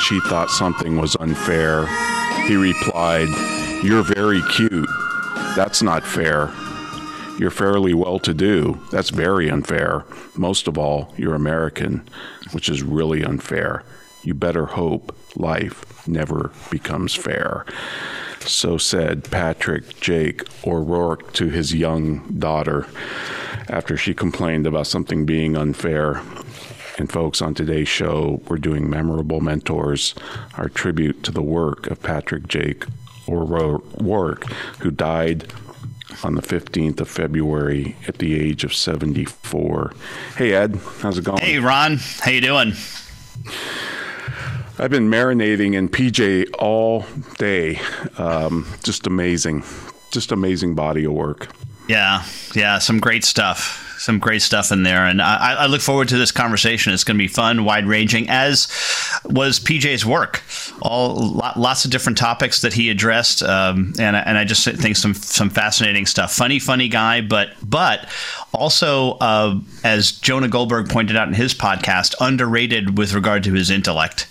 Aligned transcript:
That 0.00 0.04
she 0.06 0.20
thought 0.20 0.50
something 0.50 0.96
was 0.96 1.16
unfair. 1.16 1.86
He 2.46 2.56
replied, 2.56 3.28
You're 3.82 4.02
very 4.02 4.40
cute. 4.50 4.88
That's 5.56 5.82
not 5.82 6.04
fair. 6.04 6.50
You're 7.38 7.50
fairly 7.50 7.94
well 7.94 8.18
to 8.20 8.34
do. 8.34 8.78
That's 8.90 9.10
very 9.10 9.48
unfair. 9.48 10.04
Most 10.36 10.68
of 10.68 10.78
all, 10.78 11.14
you're 11.16 11.34
American, 11.34 12.06
which 12.52 12.68
is 12.68 12.82
really 12.82 13.22
unfair. 13.22 13.82
You 14.22 14.34
better 14.34 14.66
hope 14.66 15.16
life 15.36 16.06
never 16.06 16.50
becomes 16.70 17.14
fair. 17.14 17.64
So 18.40 18.78
said 18.78 19.30
Patrick 19.30 20.00
Jake 20.00 20.42
O'Rourke 20.66 21.32
to 21.34 21.48
his 21.48 21.74
young 21.74 22.20
daughter 22.38 22.86
after 23.68 23.96
she 23.96 24.14
complained 24.14 24.66
about 24.66 24.86
something 24.86 25.24
being 25.24 25.56
unfair. 25.56 26.22
And 27.00 27.10
folks, 27.10 27.40
on 27.40 27.54
today's 27.54 27.88
show, 27.88 28.42
we're 28.46 28.58
doing 28.58 28.90
Memorable 28.90 29.40
Mentors, 29.40 30.14
our 30.58 30.68
tribute 30.68 31.22
to 31.22 31.30
the 31.30 31.40
work 31.40 31.86
of 31.86 32.02
Patrick 32.02 32.46
Jake 32.46 32.84
O'Rourke, 33.26 34.44
who 34.80 34.90
died 34.90 35.50
on 36.22 36.34
the 36.34 36.42
15th 36.42 37.00
of 37.00 37.08
February 37.08 37.96
at 38.06 38.18
the 38.18 38.38
age 38.38 38.64
of 38.64 38.74
74. 38.74 39.94
Hey 40.36 40.52
Ed, 40.52 40.78
how's 40.98 41.16
it 41.16 41.24
going? 41.24 41.40
Hey 41.40 41.58
Ron, 41.58 41.96
how 42.18 42.32
you 42.32 42.42
doing? 42.42 42.74
I've 44.78 44.90
been 44.90 45.10
marinating 45.10 45.72
in 45.72 45.88
PJ 45.88 46.50
all 46.58 47.06
day. 47.38 47.80
Um, 48.18 48.66
just 48.82 49.06
amazing. 49.06 49.64
Just 50.10 50.32
amazing 50.32 50.74
body 50.74 51.04
of 51.04 51.14
work. 51.14 51.48
Yeah, 51.88 52.24
yeah, 52.54 52.78
some 52.78 53.00
great 53.00 53.24
stuff 53.24 53.89
some 54.00 54.18
great 54.18 54.40
stuff 54.40 54.72
in 54.72 54.82
there, 54.82 55.04
and 55.04 55.20
I, 55.20 55.54
I 55.54 55.66
look 55.66 55.82
forward 55.82 56.08
to 56.08 56.16
this 56.16 56.32
conversation. 56.32 56.94
It's 56.94 57.04
going 57.04 57.18
to 57.18 57.22
be 57.22 57.28
fun, 57.28 57.64
wide 57.64 57.84
ranging, 57.84 58.30
as 58.30 58.66
was 59.26 59.60
PJ's 59.60 60.06
work. 60.06 60.42
All 60.80 61.32
lots 61.56 61.84
of 61.84 61.90
different 61.90 62.16
topics 62.16 62.62
that 62.62 62.72
he 62.72 62.88
addressed, 62.88 63.42
um, 63.42 63.92
and 63.98 64.16
and 64.16 64.38
I 64.38 64.44
just 64.44 64.64
think 64.64 64.96
some 64.96 65.12
some 65.12 65.50
fascinating 65.50 66.06
stuff. 66.06 66.32
Funny, 66.32 66.58
funny 66.58 66.88
guy, 66.88 67.20
but 67.20 67.50
but 67.62 68.08
also 68.54 69.12
uh, 69.20 69.60
as 69.84 70.12
Jonah 70.12 70.48
Goldberg 70.48 70.88
pointed 70.88 71.16
out 71.16 71.28
in 71.28 71.34
his 71.34 71.54
podcast, 71.54 72.14
underrated 72.20 72.96
with 72.96 73.12
regard 73.12 73.44
to 73.44 73.52
his 73.52 73.70
intellect 73.70 74.26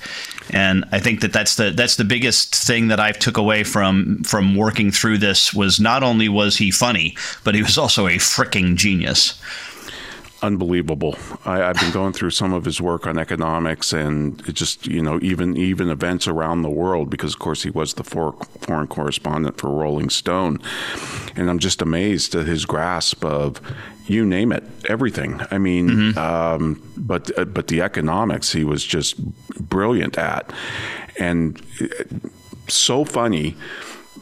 and 0.52 0.86
I 0.92 1.00
think 1.00 1.22
that 1.22 1.33
that's 1.33 1.55
the 1.55 1.72
that's 1.72 1.95
the 1.95 2.03
biggest 2.03 2.55
thing 2.55 2.88
that 2.88 3.00
I've 3.00 3.19
took 3.19 3.38
away 3.38 3.64
from 3.64 4.23
from 4.23 4.56
working 4.56 4.91
through 4.91 5.19
this 5.19 5.53
was 5.53 5.80
not 5.80 6.03
only 6.03 6.30
was 6.30 6.58
he 6.58 6.72
funny, 6.72 7.16
but 7.44 7.56
he 7.56 7.61
was 7.61 7.78
also 7.78 8.08
a 8.08 8.17
freaking 8.17 8.75
genius 8.75 9.39
unbelievable. 10.41 11.17
I, 11.45 11.58
have 11.58 11.80
been 11.80 11.91
going 11.91 12.14
through 12.14 12.31
some 12.31 12.53
of 12.53 12.66
his 12.66 12.80
work 12.80 13.08
on 13.08 13.17
economics 13.17 13.94
and 13.94 14.44
just, 14.56 14.88
you 14.88 15.02
know, 15.02 15.19
even 15.22 15.58
even 15.58 15.89
events 15.89 16.28
around 16.28 16.61
the 16.61 16.69
world 16.69 17.09
because, 17.09 17.34
of 17.34 17.39
course, 17.39 17.63
he 17.63 17.69
was 17.69 17.94
the 17.95 18.03
for, 18.03 18.34
foreign 18.61 18.88
correspondent 18.88 19.57
for 19.57 19.69
Rolling 19.69 20.09
Stone, 20.09 20.59
and 21.35 21.50
I'm 21.50 21.59
just 21.59 21.81
amazed 21.81 22.35
at 22.35 22.47
his 22.47 22.66
grasp 22.66 23.23
of 23.25 23.62
you 24.09 24.25
name 24.25 24.52
it, 24.52 24.64
everything. 24.88 25.42
I 25.52 25.58
mean, 25.58 25.90
mm-hmm. 25.90 26.18
um, 26.18 26.81
but 26.97 27.38
uh, 27.38 27.46
but 27.46 27.68
the 27.68 27.81
economics 27.81 28.52
he 28.52 28.64
was 28.64 28.84
just 28.84 29.24
brilliant 29.70 30.18
at, 30.18 30.52
and 31.20 31.62
uh, 31.81 32.03
so 32.68 33.06
funny, 33.06 33.56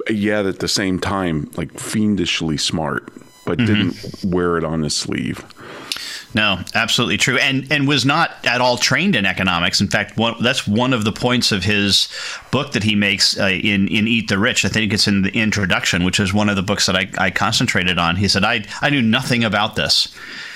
yet 0.09 0.46
at 0.46 0.59
the 0.59 0.68
same 0.68 1.00
time 1.00 1.50
like 1.56 1.80
fiendishly 1.80 2.58
smart, 2.58 3.12
but 3.46 3.58
mm-hmm. 3.58 3.90
didn't 3.90 4.34
wear 4.34 4.58
it 4.58 4.64
on 4.64 4.84
his 4.84 4.96
sleeve. 4.96 5.46
No, 6.33 6.59
absolutely 6.75 7.17
true, 7.17 7.38
and 7.38 7.71
and 7.71 7.88
was 7.88 8.05
not 8.05 8.31
at 8.45 8.59
all 8.59 8.77
trained 8.77 9.15
in 9.15 9.25
economics. 9.25 9.79
In 9.79 9.88
fact, 9.88 10.17
one, 10.17 10.35
that's 10.41 10.67
one 10.67 10.93
of 10.93 11.05
the 11.05 11.11
points 11.11 11.51
of 11.51 11.63
his 11.63 12.09
book 12.51 12.73
that 12.73 12.83
he 12.83 12.95
makes 12.95 13.39
uh, 13.39 13.45
in 13.45 13.88
in 13.88 14.07
Eat 14.07 14.27
the 14.27 14.38
Rich. 14.38 14.65
I 14.65 14.69
think 14.69 14.93
it's 14.93 15.07
in 15.07 15.21
the 15.21 15.31
introduction, 15.31 16.03
which 16.03 16.19
is 16.19 16.33
one 16.33 16.49
of 16.49 16.55
the 16.55 16.61
books 16.63 16.85
that 16.88 16.95
I, 16.95 17.09
I 17.17 17.31
concentrated 17.31 17.97
on. 17.97 18.17
He 18.17 18.27
said, 18.27 18.43
"I 18.43 18.65
I 18.81 18.89
knew 18.89 19.01
nothing 19.01 19.43
about 19.43 19.75
this." 19.75 20.13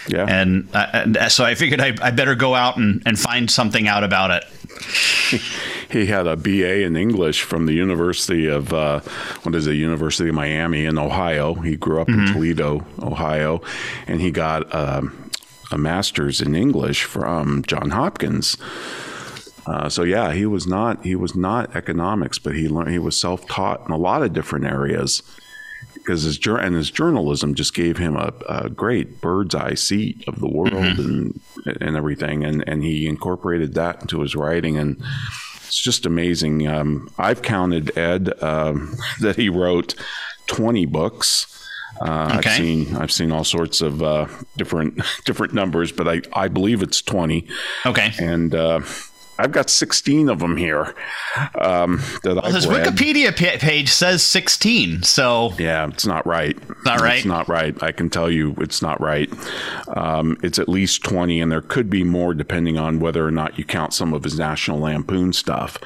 Yeah. 0.07 0.25
And, 0.27 0.67
uh, 0.73 0.87
and 0.93 1.17
so 1.31 1.45
I 1.45 1.55
figured 1.55 1.79
I, 1.79 1.95
I 2.01 2.11
better 2.11 2.35
go 2.35 2.55
out 2.55 2.77
and, 2.77 3.03
and 3.05 3.19
find 3.19 3.49
something 3.49 3.88
out 3.88 4.03
about 4.03 4.31
it. 4.31 5.41
he 5.91 6.07
had 6.07 6.27
a 6.27 6.35
BA 6.35 6.81
in 6.81 6.95
English 6.95 7.43
from 7.43 7.65
the 7.65 7.73
University 7.73 8.47
of 8.47 8.73
uh, 8.73 9.01
what 9.43 9.53
is 9.53 9.67
it, 9.67 9.73
University 9.73 10.29
of 10.29 10.35
Miami 10.35 10.85
in 10.85 10.97
Ohio. 10.97 11.53
He 11.53 11.75
grew 11.75 12.01
up 12.01 12.07
mm-hmm. 12.07 12.27
in 12.27 12.33
Toledo, 12.33 12.85
Ohio, 12.99 13.61
and 14.07 14.19
he 14.21 14.31
got 14.31 14.73
um, 14.73 15.29
a 15.71 15.77
master's 15.77 16.41
in 16.41 16.55
English 16.55 17.03
from 17.03 17.63
John 17.63 17.91
Hopkins. 17.91 18.57
Uh, 19.65 19.89
so 19.89 20.03
yeah, 20.03 20.33
he 20.33 20.45
was 20.45 20.65
not 20.65 21.03
he 21.05 21.15
was 21.15 21.35
not 21.35 21.75
economics, 21.75 22.39
but 22.39 22.55
he 22.55 22.67
learned 22.67 22.91
he 22.91 22.99
was 22.99 23.17
self 23.17 23.47
taught 23.47 23.85
in 23.85 23.91
a 23.91 23.97
lot 23.97 24.23
of 24.23 24.33
different 24.33 24.65
areas 24.65 25.21
because 25.93 26.23
his 26.23 26.39
and 26.47 26.75
his 26.75 26.89
journalism 26.89 27.53
just 27.53 27.73
gave 27.73 27.97
him 27.97 28.15
a, 28.15 28.33
a 28.49 28.69
great 28.69 29.21
bird's 29.21 29.53
eye 29.53 29.75
seat 29.75 30.23
of 30.27 30.39
the 30.39 30.47
world 30.47 30.73
mm-hmm. 30.73 31.01
and 31.65 31.81
and 31.81 31.95
everything, 31.95 32.43
and 32.43 32.67
and 32.67 32.83
he 32.83 33.07
incorporated 33.07 33.73
that 33.75 34.01
into 34.01 34.21
his 34.21 34.35
writing 34.35 34.77
and. 34.77 35.01
It's 35.67 35.79
just 35.79 36.05
amazing. 36.05 36.67
Um, 36.67 37.09
I've 37.17 37.41
counted 37.41 37.97
Ed 37.97 38.33
um, 38.43 38.97
that 39.21 39.38
he 39.38 39.47
wrote 39.47 39.95
twenty 40.45 40.85
books, 40.85 41.60
uh, 42.01 42.38
okay. 42.39 42.50
I've 42.50 42.57
seen 42.57 42.95
I've 42.95 43.12
seen 43.12 43.31
all 43.31 43.44
sorts 43.44 43.81
of 43.81 44.01
uh, 44.01 44.28
different 44.57 45.01
different 45.25 45.53
numbers, 45.53 45.91
but 45.91 46.07
I, 46.07 46.22
I 46.34 46.47
believe 46.47 46.81
it's 46.81 47.01
twenty. 47.01 47.47
Okay, 47.85 48.12
and 48.19 48.56
uh, 48.56 48.81
I've 49.38 49.51
got 49.51 49.69
sixteen 49.69 50.28
of 50.29 50.39
them 50.39 50.57
here. 50.57 50.95
Um, 51.59 52.01
that 52.23 52.35
well, 52.35 52.45
I've 52.45 52.53
his 52.53 52.67
read. 52.67 52.88
Wikipedia 52.88 53.35
page 53.35 53.89
says 53.89 54.23
sixteen, 54.23 55.03
so 55.03 55.53
yeah, 55.59 55.88
it's 55.88 56.06
not 56.06 56.25
right. 56.25 56.57
Not 56.85 57.01
right. 57.01 57.17
It's 57.17 57.25
not 57.25 57.47
right. 57.47 57.81
I 57.84 57.91
can 57.91 58.09
tell 58.09 58.31
you, 58.31 58.56
it's 58.59 58.81
not 58.81 59.00
right. 59.00 59.31
Um, 59.95 60.38
it's 60.41 60.57
at 60.57 60.69
least 60.69 61.03
twenty, 61.03 61.39
and 61.39 61.51
there 61.51 61.62
could 61.62 61.89
be 61.89 62.03
more 62.03 62.33
depending 62.33 62.78
on 62.78 63.00
whether 63.00 63.25
or 63.25 63.31
not 63.31 63.59
you 63.59 63.66
count 63.66 63.94
some 63.94 64.13
of 64.13 64.23
his 64.23 64.39
National 64.39 64.79
Lampoon 64.79 65.33
stuff. 65.33 65.78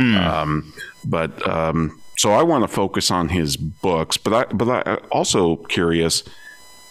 Mm. 0.00 0.16
Um, 0.20 0.74
but 1.04 1.48
um, 1.48 2.01
so 2.16 2.32
I 2.32 2.42
want 2.42 2.64
to 2.64 2.68
focus 2.68 3.10
on 3.10 3.30
his 3.30 3.56
books, 3.56 4.16
but 4.16 4.32
I 4.32 4.52
but 4.52 4.68
I 4.68 4.94
also 5.10 5.56
curious. 5.56 6.22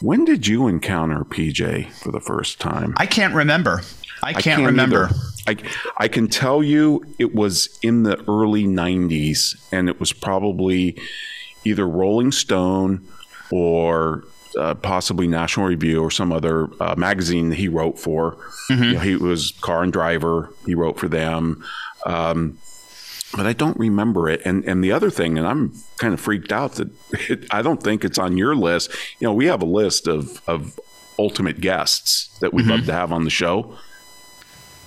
When 0.02 0.26
did 0.26 0.48
you 0.48 0.68
encounter 0.68 1.24
PJ 1.24 1.92
for 1.92 2.12
the 2.12 2.20
first 2.20 2.60
time? 2.60 2.96
I 2.98 3.06
can't 3.06 3.36
remember. 3.36 3.82
I 4.24 4.34
can't, 4.34 4.38
I 4.38 4.42
can't 4.42 4.66
remember. 4.66 5.10
I, 5.48 5.58
I 5.98 6.08
can 6.08 6.28
tell 6.28 6.64
you 6.64 7.06
it 7.20 7.36
was 7.36 7.80
in 7.82 8.04
the 8.04 8.18
early 8.28 8.66
90s, 8.66 9.56
and 9.72 9.90
it 9.90 10.00
was 10.00 10.14
probably 10.14 10.98
either 11.64 11.88
Rolling 11.88 12.32
Stone 12.32 13.08
or 13.52 14.24
uh, 14.58 14.76
possibly 14.76 15.28
National 15.28 15.68
Review 15.68 16.04
or 16.04 16.12
some 16.12 16.32
other 16.32 16.68
uh, 16.82 16.96
magazine 16.96 17.50
that 17.50 17.56
he 17.56 17.68
wrote 17.68 17.98
for. 17.98 18.38
Mm-hmm. 18.70 18.84
You 18.84 18.94
know, 18.94 19.00
he 19.00 19.16
was 19.16 19.52
Car 19.62 19.84
and 19.84 19.94
Driver, 19.94 20.50
he 20.66 20.76
wrote 20.76 21.00
for 21.00 21.08
them. 21.08 21.64
Um, 22.06 22.58
but 23.36 23.46
I 23.46 23.54
don't 23.54 23.78
remember 23.78 24.30
it. 24.30 24.42
And 24.46 24.64
and 24.66 24.84
the 24.84 24.92
other 24.92 25.10
thing, 25.10 25.38
and 25.38 25.48
I'm 25.48 25.74
kind 25.98 26.14
of 26.14 26.20
freaked 26.20 26.52
out 26.52 26.74
that 26.74 26.90
it, 27.30 27.46
I 27.52 27.62
don't 27.62 27.82
think 27.82 28.04
it's 28.04 28.18
on 28.18 28.38
your 28.38 28.56
list. 28.56 28.92
You 29.20 29.28
know, 29.28 29.34
we 29.34 29.46
have 29.46 29.62
a 29.62 29.66
list 29.66 30.08
of 30.08 30.42
of 30.48 30.80
ultimate 31.18 31.62
guests 31.62 32.38
that 32.40 32.54
we'd 32.54 32.64
mm-hmm. 32.64 32.72
love 32.72 32.86
to 32.86 32.94
have 32.94 33.12
on 33.12 33.24
the 33.24 33.30
show. 33.30 33.76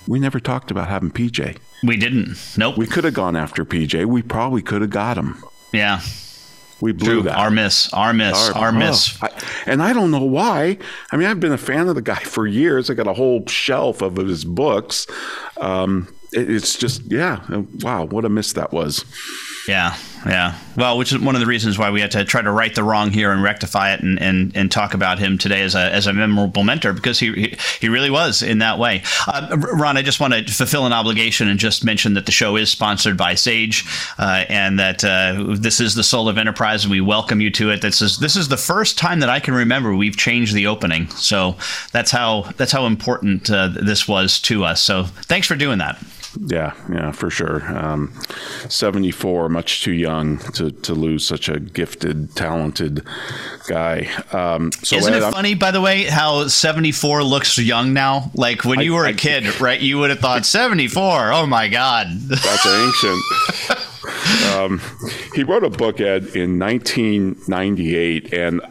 We 0.07 0.19
never 0.19 0.39
talked 0.39 0.69
about 0.69 0.87
having 0.87 1.11
PJ. 1.11 1.57
We 1.83 1.97
didn't. 1.97 2.37
Nope. 2.57 2.77
We 2.77 2.85
could 2.85 3.03
have 3.05 3.13
gone 3.13 3.35
after 3.35 3.65
PJ. 3.65 4.05
We 4.05 4.21
probably 4.21 4.61
could 4.61 4.81
have 4.81 4.91
got 4.91 5.17
him. 5.17 5.43
Yeah. 5.71 6.01
We 6.81 6.91
blew 6.91 7.13
True. 7.13 7.21
that. 7.23 7.37
Our 7.37 7.49
miss. 7.49 7.91
Our 7.93 8.13
miss. 8.13 8.49
Our, 8.49 8.65
our 8.65 8.71
miss. 8.71 9.17
Oh, 9.21 9.27
I, 9.27 9.43
and 9.65 9.81
I 9.81 9.93
don't 9.93 10.11
know 10.11 10.23
why. 10.23 10.77
I 11.11 11.17
mean, 11.17 11.27
I've 11.27 11.39
been 11.39 11.53
a 11.53 11.57
fan 11.57 11.87
of 11.87 11.95
the 11.95 12.01
guy 12.01 12.15
for 12.19 12.45
years. 12.45 12.89
I 12.89 12.93
got 12.93 13.07
a 13.07 13.13
whole 13.13 13.45
shelf 13.47 14.01
of 14.01 14.17
his 14.17 14.43
books. 14.45 15.07
Um, 15.59 16.13
it's 16.35 16.75
just 16.75 17.01
yeah, 17.11 17.45
wow, 17.81 18.05
what 18.05 18.25
a 18.25 18.29
miss 18.29 18.53
that 18.53 18.71
was. 18.71 19.05
Yeah, 19.67 19.95
yeah. 20.25 20.59
Well, 20.77 20.97
which 20.97 21.11
is 21.11 21.19
one 21.19 21.35
of 21.35 21.41
the 21.41 21.47
reasons 21.47 21.77
why 21.77 21.89
we 21.89 22.01
had 22.01 22.11
to 22.11 22.23
try 22.23 22.41
to 22.41 22.51
right 22.51 22.73
the 22.73 22.83
wrong 22.83 23.11
here 23.11 23.31
and 23.31 23.41
rectify 23.41 23.93
it 23.93 24.01
and, 24.01 24.21
and, 24.21 24.55
and 24.55 24.71
talk 24.71 24.93
about 24.93 25.17
him 25.17 25.37
today 25.37 25.61
as 25.61 25.73
a, 25.73 25.91
as 25.91 26.05
a 26.05 26.13
memorable 26.13 26.63
mentor 26.63 26.93
because 26.93 27.19
he, 27.19 27.31
he, 27.33 27.57
he 27.79 27.89
really 27.89 28.11
was 28.11 28.43
in 28.43 28.59
that 28.59 28.77
way. 28.77 29.01
Uh, 29.27 29.57
Ron, 29.73 29.97
I 29.97 30.03
just 30.03 30.19
want 30.19 30.33
to 30.33 30.53
fulfill 30.53 30.85
an 30.85 30.93
obligation 30.93 31.47
and 31.47 31.59
just 31.59 31.83
mention 31.83 32.13
that 32.13 32.25
the 32.25 32.31
show 32.31 32.55
is 32.55 32.69
sponsored 32.69 33.17
by 33.17 33.33
Sage 33.33 33.85
uh, 34.19 34.45
and 34.49 34.77
that 34.79 35.03
uh, 35.03 35.55
this 35.57 35.79
is 35.79 35.95
the 35.95 36.03
soul 36.03 36.29
of 36.29 36.37
enterprise 36.37 36.83
and 36.83 36.91
we 36.91 37.01
welcome 37.01 37.41
you 37.41 37.49
to 37.51 37.71
it. 37.71 37.81
This 37.81 38.01
is 38.01 38.19
this 38.19 38.35
is 38.35 38.49
the 38.49 38.57
first 38.57 38.97
time 38.97 39.19
that 39.21 39.29
I 39.29 39.39
can 39.39 39.53
remember 39.53 39.95
we've 39.95 40.17
changed 40.17 40.53
the 40.53 40.67
opening. 40.67 41.07
So 41.09 41.55
that's 41.91 42.11
how 42.11 42.51
that's 42.57 42.71
how 42.71 42.85
important 42.85 43.49
uh, 43.49 43.69
this 43.69 44.07
was 44.07 44.39
to 44.41 44.63
us. 44.63 44.81
So 44.81 45.03
thanks 45.03 45.47
for 45.47 45.55
doing 45.55 45.79
that. 45.79 45.97
Yeah, 46.39 46.73
yeah, 46.91 47.11
for 47.11 47.29
sure. 47.29 47.63
Um, 47.77 48.13
74, 48.69 49.49
much 49.49 49.83
too 49.83 49.91
young 49.91 50.37
to, 50.53 50.71
to 50.71 50.93
lose 50.93 51.25
such 51.25 51.49
a 51.49 51.59
gifted, 51.59 52.35
talented 52.35 53.05
guy. 53.67 54.09
Um, 54.31 54.71
so 54.71 54.97
Isn't 54.97 55.13
Ed, 55.13 55.17
it 55.17 55.23
I'm, 55.23 55.33
funny, 55.33 55.55
by 55.55 55.71
the 55.71 55.81
way, 55.81 56.03
how 56.03 56.47
74 56.47 57.23
looks 57.23 57.57
young 57.57 57.93
now? 57.93 58.31
Like 58.33 58.65
when 58.65 58.79
I, 58.79 58.81
you 58.83 58.93
were 58.93 59.05
a 59.05 59.13
kid, 59.13 59.59
right? 59.61 59.79
You 59.79 59.99
would 59.99 60.09
have 60.09 60.19
thought 60.19 60.45
74. 60.45 61.31
Oh 61.31 61.45
my 61.45 61.67
God. 61.67 62.07
That's 62.09 62.65
ancient. 62.65 63.23
um, 64.55 64.81
he 65.33 65.43
wrote 65.43 65.63
a 65.63 65.69
book, 65.69 65.99
Ed, 65.99 66.35
in 66.35 66.59
1998, 66.59 68.33
and, 68.33 68.61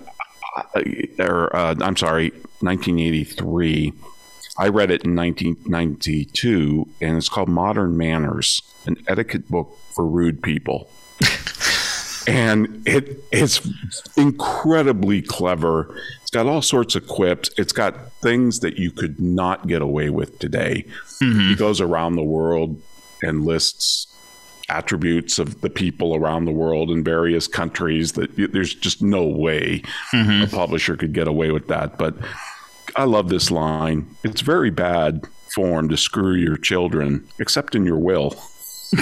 uh, 0.56 0.82
or, 1.18 1.56
uh, 1.56 1.74
I'm 1.80 1.96
sorry, 1.96 2.30
1983 2.60 3.92
I 4.56 4.68
read 4.68 4.90
it 4.90 5.04
in 5.04 5.16
1992, 5.16 6.88
and 7.00 7.16
it's 7.16 7.28
called 7.28 7.48
Modern 7.48 7.96
Manners, 7.96 8.62
an 8.86 8.96
etiquette 9.08 9.48
book 9.48 9.76
for 9.94 10.06
rude 10.06 10.42
people. 10.42 10.88
and 12.26 12.82
it 12.86 13.22
it's 13.32 13.60
incredibly 14.16 15.22
clever. 15.22 15.96
It's 16.22 16.30
got 16.30 16.46
all 16.46 16.62
sorts 16.62 16.94
of 16.94 17.06
quips. 17.06 17.50
It's 17.56 17.72
got 17.72 18.12
things 18.12 18.60
that 18.60 18.78
you 18.78 18.90
could 18.90 19.20
not 19.20 19.66
get 19.66 19.82
away 19.82 20.10
with 20.10 20.38
today. 20.38 20.86
Mm-hmm. 21.20 21.48
He 21.48 21.54
goes 21.56 21.80
around 21.80 22.16
the 22.16 22.22
world 22.22 22.80
and 23.22 23.44
lists 23.44 24.06
attributes 24.68 25.38
of 25.38 25.60
the 25.60 25.68
people 25.68 26.16
around 26.16 26.46
the 26.46 26.52
world 26.52 26.90
in 26.90 27.04
various 27.04 27.46
countries 27.46 28.12
that 28.12 28.34
there's 28.52 28.74
just 28.74 29.02
no 29.02 29.26
way 29.26 29.82
mm-hmm. 30.12 30.42
a 30.42 30.46
publisher 30.46 30.96
could 30.96 31.12
get 31.12 31.28
away 31.28 31.50
with 31.50 31.66
that. 31.68 31.98
But 31.98 32.14
I 32.96 33.04
love 33.04 33.28
this 33.28 33.50
line. 33.50 34.14
It's 34.22 34.40
very 34.40 34.70
bad 34.70 35.26
form 35.54 35.88
to 35.88 35.96
screw 35.96 36.34
your 36.34 36.56
children, 36.56 37.26
except 37.38 37.74
in 37.74 37.84
your 37.84 37.98
will. 37.98 38.36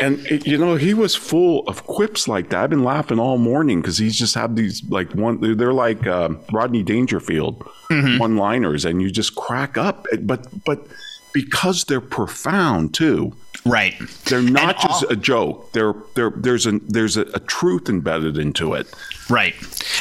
and 0.00 0.18
it, 0.26 0.46
you 0.46 0.56
know 0.58 0.76
he 0.76 0.94
was 0.94 1.14
full 1.14 1.66
of 1.68 1.84
quips 1.84 2.28
like 2.28 2.50
that. 2.50 2.64
I've 2.64 2.70
been 2.70 2.84
laughing 2.84 3.18
all 3.18 3.38
morning 3.38 3.80
because 3.80 3.98
he's 3.98 4.18
just 4.18 4.34
had 4.34 4.56
these 4.56 4.82
like 4.88 5.12
one. 5.14 5.56
They're 5.56 5.72
like 5.72 6.06
uh, 6.06 6.30
Rodney 6.52 6.82
Dangerfield 6.82 7.60
mm-hmm. 7.90 8.18
one-liners, 8.18 8.84
and 8.84 9.02
you 9.02 9.10
just 9.10 9.34
crack 9.34 9.76
up. 9.76 10.06
But 10.22 10.46
but 10.64 10.86
because 11.32 11.84
they're 11.84 12.00
profound 12.00 12.94
too. 12.94 13.32
Right. 13.64 13.94
They're 14.24 14.42
not 14.42 14.76
and 14.76 14.78
just 14.78 15.04
all, 15.04 15.10
a 15.10 15.16
joke. 15.16 15.72
They're, 15.72 15.94
they're, 16.14 16.30
there's 16.30 16.66
a 16.66 16.78
there's 16.86 17.16
a, 17.16 17.22
a, 17.22 17.40
truth 17.40 17.88
embedded 17.88 18.38
into 18.38 18.74
it. 18.74 18.86
Right. 19.28 19.54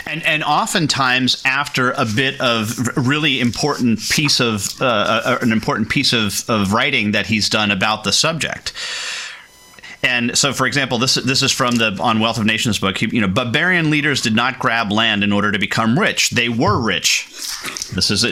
And 0.05 0.23
and 0.23 0.43
oftentimes 0.43 1.41
after 1.45 1.91
a 1.91 2.05
bit 2.05 2.39
of 2.39 2.77
really 2.97 3.39
important 3.39 3.99
piece 4.09 4.39
of 4.39 4.79
uh, 4.81 4.85
uh, 4.85 5.37
an 5.41 5.51
important 5.51 5.89
piece 5.89 6.13
of, 6.13 6.49
of 6.49 6.71
writing 6.71 7.11
that 7.11 7.25
he's 7.25 7.49
done 7.49 7.71
about 7.71 8.03
the 8.03 8.11
subject 8.11 8.73
and 10.07 10.37
so, 10.37 10.53
for 10.53 10.65
example, 10.65 10.97
this 10.97 11.15
this 11.15 11.43
is 11.43 11.51
from 11.51 11.75
the 11.75 11.97
on 11.99 12.19
Wealth 12.21 12.37
of 12.37 12.45
Nations 12.45 12.79
book. 12.79 13.01
You 13.01 13.19
know, 13.19 13.27
barbarian 13.27 13.89
leaders 13.89 14.21
did 14.21 14.35
not 14.35 14.57
grab 14.57 14.91
land 14.91 15.21
in 15.23 15.33
order 15.33 15.51
to 15.51 15.59
become 15.59 15.99
rich; 15.99 16.29
they 16.29 16.47
were 16.47 16.79
rich. 16.79 17.27
This 17.93 18.09
is, 18.09 18.23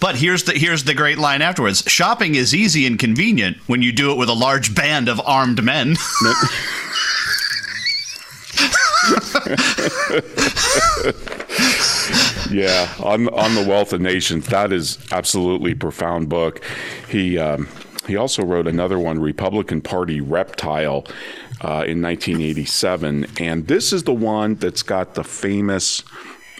but 0.00 0.16
here's 0.16 0.44
the 0.44 0.52
here's 0.54 0.84
the 0.84 0.94
great 0.94 1.18
line 1.18 1.42
afterwards: 1.42 1.82
shopping 1.86 2.34
is 2.34 2.54
easy 2.54 2.86
and 2.86 2.98
convenient 2.98 3.58
when 3.66 3.82
you 3.82 3.92
do 3.92 4.10
it 4.12 4.16
with 4.16 4.30
a 4.30 4.34
large 4.34 4.74
band 4.74 5.08
of 5.08 5.20
armed 5.26 5.62
men. 5.62 5.88
yeah, 12.50 12.92
on 13.00 13.28
on 13.28 13.54
the 13.54 13.64
Wealth 13.68 13.92
of 13.92 14.00
Nations, 14.00 14.46
that 14.46 14.72
is 14.72 14.98
absolutely 15.12 15.74
profound 15.74 16.30
book. 16.30 16.64
He. 17.10 17.38
Um, 17.38 17.68
he 18.06 18.16
also 18.16 18.44
wrote 18.44 18.66
another 18.66 18.98
one, 18.98 19.20
Republican 19.20 19.80
Party 19.80 20.20
Reptile, 20.20 21.04
uh, 21.60 21.84
in 21.86 22.02
1987. 22.02 23.26
And 23.40 23.66
this 23.66 23.92
is 23.92 24.04
the 24.04 24.14
one 24.14 24.56
that's 24.56 24.82
got 24.82 25.14
the 25.14 25.24
famous 25.24 26.02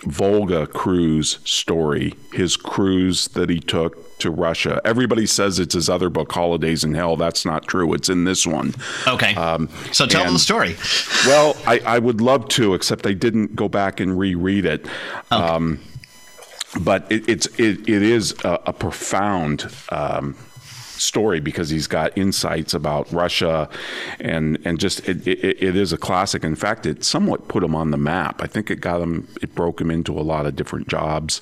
Volga 0.03 0.67
cruise 0.67 1.39
story, 1.45 2.15
his 2.33 2.57
cruise 2.57 3.29
that 3.29 3.51
he 3.51 3.61
took 3.61 4.19
to 4.19 4.31
Russia. 4.31 4.81
Everybody 4.85 5.27
says 5.27 5.59
it's 5.59 5.75
his 5.75 5.89
other 5.89 6.09
book, 6.09 6.33
Holidays 6.33 6.85
in 6.85 6.95
Hell. 6.95 7.17
That's 7.17 7.45
not 7.45 7.67
true. 7.67 7.93
It's 7.93 8.09
in 8.09 8.25
this 8.25 8.47
one. 8.47 8.75
Okay. 9.07 9.35
Um, 9.35 9.69
so 9.93 10.07
tell 10.07 10.23
and, 10.23 10.29
them 10.29 10.35
the 10.35 10.41
story. 10.41 10.77
well, 11.27 11.57
I, 11.67 11.81
I, 11.81 11.99
would 11.99 12.21
love 12.21 12.49
to, 12.51 12.75
except 12.75 13.07
I 13.07 13.13
didn't 13.13 13.57
go 13.57 13.69
back 13.69 14.01
and 14.01 14.19
reread 14.19 14.65
it. 14.65 14.87
Okay. 15.33 15.43
Um, 15.43 15.81
but 16.81 17.11
it, 17.11 17.29
it's 17.29 17.47
it, 17.59 17.89
it 17.89 18.03
is 18.03 18.35
a, 18.45 18.61
a 18.67 18.73
profound 18.73 19.73
um, 19.91 20.37
story 21.01 21.41
because 21.41 21.71
he's 21.71 21.87
got 21.87 22.17
insights 22.17 22.75
about 22.75 23.11
Russia, 23.13 23.69
and 24.21 24.59
and 24.65 24.79
just 24.79 25.07
it, 25.09 25.27
it, 25.27 25.63
it 25.63 25.77
is 25.77 25.93
a 25.93 25.97
classic. 25.97 26.45
In 26.45 26.57
fact, 26.57 26.87
it 26.87 27.05
somewhat 27.05 27.49
put 27.49 27.63
him 27.63 27.75
on 27.75 27.91
the 27.91 27.97
map. 27.97 28.43
I 28.43 28.47
think 28.47 28.71
it 28.71 28.81
got 28.81 29.01
him, 29.01 29.29
it 29.43 29.55
broke 29.55 29.81
him 29.81 29.91
into 29.91 30.19
a 30.19 30.23
lot 30.23 30.47
of 30.47 30.57
different 30.57 30.89
jobs 30.89 31.41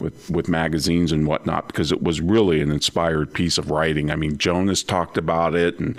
with 0.00 0.30
with 0.30 0.48
magazines 0.48 1.12
and 1.12 1.26
whatnot 1.26 1.68
because 1.68 1.92
it 1.92 2.02
was 2.02 2.20
really 2.20 2.60
an 2.60 2.70
inspired 2.70 3.32
piece 3.32 3.58
of 3.58 3.70
writing. 3.70 4.10
I 4.10 4.16
mean, 4.16 4.38
Jonah's 4.38 4.82
talked 4.82 5.18
about 5.18 5.54
it, 5.54 5.78
and 5.78 5.98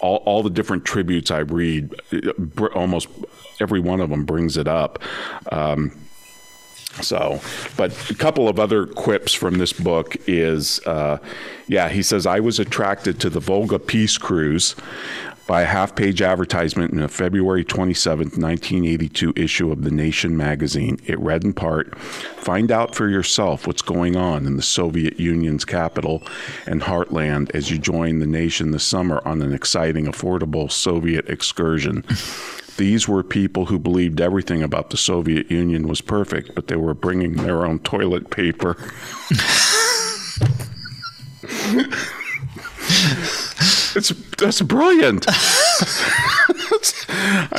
all 0.00 0.16
all 0.24 0.42
the 0.42 0.50
different 0.50 0.84
tributes 0.84 1.30
I 1.30 1.38
read, 1.38 1.94
almost 2.74 3.08
every 3.60 3.80
one 3.80 4.00
of 4.00 4.10
them 4.10 4.24
brings 4.24 4.56
it 4.56 4.68
up. 4.68 4.98
Um, 5.50 5.92
so, 7.00 7.40
but 7.76 8.10
a 8.10 8.14
couple 8.14 8.48
of 8.48 8.58
other 8.58 8.86
quips 8.86 9.32
from 9.32 9.58
this 9.58 9.72
book 9.72 10.16
is, 10.26 10.80
uh, 10.86 11.18
yeah, 11.66 11.88
he 11.88 12.02
says, 12.02 12.26
I 12.26 12.40
was 12.40 12.58
attracted 12.58 13.18
to 13.20 13.30
the 13.30 13.40
Volga 13.40 13.78
Peace 13.78 14.18
Cruise 14.18 14.76
by 15.46 15.62
a 15.62 15.66
half 15.66 15.96
page 15.96 16.22
advertisement 16.22 16.92
in 16.92 17.00
a 17.00 17.08
February 17.08 17.64
27, 17.64 18.26
1982 18.26 19.32
issue 19.36 19.72
of 19.72 19.82
The 19.82 19.90
Nation 19.90 20.36
magazine. 20.36 20.98
It 21.06 21.18
read 21.18 21.44
in 21.44 21.52
part 21.52 21.98
Find 21.98 22.70
out 22.70 22.94
for 22.94 23.08
yourself 23.08 23.66
what's 23.66 23.82
going 23.82 24.16
on 24.16 24.46
in 24.46 24.56
the 24.56 24.62
Soviet 24.62 25.18
Union's 25.18 25.64
capital 25.64 26.22
and 26.66 26.82
heartland 26.82 27.50
as 27.54 27.70
you 27.70 27.78
join 27.78 28.18
the 28.18 28.26
nation 28.26 28.70
this 28.70 28.84
summer 28.84 29.22
on 29.24 29.42
an 29.42 29.52
exciting, 29.52 30.06
affordable 30.06 30.70
Soviet 30.70 31.28
excursion. 31.28 32.04
These 32.82 33.06
were 33.06 33.22
people 33.22 33.66
who 33.66 33.78
believed 33.78 34.20
everything 34.20 34.60
about 34.60 34.90
the 34.90 34.96
Soviet 34.96 35.48
Union 35.52 35.86
was 35.86 36.00
perfect, 36.00 36.52
but 36.56 36.66
they 36.66 36.74
were 36.74 36.94
bringing 36.94 37.34
their 37.34 37.64
own 37.64 37.78
toilet 37.78 38.30
paper. 38.30 38.76
it's 43.94 44.08
that's 44.36 44.62
brilliant. 44.62 45.26
I 45.28 45.34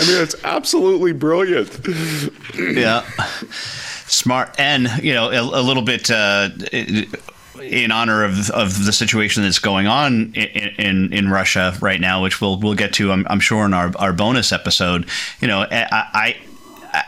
mean, 0.05 0.21
it's 0.21 0.35
absolutely 0.43 1.13
brilliant. 1.13 1.79
yeah, 2.59 3.05
smart, 4.07 4.53
and 4.59 4.89
you 5.01 5.13
know, 5.13 5.31
a, 5.31 5.39
a 5.39 5.63
little 5.63 5.83
bit. 5.83 6.11
Uh, 6.11 6.49
in 7.63 7.91
honor 7.91 8.23
of, 8.23 8.49
of 8.51 8.85
the 8.85 8.93
situation 8.93 9.43
that's 9.43 9.59
going 9.59 9.87
on 9.87 10.33
in, 10.35 10.69
in, 10.77 11.13
in 11.13 11.29
Russia 11.29 11.75
right 11.81 11.99
now, 11.99 12.21
which 12.21 12.41
we'll 12.41 12.59
we'll 12.59 12.75
get 12.75 12.93
to, 12.93 13.11
I'm, 13.11 13.25
I'm 13.29 13.39
sure, 13.39 13.65
in 13.65 13.73
our, 13.73 13.91
our 13.97 14.13
bonus 14.13 14.51
episode. 14.51 15.07
You 15.41 15.47
know, 15.47 15.61
I, 15.61 15.87
I 15.91 16.37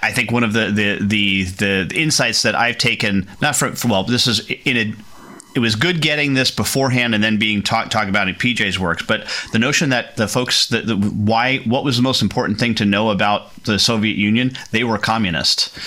I 0.02 0.12
think 0.12 0.32
one 0.32 0.44
of 0.44 0.54
the, 0.54 0.72
the 0.72 1.04
the 1.04 1.44
the 1.44 2.02
insights 2.02 2.42
that 2.42 2.56
I've 2.56 2.78
taken, 2.78 3.28
not 3.42 3.56
from, 3.56 3.76
from 3.76 3.92
well, 3.92 4.04
this 4.04 4.28
is 4.28 4.50
in 4.50 4.78
a 4.78 4.94
it 5.56 5.60
was 5.60 5.76
good 5.76 6.02
getting 6.02 6.34
this 6.34 6.52
beforehand 6.52 7.16
and 7.16 7.24
then 7.24 7.38
being 7.38 7.64
talked 7.64 7.92
talk 7.92 8.10
about 8.10 8.28
in 8.28 8.36
PJ's 8.36 8.78
works. 8.78 9.04
But 9.04 9.26
the 9.54 9.60
notion 9.60 9.90
that 9.90 10.18
the 10.18 10.28
folks 10.28 10.68
that 10.68 10.88
the, 10.88 10.96
why 10.96 11.60
what 11.60 11.84
was 11.84 11.96
the 11.98 12.04
most 12.04 12.22
important 12.22 12.60
thing 12.60 12.76
to 12.76 12.86
know 12.86 13.10
about 13.10 13.56
the 13.64 13.80
Soviet 13.80 14.18
Union? 14.18 14.52
They 14.72 14.84
were 14.84 14.98
communist, 14.98 15.78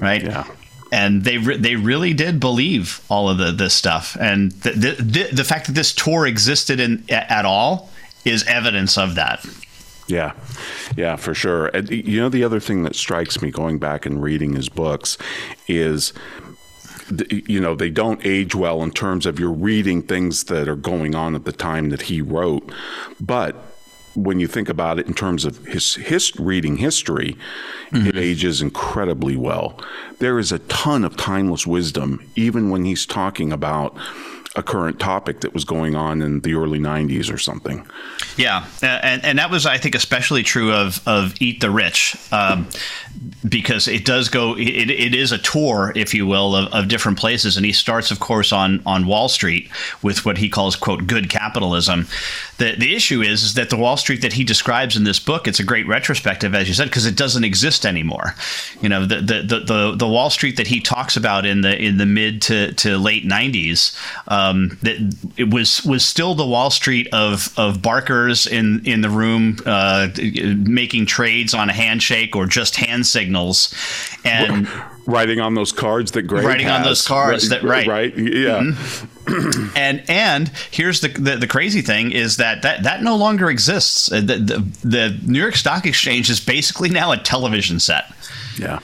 right? 0.00 0.22
Yeah 0.22 0.46
and 0.92 1.24
they 1.24 1.38
re- 1.38 1.56
they 1.56 1.74
really 1.74 2.14
did 2.14 2.38
believe 2.38 3.00
all 3.08 3.28
of 3.28 3.38
the, 3.38 3.50
this 3.50 3.74
stuff, 3.74 4.16
and 4.20 4.52
the, 4.52 4.70
the, 4.70 5.28
the 5.32 5.44
fact 5.44 5.66
that 5.66 5.72
this 5.72 5.92
tour 5.92 6.26
existed 6.26 6.78
in 6.78 7.04
at 7.08 7.44
all 7.44 7.90
is 8.24 8.44
evidence 8.44 8.96
of 8.96 9.16
that. 9.16 9.44
Yeah, 10.06 10.34
yeah, 10.96 11.16
for 11.16 11.34
sure. 11.34 11.66
And, 11.68 11.88
you 11.90 12.20
know, 12.20 12.28
the 12.28 12.44
other 12.44 12.60
thing 12.60 12.82
that 12.82 12.94
strikes 12.94 13.40
me 13.40 13.50
going 13.50 13.78
back 13.78 14.04
and 14.04 14.22
reading 14.22 14.54
his 14.54 14.68
books 14.68 15.16
is 15.66 16.12
you 17.28 17.60
know, 17.60 17.74
they 17.74 17.90
don't 17.90 18.24
age 18.24 18.54
well 18.54 18.82
in 18.82 18.90
terms 18.90 19.26
of 19.26 19.38
you're 19.38 19.52
reading 19.52 20.02
things 20.02 20.44
that 20.44 20.68
are 20.68 20.76
going 20.76 21.14
on 21.14 21.34
at 21.34 21.44
the 21.44 21.52
time 21.52 21.90
that 21.90 22.02
he 22.02 22.22
wrote. 22.22 22.72
But 23.20 23.71
when 24.14 24.40
you 24.40 24.46
think 24.46 24.68
about 24.68 24.98
it 24.98 25.06
in 25.06 25.14
terms 25.14 25.44
of 25.44 25.64
his, 25.66 25.94
his 25.94 26.34
reading 26.38 26.76
history, 26.76 27.36
mm-hmm. 27.90 28.06
it 28.08 28.16
ages 28.16 28.62
incredibly 28.62 29.36
well. 29.36 29.78
There 30.18 30.38
is 30.38 30.52
a 30.52 30.58
ton 30.60 31.04
of 31.04 31.16
timeless 31.16 31.66
wisdom, 31.66 32.28
even 32.36 32.70
when 32.70 32.84
he's 32.84 33.06
talking 33.06 33.52
about 33.52 33.96
a 34.54 34.62
current 34.62 35.00
topic 35.00 35.40
that 35.40 35.54
was 35.54 35.64
going 35.64 35.94
on 35.94 36.20
in 36.20 36.40
the 36.40 36.54
early 36.54 36.78
90s 36.78 37.32
or 37.32 37.38
something. 37.38 37.86
Yeah, 38.36 38.66
and, 38.82 39.24
and 39.24 39.38
that 39.38 39.50
was, 39.50 39.64
I 39.64 39.78
think, 39.78 39.94
especially 39.94 40.42
true 40.42 40.72
of, 40.72 41.06
of 41.08 41.40
Eat 41.40 41.60
the 41.60 41.70
Rich, 41.70 42.16
um, 42.32 42.68
because 43.48 43.88
it 43.88 44.04
does 44.04 44.28
go, 44.28 44.54
it, 44.56 44.90
it 44.90 45.14
is 45.14 45.32
a 45.32 45.38
tour, 45.38 45.92
if 45.96 46.12
you 46.12 46.26
will, 46.26 46.54
of, 46.54 46.72
of 46.72 46.88
different 46.88 47.18
places. 47.18 47.56
And 47.56 47.64
he 47.64 47.72
starts, 47.72 48.10
of 48.10 48.20
course, 48.20 48.52
on, 48.52 48.82
on 48.84 49.06
Wall 49.06 49.28
Street 49.28 49.70
with 50.02 50.26
what 50.26 50.36
he 50.36 50.50
calls, 50.50 50.76
quote, 50.76 51.06
good 51.06 51.30
capitalism. 51.30 52.06
The, 52.58 52.76
the 52.76 52.94
issue 52.94 53.22
is, 53.22 53.42
is 53.42 53.54
that 53.54 53.70
the 53.70 53.76
Wall 53.76 53.96
Street 53.96 54.20
that 54.20 54.34
he 54.34 54.44
describes 54.44 54.96
in 54.96 55.04
this 55.04 55.18
book, 55.18 55.48
it's 55.48 55.60
a 55.60 55.64
great 55.64 55.86
retrospective, 55.86 56.54
as 56.54 56.68
you 56.68 56.74
said, 56.74 56.88
because 56.88 57.06
it 57.06 57.16
doesn't 57.16 57.44
exist 57.44 57.86
anymore. 57.86 58.34
You 58.82 58.88
know, 58.88 59.06
the, 59.06 59.16
the, 59.16 59.60
the, 59.60 59.96
the, 59.96 60.08
Wall 60.08 60.30
Street 60.30 60.58
that 60.58 60.66
he 60.66 60.80
talks 60.80 61.16
about 61.16 61.46
in 61.46 61.62
the 61.62 61.76
in 61.76 61.96
the 61.96 62.06
mid 62.06 62.42
to, 62.42 62.72
to 62.74 62.98
late 62.98 63.24
90s, 63.24 63.96
um, 64.42 64.78
that 64.82 65.32
it 65.36 65.52
was 65.52 65.84
was 65.84 66.04
still 66.04 66.34
the 66.34 66.46
Wall 66.46 66.70
Street 66.70 67.08
of 67.12 67.52
of 67.58 67.82
Barkers 67.82 68.46
in 68.46 68.82
in 68.84 69.00
the 69.00 69.10
room 69.10 69.58
uh, 69.66 70.08
making 70.56 71.06
trades 71.06 71.54
on 71.54 71.68
a 71.68 71.72
handshake 71.72 72.36
or 72.36 72.46
just 72.46 72.76
hand 72.76 73.06
signals, 73.06 73.74
and 74.24 74.68
writing 75.06 75.40
on 75.40 75.54
those 75.54 75.72
cards 75.72 76.12
that 76.12 76.22
Greg 76.22 76.44
writing 76.44 76.66
has. 76.66 76.80
on 76.80 76.82
those 76.84 77.06
cards 77.06 77.50
right, 77.50 77.60
that 77.60 77.68
right 77.68 77.86
right 77.86 78.16
yeah. 78.16 78.60
Mm-hmm. 78.60 79.76
and 79.76 80.02
and 80.08 80.48
here's 80.70 81.00
the, 81.00 81.08
the, 81.08 81.36
the 81.36 81.46
crazy 81.46 81.80
thing 81.80 82.12
is 82.12 82.38
that 82.38 82.62
that 82.62 82.82
that 82.82 83.02
no 83.02 83.16
longer 83.16 83.50
exists. 83.50 84.10
Uh, 84.10 84.20
the, 84.20 84.36
the 84.36 84.88
the 84.88 85.20
New 85.24 85.40
York 85.40 85.56
Stock 85.56 85.86
Exchange 85.86 86.30
is 86.30 86.40
basically 86.40 86.88
now 86.88 87.12
a 87.12 87.16
television 87.16 87.78
set. 87.78 88.12
Yeah, 88.58 88.80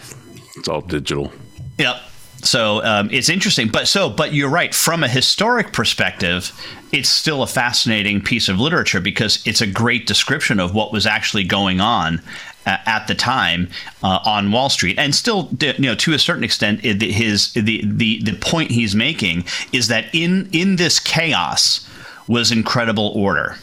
it's 0.57 0.69
all 0.69 0.81
digital. 0.81 1.33
Yep. 1.79 1.97
So 2.43 2.83
um, 2.85 3.09
it's 3.11 3.29
interesting, 3.29 3.69
but 3.69 3.89
so 3.89 4.09
but 4.09 4.33
you're 4.33 4.51
right. 4.51 4.75
From 4.75 5.03
a 5.03 5.09
historic 5.09 5.73
perspective, 5.73 6.53
it's 6.93 7.09
still 7.09 7.43
a 7.43 7.47
fascinating 7.47 8.21
piece 8.21 8.49
of 8.49 8.61
literature 8.61 9.01
because 9.01 9.45
it's 9.47 9.61
a 9.61 9.67
great 9.67 10.07
description 10.07 10.61
of 10.61 10.75
what 10.75 10.93
was 10.93 11.07
actually 11.07 11.45
going 11.45 11.81
on 11.81 12.23
at 12.67 13.07
the 13.07 13.15
time 13.15 13.69
uh, 14.03 14.19
on 14.25 14.53
Wall 14.53 14.69
Street, 14.69 14.99
and 14.99 15.15
still, 15.15 15.49
you 15.61 15.75
know, 15.79 15.95
to 15.95 16.13
a 16.13 16.19
certain 16.19 16.45
extent, 16.45 16.81
his 16.81 17.53
the 17.55 17.83
the 17.85 18.23
the 18.23 18.35
point 18.41 18.71
he's 18.71 18.95
making 18.95 19.45
is 19.73 19.89
that 19.89 20.07
in 20.13 20.49
in 20.53 20.77
this 20.77 21.01
chaos 21.01 21.89
was 22.29 22.53
incredible 22.53 23.13
order. 23.17 23.57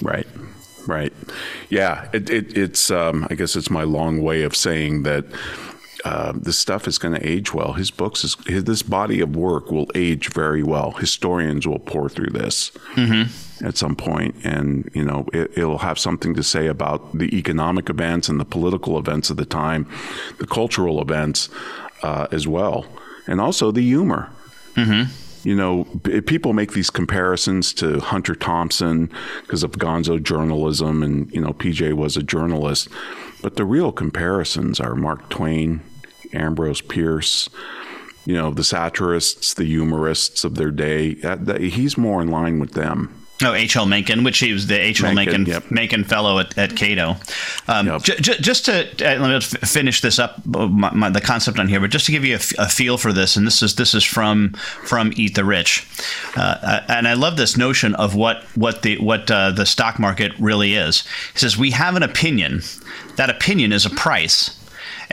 Right. 0.00 0.26
Right. 0.86 1.12
Yeah. 1.70 2.08
It, 2.12 2.28
it, 2.28 2.56
it's. 2.56 2.90
Um, 2.90 3.26
I 3.30 3.34
guess 3.34 3.54
it's 3.54 3.70
my 3.70 3.84
long 3.84 4.22
way 4.22 4.42
of 4.42 4.56
saying 4.56 5.04
that 5.04 5.24
uh, 6.04 6.32
this 6.34 6.58
stuff 6.58 6.88
is 6.88 6.98
going 6.98 7.14
to 7.14 7.28
age 7.28 7.54
well. 7.54 7.74
His 7.74 7.90
books, 7.90 8.24
is, 8.24 8.36
his, 8.46 8.64
this 8.64 8.82
body 8.82 9.20
of 9.20 9.36
work 9.36 9.70
will 9.70 9.88
age 9.94 10.28
very 10.30 10.62
well. 10.62 10.92
Historians 10.92 11.66
will 11.66 11.78
pour 11.78 12.08
through 12.08 12.30
this 12.30 12.70
mm-hmm. 12.94 13.64
at 13.64 13.76
some 13.76 13.94
point, 13.94 14.34
and 14.44 14.90
you 14.94 15.04
know 15.04 15.26
it, 15.32 15.56
will 15.56 15.78
have 15.78 15.98
something 15.98 16.34
to 16.34 16.42
say 16.42 16.66
about 16.66 17.16
the 17.16 17.36
economic 17.36 17.88
events 17.88 18.28
and 18.28 18.40
the 18.40 18.44
political 18.44 18.98
events 18.98 19.30
of 19.30 19.36
the 19.36 19.44
time, 19.44 19.88
the 20.38 20.46
cultural 20.46 21.00
events 21.00 21.48
uh, 22.02 22.26
as 22.32 22.48
well, 22.48 22.84
and 23.26 23.40
also 23.40 23.70
the 23.70 23.82
humor. 23.82 24.30
Mm-hmm 24.74 25.10
you 25.44 25.56
know, 25.56 25.84
people 26.26 26.52
make 26.52 26.72
these 26.72 26.90
comparisons 26.90 27.72
to 27.74 27.98
Hunter 27.98 28.34
Thompson 28.34 29.10
because 29.40 29.62
of 29.62 29.72
gonzo 29.72 30.22
journalism, 30.22 31.02
and, 31.02 31.30
you 31.32 31.40
know, 31.40 31.52
PJ 31.52 31.94
was 31.94 32.16
a 32.16 32.22
journalist. 32.22 32.88
But 33.42 33.56
the 33.56 33.64
real 33.64 33.90
comparisons 33.90 34.78
are 34.78 34.94
Mark 34.94 35.28
Twain, 35.30 35.80
Ambrose 36.32 36.80
Bierce, 36.80 37.48
you 38.24 38.34
know, 38.34 38.50
the 38.50 38.64
satirists, 38.64 39.54
the 39.54 39.64
humorists 39.64 40.44
of 40.44 40.54
their 40.54 40.70
day. 40.70 41.14
he's 41.58 41.98
more 41.98 42.22
in 42.22 42.28
line 42.28 42.58
with 42.60 42.72
them. 42.72 43.22
Oh, 43.44 43.54
H.L. 43.54 43.86
Mencken, 43.86 44.24
which 44.24 44.38
he 44.38 44.52
was 44.52 44.66
the 44.66 44.78
H.L. 44.78 45.14
Mencken, 45.14 45.46
yep. 45.46 45.70
Mencken 45.70 46.04
Fellow 46.04 46.38
at, 46.38 46.56
at 46.56 46.76
Cato. 46.76 47.16
Um, 47.66 47.86
yep. 47.88 48.02
j- 48.02 48.16
j- 48.16 48.38
just 48.38 48.66
to 48.66 48.82
uh, 48.82 49.18
let 49.18 49.28
me 49.30 49.40
finish 49.40 50.00
this 50.00 50.18
up, 50.18 50.40
uh, 50.54 50.68
my, 50.68 50.92
my, 50.92 51.10
the 51.10 51.20
concept 51.20 51.58
on 51.58 51.66
here, 51.66 51.80
but 51.80 51.90
just 51.90 52.06
to 52.06 52.12
give 52.12 52.24
you 52.24 52.34
a, 52.34 52.36
f- 52.36 52.52
a 52.58 52.68
feel 52.68 52.98
for 52.98 53.12
this, 53.12 53.36
and 53.36 53.46
this 53.46 53.62
is 53.62 53.74
this 53.74 53.94
is 53.94 54.04
from 54.04 54.52
from 54.84 55.12
Eat 55.16 55.34
the 55.34 55.44
Rich, 55.44 55.86
uh, 56.36 56.82
and 56.88 57.08
I 57.08 57.14
love 57.14 57.36
this 57.36 57.56
notion 57.56 57.94
of 57.96 58.14
what 58.14 58.44
what 58.54 58.82
the 58.82 58.98
what 58.98 59.30
uh, 59.30 59.50
the 59.50 59.66
stock 59.66 59.98
market 59.98 60.32
really 60.38 60.74
is. 60.74 61.02
He 61.32 61.38
says 61.40 61.56
we 61.56 61.72
have 61.72 61.96
an 61.96 62.02
opinion. 62.02 62.62
That 63.16 63.28
opinion 63.28 63.72
is 63.72 63.84
a 63.84 63.90
price 63.90 64.61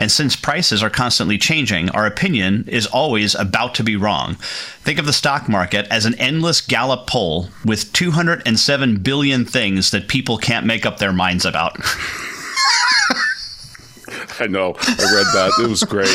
and 0.00 0.10
since 0.10 0.34
prices 0.34 0.82
are 0.82 0.90
constantly 0.90 1.36
changing, 1.38 1.90
our 1.90 2.06
opinion 2.06 2.64
is 2.66 2.86
always 2.86 3.34
about 3.34 3.74
to 3.76 3.84
be 3.84 3.96
wrong. 3.96 4.34
Think 4.82 4.98
of 4.98 5.04
the 5.06 5.12
stock 5.12 5.48
market 5.48 5.86
as 5.90 6.06
an 6.06 6.14
endless 6.14 6.62
Gallup 6.62 7.06
poll 7.06 7.50
with 7.64 7.92
207 7.92 8.96
billion 9.02 9.44
things 9.44 9.90
that 9.90 10.08
people 10.08 10.38
can't 10.38 10.66
make 10.66 10.86
up 10.86 10.98
their 10.98 11.12
minds 11.12 11.44
about. 11.44 11.78
I 14.44 14.46
know. 14.46 14.74
I 14.78 15.14
read 15.14 15.26
that. 15.34 15.52
It 15.62 15.68
was 15.68 15.84
great. 15.84 16.08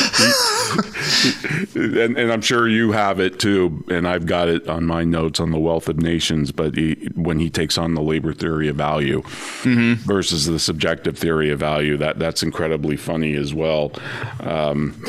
and, 1.75 2.17
and, 2.17 2.31
I'm 2.31 2.41
sure 2.41 2.67
you 2.67 2.91
have 2.91 3.19
it 3.19 3.39
too. 3.39 3.83
And 3.87 4.07
I've 4.07 4.25
got 4.25 4.47
it 4.47 4.67
on 4.67 4.85
my 4.85 5.03
notes 5.03 5.39
on 5.39 5.51
the 5.51 5.59
wealth 5.59 5.87
of 5.87 5.97
nations. 5.97 6.51
But 6.51 6.75
he, 6.75 7.09
when 7.15 7.39
he 7.39 7.49
takes 7.49 7.77
on 7.77 7.93
the 7.93 8.01
labor 8.01 8.33
theory 8.33 8.67
of 8.67 8.77
value 8.77 9.21
mm-hmm. 9.21 9.93
versus 10.05 10.45
the 10.45 10.59
subjective 10.59 11.17
theory 11.17 11.51
of 11.51 11.59
value, 11.59 11.97
that 11.97 12.17
that's 12.17 12.41
incredibly 12.41 12.97
funny 12.97 13.35
as 13.35 13.53
well. 13.53 13.91
Um, 14.39 14.99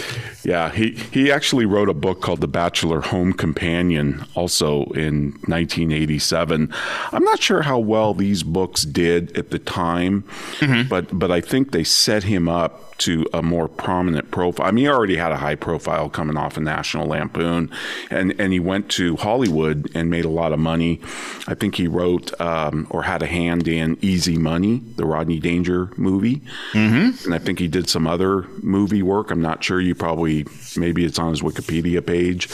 yeah, 0.47 0.71
he, 0.71 0.93
he 0.93 1.33
actually 1.33 1.67
wrote 1.67 1.89
a 1.89 1.95
book 1.95 2.21
called 2.21 2.41
The 2.41 2.47
Bachelor 2.47 3.01
Home 3.01 3.33
Companion 3.33 4.25
also 4.37 4.85
in 4.93 5.33
1987. 5.47 6.73
I'm 7.11 7.25
not 7.25 7.43
sure 7.43 7.63
how 7.63 7.81
well 7.81 8.15
these 8.15 8.45
books 8.45 8.83
did 8.83 9.37
at 9.37 9.51
the 9.51 9.59
time, 9.59 10.23
mm-hmm. 10.61 10.89
but 10.89 11.19
but 11.19 11.33
I 11.33 11.41
think 11.41 11.73
they 11.73 11.83
set 11.83 12.23
him 12.23 12.49
up 12.49 12.97
to 12.99 13.27
a 13.33 13.43
more 13.43 13.69
prominent 13.69 14.31
profile. 14.31 14.67
I 14.67 14.71
mean, 14.71 14.85
he 14.85 14.89
already 14.89 15.17
had 15.17 15.33
a 15.33 15.37
high 15.37 15.55
profile 15.55 16.09
coming 16.09 16.37
off 16.37 16.57
a 16.57 16.61
of 16.61 16.65
National 16.65 17.07
Lampoon, 17.07 17.71
and 18.11 18.39
and 18.39 18.53
he 18.53 18.61
went 18.61 18.89
to 18.93 19.17
Hollywood 19.17 19.91
and 19.95 20.11
made 20.11 20.25
a 20.25 20.31
lot 20.31 20.53
of 20.53 20.59
money. 20.59 21.01
I 21.47 21.55
think 21.55 21.75
he 21.75 21.89
wrote 21.89 22.39
um, 22.41 22.87
or 22.91 23.03
had 23.03 23.23
a 23.23 23.27
hand 23.27 23.69
in 23.69 23.99
Easy 24.01 24.39
Money, 24.39 24.83
the 24.97 25.05
Rodney 25.05 25.41
Danger 25.41 25.91
movie, 25.97 26.43
mm-hmm. 26.73 27.25
and 27.25 27.35
I 27.35 27.39
think 27.39 27.59
he 27.59 27.69
did 27.69 27.89
some 27.89 28.07
other 28.07 28.43
movie 28.63 29.03
work. 29.03 29.31
I'm 29.31 29.43
not 29.43 29.63
sure. 29.63 29.81
You 29.81 29.95
probably 29.95 30.36
maybe 30.77 31.05
it's 31.05 31.19
on 31.19 31.31
his 31.31 31.43
Wikipedia 31.43 32.05
page, 32.05 32.49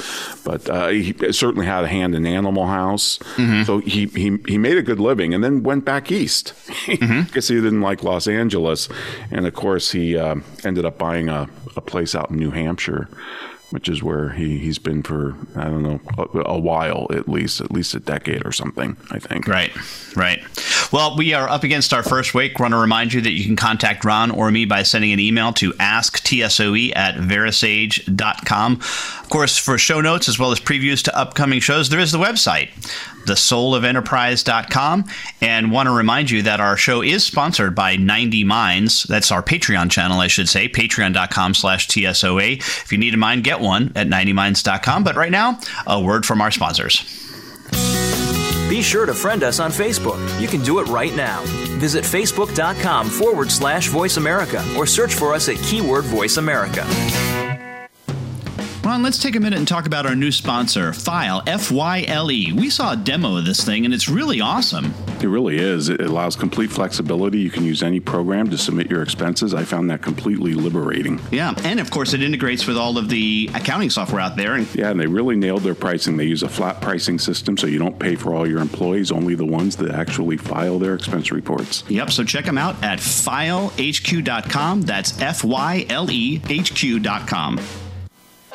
but 0.44 0.68
uh, 0.68 0.88
he 0.88 1.14
certainly 1.32 1.66
had 1.66 1.84
a 1.84 1.88
hand 1.88 2.14
in 2.14 2.26
Animal 2.26 2.66
House. 2.66 3.18
Mm-hmm. 3.36 3.64
So 3.64 3.78
he, 3.78 4.06
he 4.06 4.38
he 4.46 4.58
made 4.58 4.76
a 4.76 4.82
good 4.82 5.00
living, 5.00 5.34
and 5.34 5.42
then 5.42 5.62
went 5.62 5.84
back 5.84 6.12
east 6.12 6.54
because 6.86 6.98
mm-hmm. 6.98 7.38
he 7.54 7.60
didn't 7.60 7.80
like 7.80 8.02
Los 8.02 8.28
Angeles, 8.28 8.88
and 9.30 9.46
of 9.46 9.54
course 9.54 9.92
he. 9.92 10.16
Uh, 10.16 10.36
ended 10.64 10.84
up 10.84 10.98
buying 10.98 11.28
a, 11.28 11.48
a 11.76 11.80
place 11.80 12.14
out 12.14 12.30
in 12.30 12.36
New 12.36 12.50
Hampshire 12.50 13.08
which 13.72 13.88
is 13.88 14.02
where 14.02 14.28
he, 14.30 14.58
he's 14.58 14.78
been 14.78 15.02
for, 15.02 15.34
I 15.56 15.64
don't 15.64 15.82
know, 15.82 16.00
a, 16.18 16.40
a, 16.50 16.58
while 16.58 17.06
at 17.10 17.28
least, 17.28 17.60
at 17.60 17.72
least 17.72 17.94
a 17.94 18.00
decade 18.00 18.44
or 18.46 18.52
something, 18.52 18.96
I 19.10 19.18
think. 19.18 19.48
Right, 19.48 19.72
right. 20.14 20.40
Well, 20.92 21.16
we 21.16 21.32
are 21.32 21.48
up 21.48 21.64
against 21.64 21.94
our 21.94 22.02
first 22.02 22.34
week. 22.34 22.58
Want 22.58 22.72
to 22.72 22.78
remind 22.78 23.14
you 23.14 23.22
that 23.22 23.32
you 23.32 23.44
can 23.44 23.56
contact 23.56 24.04
Ron 24.04 24.30
or 24.30 24.50
me 24.50 24.66
by 24.66 24.82
sending 24.82 25.12
an 25.12 25.20
email 25.20 25.52
to 25.54 25.72
asktsoe 25.72 26.94
at 26.94 27.14
verasage.com. 27.14 28.80
Course, 29.32 29.56
for 29.56 29.78
show 29.78 30.02
notes 30.02 30.28
as 30.28 30.38
well 30.38 30.52
as 30.52 30.60
previews 30.60 31.02
to 31.04 31.16
upcoming 31.16 31.58
shows, 31.58 31.88
there 31.88 32.00
is 32.00 32.12
the 32.12 32.18
website, 32.18 32.68
thesoulofenterprise.com. 33.24 35.06
And 35.40 35.72
want 35.72 35.86
to 35.86 35.90
remind 35.90 36.30
you 36.30 36.42
that 36.42 36.60
our 36.60 36.76
show 36.76 37.00
is 37.00 37.24
sponsored 37.24 37.74
by 37.74 37.96
90 37.96 38.44
Minds. 38.44 39.04
That's 39.04 39.32
our 39.32 39.42
Patreon 39.42 39.90
channel, 39.90 40.20
I 40.20 40.26
should 40.26 40.50
say, 40.50 40.68
patreon.com 40.68 41.54
slash 41.54 41.88
TSOE. 41.88 42.58
If 42.58 42.92
you 42.92 42.98
need 42.98 43.14
a 43.14 43.16
mind, 43.16 43.42
get 43.42 43.60
one 43.60 43.92
at 43.96 44.06
90minds.com. 44.06 45.02
But 45.02 45.16
right 45.16 45.32
now, 45.32 45.58
a 45.86 45.98
word 45.98 46.26
from 46.26 46.42
our 46.42 46.50
sponsors. 46.50 47.00
Be 48.68 48.82
sure 48.82 49.06
to 49.06 49.14
friend 49.14 49.42
us 49.44 49.60
on 49.60 49.70
Facebook. 49.70 50.42
You 50.42 50.46
can 50.46 50.60
do 50.60 50.78
it 50.78 50.88
right 50.88 51.16
now. 51.16 51.42
Visit 51.80 52.04
facebook.com 52.04 53.08
forward 53.08 53.50
slash 53.50 53.88
voice 53.88 54.18
America 54.18 54.62
or 54.76 54.86
search 54.86 55.14
for 55.14 55.32
us 55.32 55.48
at 55.48 55.56
keyword 55.56 56.04
voice 56.04 56.36
America. 56.36 56.86
Let's 59.00 59.18
take 59.20 59.34
a 59.36 59.40
minute 59.40 59.58
and 59.58 59.66
talk 59.66 59.86
about 59.86 60.06
our 60.06 60.14
new 60.14 60.30
sponsor, 60.30 60.92
Fyle, 60.92 61.42
F 61.46 61.70
Y 61.72 62.04
L 62.08 62.30
E. 62.30 62.52
We 62.52 62.70
saw 62.70 62.92
a 62.92 62.96
demo 62.96 63.36
of 63.36 63.44
this 63.44 63.64
thing, 63.64 63.84
and 63.84 63.92
it's 63.92 64.08
really 64.08 64.40
awesome. 64.40 64.94
It 65.20 65.26
really 65.28 65.58
is. 65.58 65.88
It 65.88 66.00
allows 66.00 66.36
complete 66.36 66.70
flexibility. 66.70 67.38
You 67.40 67.50
can 67.50 67.64
use 67.64 67.82
any 67.82 68.00
program 68.00 68.48
to 68.50 68.56
submit 68.58 68.88
your 68.90 69.02
expenses. 69.02 69.54
I 69.54 69.64
found 69.64 69.90
that 69.90 70.02
completely 70.02 70.54
liberating. 70.54 71.20
Yeah, 71.30 71.52
and 71.64 71.80
of 71.80 71.90
course, 71.90 72.12
it 72.14 72.22
integrates 72.22 72.66
with 72.66 72.76
all 72.76 72.96
of 72.96 73.08
the 73.08 73.50
accounting 73.54 73.90
software 73.90 74.20
out 74.20 74.36
there. 74.36 74.54
And- 74.54 74.66
Yeah, 74.74 74.90
and 74.90 75.00
they 75.00 75.06
really 75.06 75.36
nailed 75.36 75.62
their 75.62 75.74
pricing. 75.74 76.16
They 76.16 76.24
use 76.26 76.42
a 76.42 76.48
flat 76.48 76.80
pricing 76.80 77.18
system, 77.18 77.56
so 77.56 77.66
you 77.66 77.78
don't 77.78 77.98
pay 77.98 78.14
for 78.14 78.34
all 78.34 78.46
your 78.48 78.60
employees, 78.60 79.10
only 79.10 79.34
the 79.34 79.46
ones 79.46 79.76
that 79.76 79.90
actually 79.90 80.36
file 80.36 80.78
their 80.78 80.94
expense 80.94 81.30
reports. 81.32 81.82
Yep, 81.88 82.10
so 82.10 82.24
check 82.24 82.44
them 82.44 82.58
out 82.58 82.76
at 82.82 82.98
fylehq.com. 83.00 84.82
That's 84.82 85.20
F 85.20 85.44
Y 85.44 85.86
L 85.88 86.10
E 86.10 86.40
H 86.48 86.74
Q.com. 86.74 87.58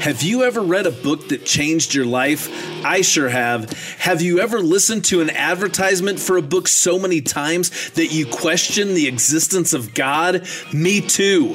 Have 0.00 0.22
you 0.22 0.44
ever 0.44 0.62
read 0.62 0.86
a 0.86 0.90
book 0.90 1.28
that 1.28 1.44
changed 1.44 1.94
your 1.94 2.06
life? 2.06 2.48
I 2.86 3.02
sure 3.02 3.28
have. 3.28 3.70
Have 3.98 4.22
you 4.22 4.40
ever 4.40 4.60
listened 4.60 5.04
to 5.06 5.20
an 5.20 5.28
advertisement 5.28 6.18
for 6.18 6.38
a 6.38 6.42
book 6.42 6.68
so 6.68 6.98
many 6.98 7.20
times 7.20 7.90
that 7.90 8.06
you 8.06 8.24
question 8.24 8.94
the 8.94 9.06
existence 9.06 9.74
of 9.74 9.92
God? 9.92 10.48
Me 10.72 11.02
too. 11.02 11.54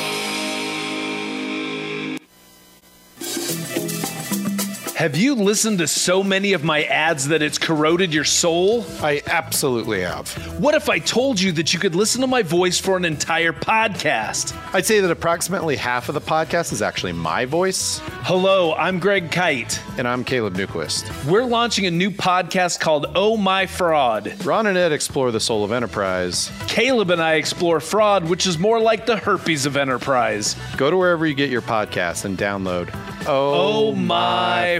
Have 5.01 5.17
you 5.17 5.33
listened 5.33 5.79
to 5.79 5.87
so 5.87 6.23
many 6.23 6.53
of 6.53 6.63
my 6.63 6.83
ads 6.83 7.29
that 7.29 7.41
it's 7.41 7.57
corroded 7.57 8.13
your 8.13 8.23
soul? 8.23 8.85
I 9.01 9.23
absolutely 9.25 10.01
have. 10.01 10.31
What 10.59 10.75
if 10.75 10.89
I 10.89 10.99
told 10.99 11.41
you 11.41 11.51
that 11.53 11.73
you 11.73 11.79
could 11.79 11.95
listen 11.95 12.21
to 12.21 12.27
my 12.27 12.43
voice 12.43 12.77
for 12.79 12.97
an 12.97 13.05
entire 13.05 13.51
podcast? 13.51 14.55
I'd 14.75 14.85
say 14.85 14.99
that 14.99 15.09
approximately 15.09 15.75
half 15.75 16.07
of 16.07 16.13
the 16.13 16.21
podcast 16.21 16.71
is 16.71 16.83
actually 16.83 17.13
my 17.13 17.45
voice. 17.45 17.99
Hello, 18.25 18.75
I'm 18.75 18.99
Greg 18.99 19.31
Kite. 19.31 19.81
And 19.97 20.07
I'm 20.07 20.23
Caleb 20.23 20.53
Newquist. 20.53 21.25
We're 21.25 21.45
launching 21.45 21.87
a 21.87 21.91
new 21.91 22.11
podcast 22.11 22.79
called 22.79 23.07
Oh 23.15 23.37
My 23.37 23.65
Fraud. 23.65 24.45
Ron 24.45 24.67
and 24.67 24.77
Ed 24.77 24.91
explore 24.91 25.31
the 25.31 25.39
soul 25.39 25.63
of 25.63 25.71
enterprise. 25.71 26.51
Caleb 26.67 27.09
and 27.09 27.23
I 27.23 27.33
explore 27.33 27.79
fraud, 27.79 28.29
which 28.29 28.45
is 28.45 28.59
more 28.59 28.79
like 28.79 29.07
the 29.07 29.17
herpes 29.17 29.65
of 29.65 29.77
enterprise. 29.77 30.55
Go 30.77 30.91
to 30.91 30.97
wherever 30.97 31.25
you 31.25 31.33
get 31.33 31.49
your 31.49 31.63
podcast 31.63 32.23
and 32.25 32.37
download 32.37 32.95
Oh, 33.27 33.91
oh 33.91 33.95
My 33.95 34.79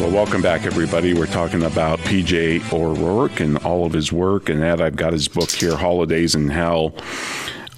Well, 0.00 0.12
welcome 0.12 0.42
back, 0.42 0.64
everybody. 0.64 1.12
We're 1.12 1.26
talking 1.26 1.64
about 1.64 1.98
PJ 1.98 2.72
O'Rourke 2.72 3.40
and 3.40 3.58
all 3.58 3.84
of 3.84 3.92
his 3.92 4.12
work. 4.12 4.48
And 4.48 4.62
that 4.62 4.80
I've 4.80 4.94
got 4.94 5.12
his 5.12 5.26
book 5.26 5.50
here, 5.50 5.76
Holidays 5.76 6.36
in 6.36 6.50
Hell. 6.50 6.94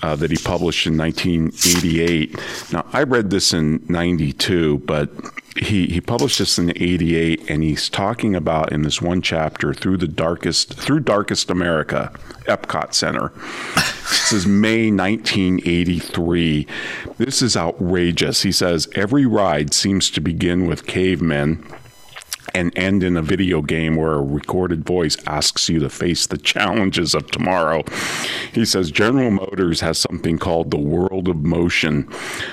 Uh, 0.03 0.17
that 0.17 0.31
he 0.31 0.37
published 0.37 0.87
in 0.87 0.99
1988. 0.99 2.39
Now, 2.75 2.87
I 2.93 3.05
read 3.05 3.31
this 3.31 3.55
in 3.55 3.85
92, 3.89 4.79
but 4.81 5.11
he, 5.57 5.87
he 5.87 6.01
published 6.01 6.39
this 6.39 6.59
in 6.59 6.71
88, 6.71 7.51
and 7.51 7.63
he's 7.63 7.89
talking 7.89 8.35
about 8.35 8.71
in 8.71 8.83
this 8.83 9.01
one 9.01 9.23
chapter 9.23 9.73
through 9.73 9.97
the 9.97 10.09
darkest, 10.09 10.75
through 10.75 11.01
darkest 11.01 11.51
America, 11.51 12.13
Epcot 12.45 12.93
Center. 12.93 13.33
This 13.75 14.33
is 14.33 14.47
May 14.47 14.91
1983. 14.91 16.67
This 17.17 17.41
is 17.43 17.57
outrageous. 17.57 18.43
He 18.43 18.53
says, 18.53 18.89
Every 18.95 19.25
ride 19.25 19.73
seems 19.73 20.11
to 20.11 20.21
begin 20.21 20.67
with 20.67 20.87
cavemen 20.87 21.65
and 22.55 22.77
end 22.77 23.03
in 23.03 23.17
a 23.17 23.23
video 23.23 23.63
game 23.63 23.97
where 23.97 24.15
a 24.15 24.23
recorded 24.23 24.85
voice 24.85 25.17
asks 25.27 25.69
you 25.69 25.79
to 25.81 25.89
face 25.91 26.27
the 26.27 26.39
challenges 26.39 27.15
of 27.15 27.31
tomorrow. 27.31 27.83
He 28.53 28.65
says 28.65 28.91
General 28.91 29.31
Motors 29.31 29.81
has 29.81 29.99
something 29.99 30.39
called 30.39 30.71
the 30.71 30.79
world 30.79 31.29
of 31.29 31.37
motion 31.37 32.09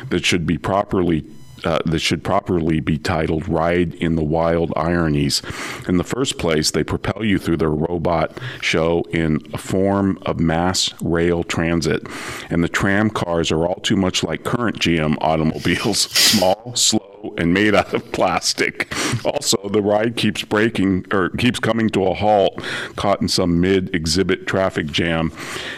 that 0.09 0.25
should 0.25 0.45
be 0.45 0.57
properly 0.57 1.25
uh, 1.63 1.79
that 1.85 1.99
should 1.99 2.23
properly 2.23 2.79
be 2.79 2.97
titled 2.97 3.47
Ride 3.47 3.95
in 3.95 4.15
the 4.15 4.23
Wild 4.23 4.71
Ironies. 4.75 5.41
In 5.87 5.97
the 5.97 6.03
first 6.03 6.37
place, 6.37 6.71
they 6.71 6.83
propel 6.83 7.23
you 7.23 7.39
through 7.39 7.57
their 7.57 7.71
robot 7.71 8.37
show 8.61 9.03
in 9.09 9.41
a 9.53 9.57
form 9.57 10.19
of 10.25 10.39
mass 10.39 10.93
rail 11.01 11.43
transit. 11.43 12.07
And 12.49 12.63
the 12.63 12.69
tram 12.69 13.09
cars 13.09 13.51
are 13.51 13.65
all 13.65 13.79
too 13.81 13.95
much 13.95 14.23
like 14.23 14.43
current 14.43 14.79
GM 14.79 15.17
automobiles 15.19 15.99
small, 16.11 16.75
slow, 16.75 17.06
and 17.37 17.53
made 17.53 17.75
out 17.75 17.93
of 17.93 18.11
plastic. 18.11 18.93
Also, 19.25 19.57
the 19.69 19.81
ride 19.81 20.15
keeps 20.15 20.43
breaking 20.43 21.05
or 21.11 21.29
keeps 21.31 21.59
coming 21.59 21.89
to 21.89 22.05
a 22.05 22.13
halt, 22.13 22.61
caught 22.95 23.21
in 23.21 23.27
some 23.27 23.59
mid 23.59 23.93
exhibit 23.93 24.47
traffic 24.47 24.87
jam. 24.87 25.31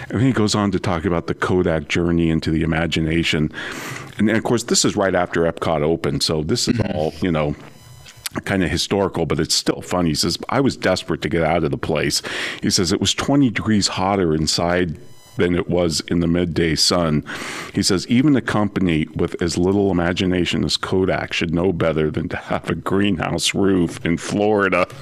And 0.09 0.19
then 0.19 0.27
he 0.27 0.33
goes 0.33 0.55
on 0.55 0.71
to 0.71 0.79
talk 0.79 1.05
about 1.05 1.27
the 1.27 1.33
Kodak 1.33 1.87
journey 1.87 2.29
into 2.29 2.51
the 2.51 2.63
imagination 2.63 3.51
and, 4.19 4.29
of 4.29 4.43
course, 4.43 4.63
this 4.63 4.83
is 4.83 4.97
right 4.97 5.15
after 5.15 5.49
Epcot 5.49 5.81
opened, 5.81 6.23
so 6.23 6.43
this 6.43 6.67
is 6.67 6.77
mm-hmm. 6.77 6.95
all 6.95 7.13
you 7.21 7.31
know 7.31 7.55
kind 8.43 8.63
of 8.63 8.69
historical, 8.69 9.25
but 9.25 9.39
it's 9.39 9.55
still 9.55 9.81
funny. 9.81 10.09
He 10.09 10.15
says, 10.15 10.37
I 10.49 10.61
was 10.61 10.77
desperate 10.77 11.21
to 11.23 11.29
get 11.29 11.41
out 11.41 11.63
of 11.63 11.71
the 11.71 11.79
place. 11.79 12.21
He 12.61 12.69
says, 12.69 12.91
it 12.91 13.01
was 13.01 13.15
20 13.15 13.49
degrees 13.49 13.87
hotter 13.87 14.35
inside 14.35 14.99
than 15.39 15.55
it 15.55 15.69
was 15.69 16.01
in 16.01 16.19
the 16.19 16.27
midday 16.27 16.75
sun. 16.75 17.23
He 17.73 17.81
says, 17.81 18.07
even 18.07 18.35
a 18.35 18.41
company 18.41 19.07
with 19.15 19.41
as 19.41 19.57
little 19.57 19.91
imagination 19.91 20.63
as 20.63 20.77
Kodak 20.77 21.33
should 21.33 21.53
know 21.53 21.73
better 21.73 22.11
than 22.11 22.29
to 22.29 22.37
have 22.37 22.69
a 22.69 22.75
greenhouse 22.75 23.53
roof 23.55 24.03
in 24.05 24.17
Florida. 24.17 24.87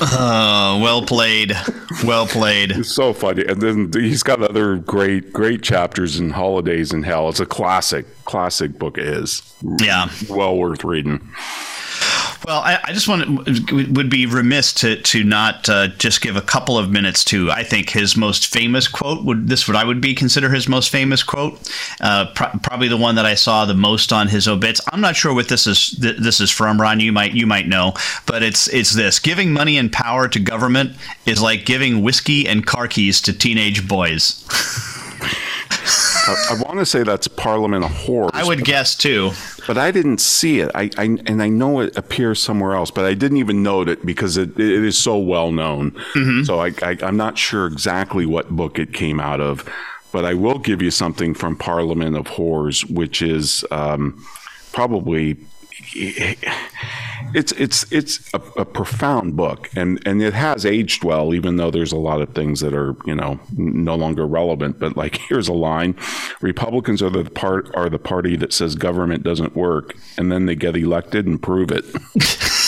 Uh, 0.00 0.78
well 0.82 1.02
played. 1.02 1.56
Well 2.04 2.26
played. 2.26 2.72
It's 2.72 2.90
so 2.90 3.12
funny. 3.12 3.44
And 3.46 3.62
then 3.62 3.90
he's 3.94 4.22
got 4.22 4.42
other 4.42 4.76
great, 4.76 5.32
great 5.32 5.62
chapters 5.62 6.18
in 6.18 6.30
Holidays 6.30 6.92
in 6.92 7.04
Hell. 7.04 7.28
It's 7.28 7.40
a 7.40 7.46
classic, 7.46 8.04
classic 8.24 8.78
book. 8.78 8.98
It 8.98 9.06
is. 9.06 9.54
Yeah. 9.80 10.10
Well 10.28 10.58
worth 10.58 10.84
reading. 10.84 11.26
Well, 12.44 12.60
I, 12.60 12.78
I, 12.84 12.92
just 12.92 13.08
want 13.08 13.46
to, 13.46 13.92
would 13.92 14.10
be 14.10 14.26
remiss 14.26 14.74
to 14.74 15.00
to 15.00 15.24
not 15.24 15.66
uh, 15.68 15.88
just 15.88 16.20
give 16.20 16.36
a 16.36 16.42
couple 16.42 16.76
of 16.76 16.90
minutes 16.90 17.24
to 17.26 17.50
I 17.50 17.62
think 17.64 17.88
his 17.90 18.18
most 18.18 18.48
famous 18.48 18.86
quote. 18.86 19.24
Would 19.24 19.48
this 19.48 19.66
what 19.66 19.76
I 19.78 19.84
would 19.84 20.02
be 20.02 20.14
consider 20.14 20.50
his 20.50 20.68
most 20.68 20.90
famous 20.90 21.22
quote? 21.22 21.58
Uh, 22.02 22.26
probably 22.34 22.88
the 22.88 22.98
one 22.98 23.14
that 23.14 23.24
I 23.24 23.34
saw 23.34 23.64
the 23.64 23.74
most 23.74 24.12
on 24.12 24.28
his 24.28 24.46
obits. 24.46 24.80
I'm 24.92 25.00
not 25.00 25.16
sure 25.16 25.32
what 25.32 25.48
this 25.48 25.66
is. 25.66 25.90
Th- 25.92 26.18
this 26.18 26.38
is 26.40 26.50
from 26.50 26.78
Ron. 26.78 27.00
You 27.00 27.12
might 27.12 27.32
you 27.32 27.46
might 27.46 27.66
know, 27.66 27.94
but 28.26 28.42
it's 28.42 28.68
it's 28.68 28.94
this: 28.94 29.18
giving 29.18 29.52
money 29.52 29.78
and 29.78 29.90
power 29.90 30.28
to 30.28 30.38
government 30.38 30.96
is 31.24 31.40
like 31.40 31.64
giving 31.64 32.02
whiskey 32.02 32.46
and 32.46 32.66
car 32.66 32.88
keys 32.88 33.22
to 33.22 33.32
teenage 33.32 33.88
boys. 33.88 34.44
I, 36.26 36.46
I 36.50 36.62
want 36.62 36.78
to 36.78 36.86
say 36.86 37.02
that's 37.02 37.28
Parliament 37.28 37.84
of 37.84 37.90
Whores. 37.90 38.30
I 38.32 38.44
would 38.44 38.64
guess 38.64 38.94
too. 38.94 39.32
but 39.66 39.78
I 39.78 39.90
didn't 39.90 40.18
see 40.18 40.60
it. 40.60 40.70
I, 40.74 40.90
I 40.96 41.04
and 41.26 41.42
I 41.42 41.48
know 41.48 41.80
it 41.80 41.96
appears 41.96 42.40
somewhere 42.40 42.74
else, 42.74 42.90
but 42.90 43.04
I 43.04 43.14
didn't 43.14 43.38
even 43.38 43.62
note 43.62 43.88
it 43.88 44.04
because 44.04 44.36
it, 44.36 44.58
it 44.58 44.84
is 44.84 44.96
so 44.98 45.18
well 45.18 45.52
known. 45.52 45.92
Mm-hmm. 46.14 46.44
So 46.44 46.60
I, 46.60 46.72
I 46.82 46.96
I'm 47.02 47.16
not 47.16 47.38
sure 47.38 47.66
exactly 47.66 48.26
what 48.26 48.50
book 48.50 48.78
it 48.78 48.92
came 48.92 49.20
out 49.20 49.40
of, 49.40 49.68
but 50.12 50.24
I 50.24 50.34
will 50.34 50.58
give 50.58 50.80
you 50.80 50.90
something 50.90 51.34
from 51.34 51.56
Parliament 51.56 52.16
of 52.16 52.26
Whores, 52.26 52.88
which 52.90 53.20
is 53.20 53.64
um, 53.70 54.24
probably 54.72 55.36
it's 57.34 57.52
it's 57.52 57.90
it's 57.92 58.32
a, 58.32 58.40
a, 58.58 58.64
profound 58.64 59.36
book 59.36 59.68
and 59.74 60.00
and 60.06 60.22
it 60.22 60.34
has 60.34 60.64
aged 60.64 61.02
well 61.02 61.34
even 61.34 61.56
though 61.56 61.70
there's 61.70 61.92
a 61.92 61.96
lot 61.96 62.20
of 62.20 62.28
things 62.30 62.60
that 62.60 62.74
are 62.74 62.94
you 63.06 63.14
know 63.14 63.40
no 63.56 63.94
longer 63.94 64.26
relevant. 64.26 64.78
But 64.78 64.96
like 64.96 65.16
here's 65.28 65.48
a 65.48 65.52
line. 65.52 65.96
Republicans 66.40 67.02
are 67.02 67.10
the 67.10 67.24
part 67.24 67.74
are 67.74 67.88
the 67.88 67.98
party 67.98 68.36
that 68.36 68.52
says 68.52 68.74
government 68.74 69.22
doesn't 69.22 69.56
work 69.56 69.94
and 70.16 70.30
then 70.30 70.46
they 70.46 70.54
get 70.54 70.76
elected 70.76 71.26
and 71.26 71.42
prove 71.42 71.70
it 71.70 71.84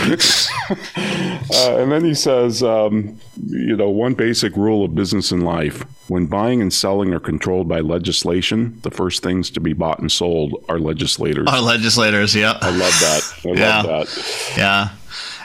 uh, 0.70 1.76
and 1.76 1.92
then 1.92 2.04
he 2.04 2.14
says, 2.14 2.62
um, 2.62 3.18
you 3.46 3.76
know, 3.76 3.90
one 3.90 4.14
basic 4.14 4.56
rule 4.56 4.84
of 4.84 4.94
business 4.94 5.30
and 5.30 5.44
life 5.44 5.84
when 6.10 6.26
buying 6.26 6.60
and 6.60 6.72
selling 6.72 7.14
are 7.14 7.20
controlled 7.20 7.68
by 7.68 7.78
legislation, 7.78 8.78
the 8.82 8.90
first 8.90 9.22
things 9.22 9.48
to 9.48 9.60
be 9.60 9.72
bought 9.72 10.00
and 10.00 10.10
sold 10.10 10.64
are 10.68 10.80
legislators. 10.80 11.46
Our 11.48 11.60
legislators, 11.60 12.34
yeah. 12.34 12.58
I 12.60 12.70
love 12.70 12.92
that. 13.00 13.34
I 13.44 13.48
yeah. 13.50 13.82
love 13.82 13.86
that. 13.86 14.54
Yeah. 14.56 14.88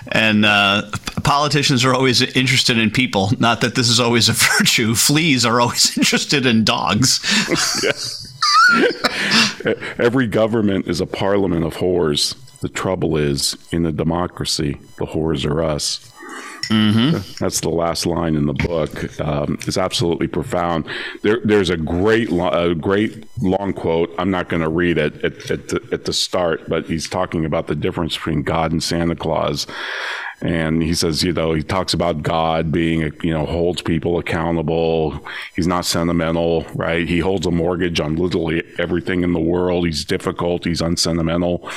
And 0.08 0.44
uh, 0.44 0.90
politicians 1.24 1.86
are 1.86 1.94
always 1.94 2.22
interested 2.22 2.80
in 2.80 2.90
people. 2.90 3.32
Not 3.40 3.62
that 3.62 3.76
this 3.76 3.90
is 3.90 4.00
always 4.00 4.28
a 4.28 4.34
virtue. 4.58 4.96
Fleas 4.96 5.46
are 5.46 5.62
always 5.62 5.96
interested 6.00 6.48
in 6.48 6.64
dogs. 6.64 7.20
Every 10.00 10.26
government 10.26 10.88
is 10.88 11.00
a 11.00 11.06
parliament 11.06 11.64
of 11.64 11.76
whores. 11.76 12.36
The 12.62 12.70
trouble 12.70 13.18
is, 13.18 13.58
in 13.72 13.86
a 13.86 13.92
democracy, 13.92 14.80
the 14.98 15.06
whores 15.06 15.46
are 15.46 15.64
us. 15.64 16.12
Mm-hmm. 16.70 17.44
That's 17.44 17.62
the 17.62 17.70
last 17.70 18.06
line 18.06 18.36
in 18.36 18.48
the 18.48 18.54
book. 18.54 19.20
Um, 19.20 19.60
it's 19.68 19.78
absolutely 19.78 20.28
profound. 20.28 20.86
There, 21.22 21.40
there's 21.44 21.70
a 21.70 21.78
great, 21.78 22.30
a 22.32 22.74
great 22.74 23.28
long 23.42 23.74
quote. 23.74 24.14
I'm 24.18 24.32
not 24.32 24.50
going 24.50 24.64
to 24.64 24.70
read 24.70 24.98
it 24.98 25.24
at, 25.24 25.52
at, 25.52 25.68
the, 25.70 25.88
at 25.92 26.06
the 26.06 26.14
start, 26.14 26.68
but 26.68 26.86
he's 26.86 27.08
talking 27.08 27.46
about 27.46 27.68
the 27.68 27.76
difference 27.76 28.16
between 28.16 28.42
God 28.42 28.72
and 28.72 28.82
Santa 28.82 29.16
Claus. 29.16 29.68
And 30.42 30.84
he 30.84 30.94
says, 30.94 31.24
you 31.24 31.32
know, 31.32 31.54
he 31.54 31.64
talks 31.64 31.94
about 31.94 32.22
God 32.22 32.72
being, 32.72 33.14
you 33.24 33.34
know, 33.34 33.46
holds 33.46 33.82
people 33.82 34.20
accountable. 34.20 35.20
He's 35.56 35.68
not 35.68 35.86
sentimental, 35.86 36.66
right? 36.76 37.08
He 37.08 37.20
holds 37.20 37.48
a 37.48 37.52
mortgage 37.52 38.00
on 38.00 38.16
literally 38.16 38.64
everything 38.78 39.24
in 39.24 39.34
the 39.34 39.40
world. 39.40 39.86
He's 39.86 40.04
difficult. 40.04 40.66
He's 40.66 40.82
unsentimental. 40.82 41.70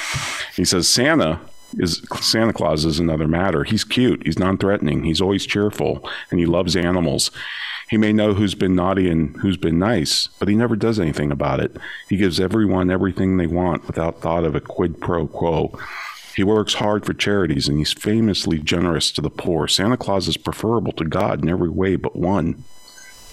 He 0.56 0.64
says, 0.64 0.88
Santa 0.88 1.40
is 1.78 2.02
Santa 2.20 2.52
Claus 2.52 2.84
is 2.84 2.98
another 2.98 3.28
matter. 3.28 3.64
He's 3.64 3.84
cute. 3.84 4.24
He's 4.24 4.38
non-threatening. 4.38 5.04
He's 5.04 5.20
always 5.20 5.46
cheerful, 5.46 6.08
and 6.30 6.40
he 6.40 6.46
loves 6.46 6.76
animals. 6.76 7.30
He 7.90 7.96
may 7.96 8.12
know 8.12 8.34
who's 8.34 8.54
been 8.54 8.74
naughty 8.74 9.08
and 9.08 9.36
who's 9.38 9.56
been 9.56 9.78
nice, 9.78 10.28
but 10.38 10.48
he 10.48 10.54
never 10.54 10.76
does 10.76 11.00
anything 11.00 11.30
about 11.30 11.60
it. 11.60 11.76
He 12.08 12.16
gives 12.16 12.38
everyone 12.38 12.90
everything 12.90 13.36
they 13.36 13.46
want 13.46 13.86
without 13.86 14.20
thought 14.20 14.44
of 14.44 14.54
a 14.54 14.60
quid 14.60 15.00
pro 15.00 15.26
quo. 15.26 15.78
He 16.38 16.44
works 16.44 16.74
hard 16.74 17.04
for 17.04 17.14
charities 17.14 17.66
and 17.66 17.78
he's 17.78 17.92
famously 17.92 18.60
generous 18.60 19.10
to 19.10 19.20
the 19.20 19.28
poor. 19.28 19.66
Santa 19.66 19.96
Claus 19.96 20.28
is 20.28 20.36
preferable 20.36 20.92
to 20.92 21.04
God 21.04 21.42
in 21.42 21.48
every 21.48 21.68
way 21.68 21.96
but 21.96 22.14
one. 22.14 22.62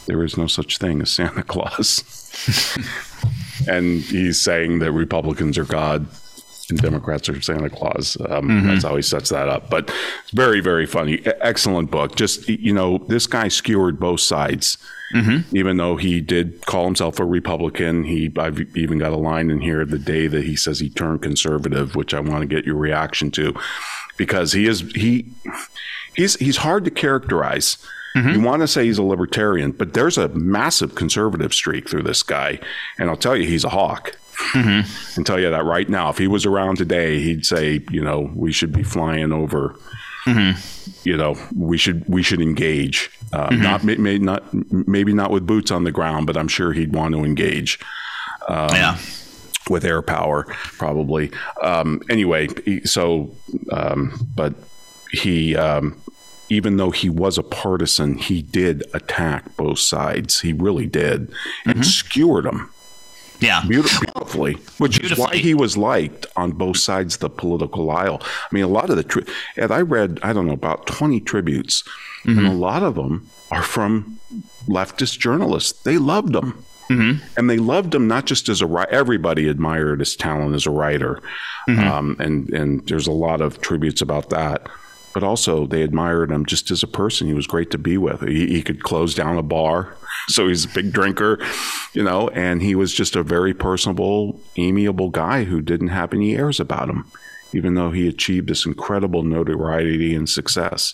There 0.07 0.23
is 0.23 0.37
no 0.37 0.47
such 0.47 0.79
thing 0.79 1.03
as 1.03 1.11
Santa 1.11 1.43
Claus. 1.43 2.01
and 3.69 4.01
he's 4.01 4.41
saying 4.41 4.79
that 4.79 4.91
Republicans 4.91 5.55
are 5.59 5.65
God 5.65 6.07
and 6.69 6.82
Democrats 6.82 7.30
are 7.30 7.39
Santa 7.41 7.69
Claus. 7.69 8.17
Um, 8.30 8.47
mm-hmm. 8.47 8.67
That's 8.67 8.84
how 8.84 8.95
he 8.95 9.01
sets 9.01 9.30
that 9.30 9.49
up. 9.49 9.69
But 9.69 9.91
it's 10.23 10.32
very, 10.32 10.62
very 10.62 10.86
funny. 10.86 11.21
Excellent 11.41 11.91
book. 11.91 12.15
Just, 12.15 12.47
you 12.49 12.73
know, 12.73 12.99
this 13.08 13.28
guy 13.28 13.47
skewered 13.47 13.99
both 13.99 14.21
sides. 14.21 14.78
Mm-hmm. 15.13 15.56
Even 15.56 15.78
though 15.78 15.97
he 15.97 16.19
did 16.19 16.65
call 16.65 16.86
himself 16.86 17.19
a 17.19 17.25
Republican, 17.25 18.06
he 18.06 18.32
I've 18.38 18.60
even 18.75 18.97
got 18.97 19.13
a 19.13 19.17
line 19.17 19.51
in 19.51 19.62
here 19.62 19.86
the 19.86 19.99
day 19.99 20.25
that 20.25 20.43
he 20.43 20.56
says 20.56 20.80
he 20.80 20.89
turned 20.89 21.21
conservative, 21.21 21.95
which 21.95 22.13
I 22.15 22.19
want 22.19 22.41
to 22.41 22.47
get 22.47 22.65
your 22.65 22.75
reaction 22.75 23.30
to, 23.32 23.54
because 24.17 24.54
he 24.54 24.67
is 24.67 24.82
he 24.95 25.28
he's 26.15 26.36
he's 26.38 26.58
hard 26.58 26.86
to 26.86 26.91
characterize. 26.91 27.78
Mm-hmm. 28.15 28.30
You 28.30 28.41
want 28.41 28.62
to 28.63 28.67
say 28.67 28.86
he's 28.86 28.97
a 28.97 29.04
libertarian, 29.04 29.73
but 29.73 29.93
there's 29.93 30.17
a 30.17 30.30
massive 30.30 30.95
conservative 30.95 31.54
streak 31.54 31.88
through 31.88 32.04
this 32.04 32.23
guy, 32.23 32.60
and 32.97 33.08
I'll 33.10 33.15
tell 33.15 33.36
you, 33.36 33.47
he's 33.47 33.63
a 33.63 33.69
hawk. 33.69 34.17
Mm-hmm. 34.35 35.17
And 35.17 35.25
tell 35.25 35.39
you 35.39 35.49
that 35.49 35.65
right 35.65 35.87
now, 35.89 36.09
if 36.09 36.17
he 36.17 36.27
was 36.27 36.45
around 36.45 36.77
today, 36.77 37.19
he'd 37.21 37.45
say, 37.45 37.83
you 37.89 38.03
know, 38.03 38.31
we 38.35 38.51
should 38.51 38.71
be 38.71 38.83
flying 38.83 39.31
over. 39.31 39.75
Mm-hmm. 40.25 41.07
You 41.07 41.17
know, 41.17 41.35
we 41.55 41.77
should 41.77 42.07
we 42.09 42.23
should 42.23 42.41
engage. 42.41 43.11
Uh, 43.31 43.49
mm-hmm. 43.49 43.61
Not 43.61 43.83
may, 43.83 44.17
not 44.17 44.43
maybe 44.71 45.13
not 45.13 45.31
with 45.31 45.45
boots 45.45 45.71
on 45.71 45.83
the 45.83 45.91
ground, 45.91 46.27
but 46.27 46.35
I'm 46.37 46.47
sure 46.47 46.73
he'd 46.73 46.93
want 46.93 47.13
to 47.13 47.23
engage. 47.23 47.79
Um, 48.47 48.69
yeah. 48.69 48.97
With 49.69 49.83
air 49.83 50.03
power, 50.03 50.45
probably. 50.77 51.31
Um, 51.61 52.01
anyway, 52.07 52.49
so, 52.83 53.31
um, 53.71 54.29
but 54.35 54.53
he, 55.11 55.55
um, 55.55 55.99
even 56.49 56.77
though 56.77 56.91
he 56.91 57.09
was 57.09 57.39
a 57.39 57.43
partisan, 57.43 58.19
he 58.19 58.43
did 58.43 58.83
attack 58.93 59.55
both 59.57 59.79
sides. 59.79 60.41
He 60.41 60.53
really 60.53 60.85
did, 60.85 61.33
and 61.65 61.75
mm-hmm. 61.75 61.81
skewered 61.81 62.45
them 62.45 62.69
yeah, 63.45 63.63
beautifully, 63.67 64.53
which 64.77 64.99
beautifully. 64.99 65.23
is 65.23 65.31
why 65.31 65.36
he 65.38 65.53
was 65.53 65.77
liked 65.77 66.25
on 66.36 66.51
both 66.51 66.77
sides 66.77 67.15
of 67.15 67.21
the 67.21 67.29
political 67.29 67.91
aisle. 67.91 68.21
I 68.21 68.47
mean, 68.51 68.63
a 68.63 68.67
lot 68.67 68.89
of 68.89 68.97
the 68.97 69.03
tri- 69.03 69.23
and 69.58 69.71
I 69.71 69.81
read 69.81 70.19
I 70.23 70.34
don't 70.34 70.47
know 70.47 70.53
about 70.53 70.88
twenty 70.88 71.19
tributes, 71.19 71.84
mm-hmm. 72.23 72.38
and 72.38 72.47
a 72.47 72.53
lot 72.53 72.84
of 72.84 72.95
them 72.95 73.27
are 73.51 73.63
from 73.63 74.19
leftist 74.67 75.19
journalists. 75.19 75.84
They 75.84 75.97
loved 75.97 76.36
him. 76.36 76.63
Mm-hmm. 76.89 77.25
And 77.36 77.49
they 77.49 77.58
loved 77.58 77.95
him 77.95 78.08
not 78.08 78.25
just 78.25 78.47
as 78.47 78.62
a 78.62 78.67
writer. 78.67 78.91
Everybody 78.91 79.47
admired 79.47 80.01
his 80.01 80.15
talent 80.15 80.53
as 80.53 80.67
a 80.67 80.69
writer, 80.69 81.19
mm-hmm. 81.67 81.79
um, 81.79 82.15
and 82.19 82.47
and 82.51 82.88
there's 82.88 83.08
a 83.08 83.12
lot 83.12 83.41
of 83.41 83.60
tributes 83.60 84.03
about 84.03 84.29
that 84.29 84.67
but 85.15 85.23
also 85.23 85.65
they 85.65 85.82
admired 85.82 86.30
him 86.30 86.45
just 86.45 86.69
as 86.69 86.84
a 86.84 86.88
person. 86.88 87.25
He 87.25 87.34
was 87.34 87.47
great 87.47 87.71
to 87.71 87.78
be 87.78 87.97
with. 87.97 88.21
He, 88.21 88.47
he, 88.47 88.62
could 88.62 88.84
close 88.84 89.15
down 89.15 89.38
a 89.38 89.41
bar, 89.41 89.95
so 90.28 90.49
he's 90.49 90.65
a 90.65 90.67
big 90.67 90.91
drinker, 90.91 91.39
you 91.93 92.04
know, 92.04 92.28
and 92.30 92.62
he 92.62 92.75
was 92.75 92.93
just 92.93 93.15
a 93.15 93.23
very 93.23 93.54
personable, 93.54 94.39
amiable 94.58 95.10
guy 95.10 95.45
who 95.45 95.62
didn't 95.62 95.88
have 95.88 96.13
any 96.13 96.36
airs 96.36 96.60
about 96.60 96.89
him, 96.89 97.10
even 97.54 97.75
though 97.75 97.91
he 97.91 98.10
achieved 98.10 98.49
this 98.49 98.65
incredible 98.65 99.23
notoriety 99.23 100.13
and 100.13 100.30
success. 100.30 100.93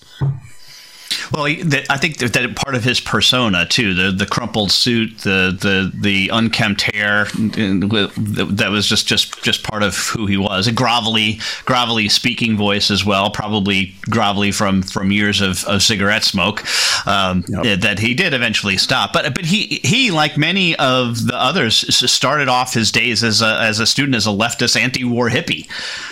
Well, 1.31 1.45
I 1.45 1.97
think 1.97 2.17
that 2.17 2.55
part 2.55 2.75
of 2.75 2.83
his 2.83 2.99
persona 2.99 3.65
too, 3.65 3.93
the 3.93 4.11
the 4.11 4.25
crumpled 4.25 4.71
suit, 4.71 5.19
the 5.19 5.55
the 5.59 5.91
the 5.93 6.29
unkempt 6.29 6.81
hair, 6.93 7.25
that 7.25 8.69
was 8.71 8.87
just 8.87 9.07
just 9.07 9.41
just 9.43 9.63
part 9.63 9.83
of 9.83 9.97
who 9.97 10.25
he 10.25 10.37
was. 10.37 10.67
A 10.67 10.71
grovelly 10.71 11.37
grovelly 11.65 12.09
speaking 12.09 12.57
voice 12.57 12.91
as 12.91 13.05
well, 13.05 13.29
probably 13.29 13.95
grovelly 14.09 14.53
from 14.53 14.81
from 14.81 15.11
years 15.11 15.41
of, 15.41 15.63
of 15.65 15.81
cigarette 15.81 16.23
smoke 16.23 16.63
um, 17.07 17.43
yep. 17.47 17.81
that 17.81 17.99
he 17.99 18.13
did 18.13 18.33
eventually 18.33 18.77
stop. 18.77 19.13
But 19.13 19.33
but 19.35 19.45
he 19.45 19.79
he 19.83 20.11
like 20.11 20.37
many 20.37 20.75
of 20.77 21.27
the 21.27 21.35
others 21.35 21.75
started 22.09 22.47
off 22.47 22.73
his 22.73 22.91
days 22.91 23.23
as 23.23 23.41
a 23.41 23.59
as 23.61 23.79
a 23.79 23.85
student 23.85 24.15
as 24.15 24.27
a 24.27 24.31
leftist 24.31 24.79
anti-war 24.79 25.29
hippie. 25.29 25.67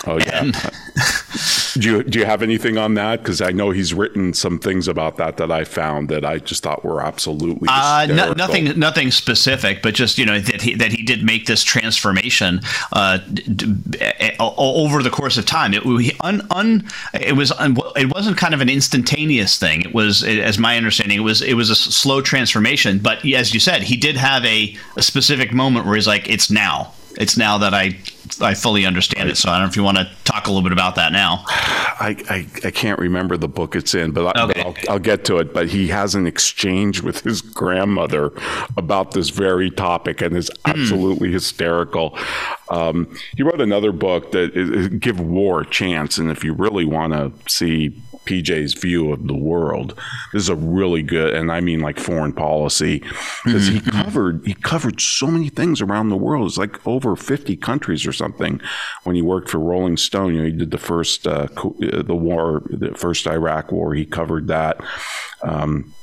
Oh 0.07 0.17
yeah. 0.17 0.43
And, 0.43 0.71
do 1.73 1.89
you 1.89 2.03
do 2.03 2.19
you 2.19 2.25
have 2.25 2.41
anything 2.41 2.77
on 2.77 2.95
that? 2.95 3.19
Because 3.19 3.41
I 3.41 3.51
know 3.51 3.71
he's 3.71 3.93
written 3.93 4.33
some 4.33 4.59
things 4.59 4.87
about 4.87 5.17
that 5.17 5.37
that 5.37 5.51
I 5.51 5.63
found 5.63 6.09
that 6.09 6.25
I 6.25 6.39
just 6.39 6.63
thought 6.63 6.83
were 6.83 7.01
absolutely 7.01 7.67
uh, 7.71 8.07
no, 8.09 8.33
nothing 8.33 8.77
nothing 8.79 9.11
specific, 9.11 9.81
but 9.81 9.93
just 9.93 10.17
you 10.17 10.25
know 10.25 10.39
that 10.39 10.61
he 10.61 10.75
that 10.75 10.91
he 10.91 11.03
did 11.03 11.23
make 11.23 11.45
this 11.45 11.63
transformation 11.63 12.61
uh, 12.91 13.19
over 14.39 15.03
the 15.03 15.09
course 15.11 15.37
of 15.37 15.45
time. 15.45 15.73
It 15.73 15.83
un, 16.21 16.45
un, 16.51 16.87
it 17.13 17.35
was 17.35 17.51
un, 17.53 17.77
it 17.95 18.13
wasn't 18.13 18.37
kind 18.37 18.53
of 18.53 18.61
an 18.61 18.69
instantaneous 18.69 19.57
thing. 19.57 19.81
It 19.81 19.93
was, 19.93 20.23
as 20.23 20.57
my 20.57 20.77
understanding, 20.77 21.17
it 21.17 21.23
was 21.23 21.41
it 21.41 21.53
was 21.53 21.69
a 21.69 21.75
slow 21.75 22.21
transformation. 22.21 22.99
But 22.99 23.25
as 23.25 23.53
you 23.53 23.59
said, 23.59 23.83
he 23.83 23.97
did 23.97 24.17
have 24.17 24.43
a, 24.45 24.75
a 24.97 25.01
specific 25.01 25.53
moment 25.53 25.85
where 25.85 25.95
he's 25.95 26.07
like, 26.07 26.29
"It's 26.29 26.49
now." 26.49 26.93
It's 27.19 27.37
now 27.37 27.57
that 27.59 27.73
I 27.73 27.99
I 28.41 28.53
fully 28.53 28.85
understand 28.85 29.25
right. 29.25 29.31
it. 29.31 29.35
So 29.35 29.49
I 29.49 29.53
don't 29.53 29.63
know 29.63 29.69
if 29.69 29.75
you 29.75 29.83
want 29.83 29.97
to 29.97 30.09
talk 30.23 30.47
a 30.47 30.49
little 30.49 30.63
bit 30.63 30.71
about 30.71 30.95
that 30.95 31.11
now. 31.11 31.43
I, 31.47 32.15
I, 32.29 32.67
I 32.67 32.71
can't 32.71 32.97
remember 32.97 33.35
the 33.35 33.47
book 33.49 33.75
it's 33.75 33.93
in, 33.93 34.11
but, 34.11 34.37
I, 34.37 34.43
okay. 34.43 34.63
will 34.63 34.75
I'll 34.89 34.99
get 34.99 35.25
to 35.25 35.37
it. 35.39 35.53
But 35.53 35.67
he 35.67 35.89
has 35.89 36.15
an 36.15 36.25
exchange 36.25 37.01
with 37.01 37.21
his 37.21 37.41
grandmother 37.41 38.31
about 38.77 39.11
this 39.11 39.29
very 39.29 39.69
topic, 39.69 40.21
and 40.21 40.35
is 40.37 40.49
hmm. 40.65 40.71
absolutely 40.71 41.29
mm. 41.29 41.33
hysterical. 41.33 42.17
Um, 42.69 43.13
he 43.35 43.43
wrote 43.43 43.61
another 43.61 43.91
book 43.91 44.31
that 44.31 44.55
is, 44.55 44.87
Give 44.87 45.19
War 45.19 45.61
a 45.61 45.65
Chance, 45.65 46.17
and 46.17 46.31
if 46.31 46.43
you 46.43 46.53
really 46.53 46.85
want 46.85 47.13
to 47.13 47.33
see 47.51 47.89
PJ's 48.29 48.75
view 48.75 49.11
of 49.11 49.27
the 49.27 49.35
world. 49.35 49.99
This 50.31 50.43
is 50.43 50.49
a 50.49 50.55
really 50.55 51.01
good, 51.01 51.33
and 51.33 51.51
I 51.51 51.61
mean 51.61 51.79
like 51.79 51.99
foreign 51.99 52.31
policy, 52.31 52.99
because 53.43 53.67
he 53.67 53.79
covered 53.81 54.45
he 54.45 54.53
covered 54.53 55.01
so 55.01 55.27
many 55.27 55.49
things 55.49 55.81
around 55.81 56.09
the 56.09 56.17
world. 56.17 56.47
It's 56.47 56.57
like 56.57 56.85
over 56.87 57.15
fifty 57.15 57.57
countries 57.57 58.05
or 58.05 58.13
something. 58.13 58.61
When 59.03 59.15
he 59.15 59.23
worked 59.23 59.49
for 59.49 59.57
Rolling 59.57 59.97
Stone, 59.97 60.35
you 60.35 60.41
know, 60.41 60.45
he 60.45 60.51
did 60.51 60.69
the 60.69 60.77
first 60.77 61.25
uh, 61.25 61.47
uh, 61.57 62.03
the 62.03 62.15
war, 62.15 62.61
the 62.69 62.93
first 62.95 63.25
Iraq 63.25 63.71
War. 63.71 63.95
He 63.95 64.05
covered 64.05 64.47
that. 64.47 64.79
Um, 65.41 65.93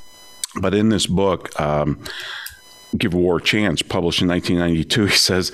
but 0.61 0.75
in 0.75 0.89
this 0.89 1.07
book, 1.07 1.59
um, 1.61 2.03
Give 2.99 3.15
War 3.15 3.37
a 3.37 3.43
Chance, 3.43 3.83
published 3.83 4.23
in 4.23 4.29
1992, 4.29 5.07
he 5.07 5.17
says 5.17 5.53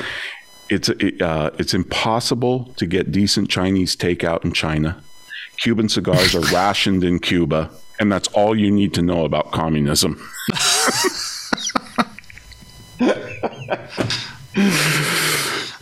it's 0.70 0.88
uh, 0.88 1.50
it's 1.58 1.74
impossible 1.74 2.72
to 2.76 2.86
get 2.86 3.12
decent 3.12 3.50
Chinese 3.50 3.94
takeout 3.94 4.44
in 4.44 4.52
China. 4.52 5.02
Cuban 5.62 5.88
cigars 5.88 6.34
are 6.34 6.40
rationed 6.52 7.04
in 7.04 7.20
Cuba, 7.20 7.70
and 8.00 8.10
that's 8.10 8.26
all 8.28 8.58
you 8.58 8.68
need 8.68 8.92
to 8.94 9.02
know 9.02 9.24
about 9.24 9.52
communism. 9.52 10.20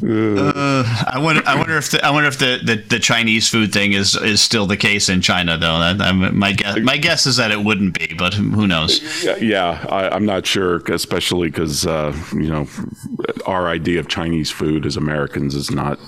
Uh, 0.03 0.83
I 1.13 1.19
wonder. 1.19 1.43
I 1.45 1.57
wonder 1.57 1.77
if 1.77 1.91
the, 1.91 2.03
I 2.03 2.11
wonder 2.11 2.29
if 2.29 2.39
the, 2.39 2.59
the, 2.65 2.77
the, 2.77 2.99
Chinese 2.99 3.51
food 3.51 3.71
thing 3.71 3.93
is 3.93 4.15
is 4.15 4.41
still 4.41 4.67
the 4.67 4.77
case 4.79 5.11
in 5.11 5.21
China, 5.21 5.59
though. 5.59 5.79
That, 5.93 6.15
my 6.15 6.53
guess 6.53 6.79
my 6.79 6.97
guess 6.97 7.27
is 7.27 7.37
that 7.37 7.51
it 7.51 7.63
wouldn't 7.63 7.99
be, 7.99 8.15
but 8.17 8.33
who 8.33 8.67
knows? 8.67 9.23
Yeah, 9.23 9.37
yeah 9.37 9.87
I, 9.91 10.17
am 10.17 10.25
not 10.25 10.47
sure, 10.47 10.77
especially 10.91 11.51
because 11.51 11.87
uh, 11.87 12.17
you 12.33 12.49
know 12.49 12.67
our 13.45 13.69
idea 13.69 14.01
of 14.01 14.09
Chinese 14.09 14.51
food 14.51 14.87
as 14.87 14.97
Americans 14.97 15.55
is 15.55 15.71
not 15.71 15.99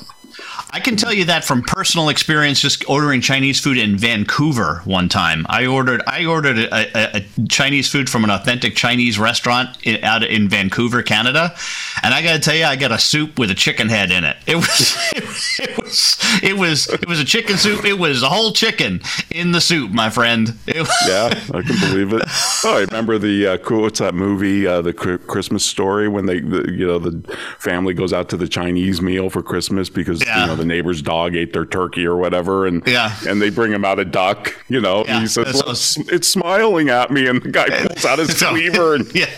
I 0.74 0.80
can 0.80 0.96
tell 0.96 1.12
you 1.12 1.26
that 1.26 1.44
from 1.44 1.61
personal 1.61 2.08
experience, 2.08 2.58
just 2.58 2.88
ordering 2.88 3.20
Chinese 3.20 3.61
food 3.61 3.76
in 3.76 3.98
Vancouver 3.98 4.80
one 4.87 5.06
time. 5.06 5.44
I 5.50 5.66
ordered 5.66 6.00
I 6.06 6.24
ordered 6.24 6.58
a, 6.58 6.74
a, 6.74 7.16
a 7.18 7.46
Chinese 7.48 7.90
food 7.90 8.08
from 8.08 8.24
an 8.24 8.30
authentic 8.30 8.74
Chinese 8.74 9.18
restaurant 9.18 9.76
in, 9.82 10.02
out 10.02 10.24
in 10.24 10.48
Vancouver, 10.48 11.02
Canada, 11.02 11.54
and 12.02 12.14
I 12.14 12.22
got 12.22 12.32
to 12.32 12.38
tell 12.38 12.54
you, 12.54 12.64
I 12.64 12.76
got 12.76 12.90
a 12.90 12.98
soup 12.98 13.38
with 13.38 13.50
a 13.50 13.54
chicken 13.54 13.90
head 13.90 14.11
in 14.11 14.24
it. 14.24 14.37
It 14.52 14.56
was 14.56 14.96
it, 15.14 15.78
was 15.78 16.18
it 16.42 16.56
was 16.56 16.88
it 16.88 17.08
was 17.08 17.18
a 17.18 17.24
chicken 17.24 17.56
soup. 17.56 17.85
It 17.85 17.98
was 17.98 18.22
a 18.22 18.28
whole 18.28 18.52
chicken 18.52 19.00
in 19.30 19.52
the 19.52 19.61
soup, 19.61 19.90
my 19.90 20.11
friend. 20.11 20.54
Was, 20.66 20.90
yeah, 21.06 21.28
I 21.54 21.62
can 21.62 21.78
believe 21.80 22.12
it. 22.12 22.22
Oh, 22.64 22.76
I 22.76 22.80
remember 22.80 23.18
the 23.18 23.46
uh, 23.46 23.56
cool. 23.58 23.82
What's 23.82 23.98
that 24.00 24.14
movie? 24.14 24.66
Uh, 24.66 24.82
the 24.82 24.92
Christmas 24.92 25.64
Story 25.64 26.08
when 26.08 26.26
they, 26.26 26.40
the, 26.40 26.70
you 26.70 26.87
know, 26.87 26.98
the 26.98 27.37
family 27.58 27.94
goes 27.94 28.12
out 28.12 28.28
to 28.30 28.37
the 28.37 28.46
Chinese 28.48 29.00
meal 29.00 29.30
for 29.30 29.42
Christmas 29.42 29.88
because 29.88 30.24
yeah. 30.24 30.40
you 30.40 30.46
know 30.48 30.62
the 30.62 30.68
neighbor's 30.68 31.03
dog 31.03 31.35
ate 31.35 31.53
their 31.53 31.66
turkey 31.66 32.07
or 32.07 32.16
whatever, 32.16 32.66
and 32.66 32.87
yeah, 32.87 33.16
and 33.27 33.42
they 33.42 33.51
bring 33.51 33.72
him 33.72 33.85
out 33.85 33.98
a 33.98 34.05
duck, 34.05 34.55
you 34.68 34.81
know. 34.81 35.05
Yeah. 35.05 35.20
he 35.20 35.27
says, 35.27 35.55
well, 35.55 35.72
it's, 35.72 35.96
it's, 36.09 36.29
smiling 36.29 36.88
at 36.88 37.11
me," 37.11 37.27
and 37.27 37.42
the 37.42 37.51
guy 37.51 37.68
pulls 37.87 38.05
out 38.05 38.20
his 38.20 38.40
cleaver, 38.42 38.94
and 38.94 39.12
yeah, 39.14 39.35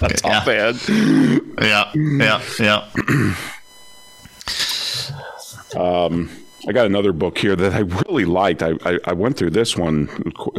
that's 0.00 0.22
yeah. 0.24 0.44
bad. 0.44 0.76
Yeah, 1.60 1.90
yeah, 1.94 2.40
yeah. 2.60 3.34
um. 5.80 6.30
I 6.68 6.72
got 6.72 6.86
another 6.86 7.12
book 7.12 7.38
here 7.38 7.56
that 7.56 7.72
I 7.72 7.80
really 7.80 8.26
liked. 8.26 8.62
I, 8.62 8.72
I, 8.84 8.98
I, 9.04 9.12
went 9.14 9.36
through 9.36 9.50
this 9.50 9.76
one 9.76 10.08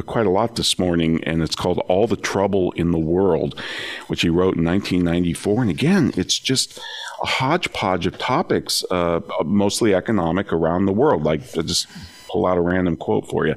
quite 0.07 0.25
a 0.25 0.31
lot 0.31 0.55
this 0.55 0.79
morning, 0.79 1.23
and 1.25 1.43
it's 1.43 1.55
called 1.55 1.77
All 1.87 2.07
the 2.07 2.15
Trouble 2.15 2.71
in 2.71 2.91
the 2.91 2.99
World, 2.99 3.59
which 4.07 4.21
he 4.21 4.29
wrote 4.29 4.55
in 4.55 4.65
1994. 4.65 5.61
And 5.61 5.69
again, 5.69 6.11
it's 6.17 6.39
just 6.39 6.79
a 7.21 7.27
hodgepodge 7.27 8.07
of 8.07 8.17
topics, 8.17 8.83
uh, 8.89 9.21
mostly 9.45 9.93
economic 9.93 10.51
around 10.51 10.85
the 10.85 10.91
world. 10.91 11.23
Like, 11.23 11.41
I 11.55 11.61
just 11.61 11.87
pull 12.27 12.47
out 12.47 12.57
a 12.57 12.61
random 12.61 12.95
quote 12.95 13.27
for 13.27 13.45
you. 13.45 13.55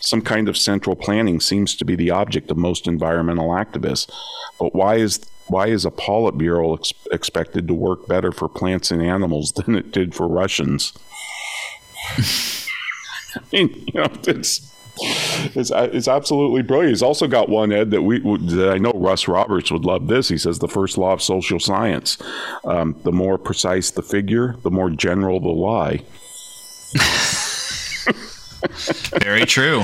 Some 0.00 0.20
kind 0.20 0.48
of 0.48 0.56
central 0.56 0.96
planning 0.96 1.40
seems 1.40 1.76
to 1.76 1.84
be 1.84 1.94
the 1.94 2.10
object 2.10 2.50
of 2.50 2.56
most 2.56 2.88
environmental 2.88 3.50
activists. 3.50 4.10
But 4.58 4.74
why 4.74 4.96
is 4.96 5.20
why 5.46 5.66
is 5.66 5.84
a 5.84 5.90
Politburo 5.90 6.78
ex- 6.78 6.92
expected 7.12 7.68
to 7.68 7.74
work 7.74 8.06
better 8.08 8.32
for 8.32 8.48
plants 8.48 8.90
and 8.90 9.02
animals 9.02 9.52
than 9.52 9.74
it 9.74 9.92
did 9.92 10.14
for 10.14 10.26
Russians? 10.26 10.92
I 12.08 13.40
mean, 13.52 13.84
you 13.92 14.00
know, 14.00 14.08
it's 14.26 14.70
it's, 15.56 15.72
it's 15.74 16.08
absolutely 16.08 16.62
brilliant. 16.62 16.90
He's 16.90 17.02
also 17.02 17.26
got 17.26 17.48
one 17.48 17.72
Ed 17.72 17.90
that 17.90 18.02
we 18.02 18.20
that 18.20 18.70
I 18.72 18.78
know 18.78 18.92
Russ 18.94 19.26
Roberts 19.26 19.72
would 19.72 19.84
love 19.84 20.06
this. 20.06 20.28
He 20.28 20.38
says 20.38 20.58
the 20.58 20.68
first 20.68 20.96
law 20.98 21.12
of 21.12 21.22
social 21.22 21.58
science: 21.58 22.18
um, 22.64 22.96
the 23.02 23.12
more 23.12 23.38
precise 23.38 23.90
the 23.90 24.02
figure, 24.02 24.56
the 24.62 24.70
more 24.70 24.90
general 24.90 25.40
the 25.40 25.48
lie. 25.48 26.02
Very 29.20 29.44
true. 29.44 29.80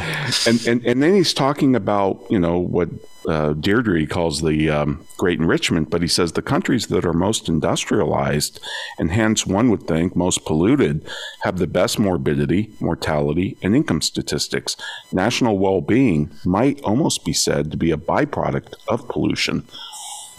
And, 0.47 0.67
and 0.67 0.85
and 0.85 1.03
then 1.03 1.15
he's 1.15 1.35
talking 1.35 1.75
about 1.77 2.25
you 2.31 2.39
know 2.39 2.59
what 2.59 2.89
uh, 3.29 3.53
Deirdre 3.53 4.07
calls 4.07 4.41
the 4.41 4.71
um, 4.71 5.05
great 5.17 5.39
enrichment, 5.39 5.91
but 5.91 6.03
he 6.03 6.09
says 6.09 6.33
the 6.33 6.43
countries 6.43 6.87
that 6.87 7.05
are 7.05 7.13
most 7.13 7.49
industrialized 7.49 8.61
and 8.99 9.11
hence 9.11 9.47
one 9.47 9.71
would 9.71 9.87
think 9.87 10.17
most 10.17 10.45
polluted 10.47 11.07
have 11.43 11.59
the 11.59 11.67
best 11.67 11.99
morbidity, 11.99 12.73
mortality, 12.81 13.57
and 13.63 13.77
income 13.77 14.01
statistics. 14.01 14.77
National 15.13 15.59
well 15.59 15.81
being 15.81 16.31
might 16.45 16.81
almost 16.83 17.25
be 17.25 17.33
said 17.33 17.71
to 17.71 17.77
be 17.77 17.91
a 17.91 17.97
byproduct 17.97 18.75
of 18.89 19.07
pollution. 19.09 19.67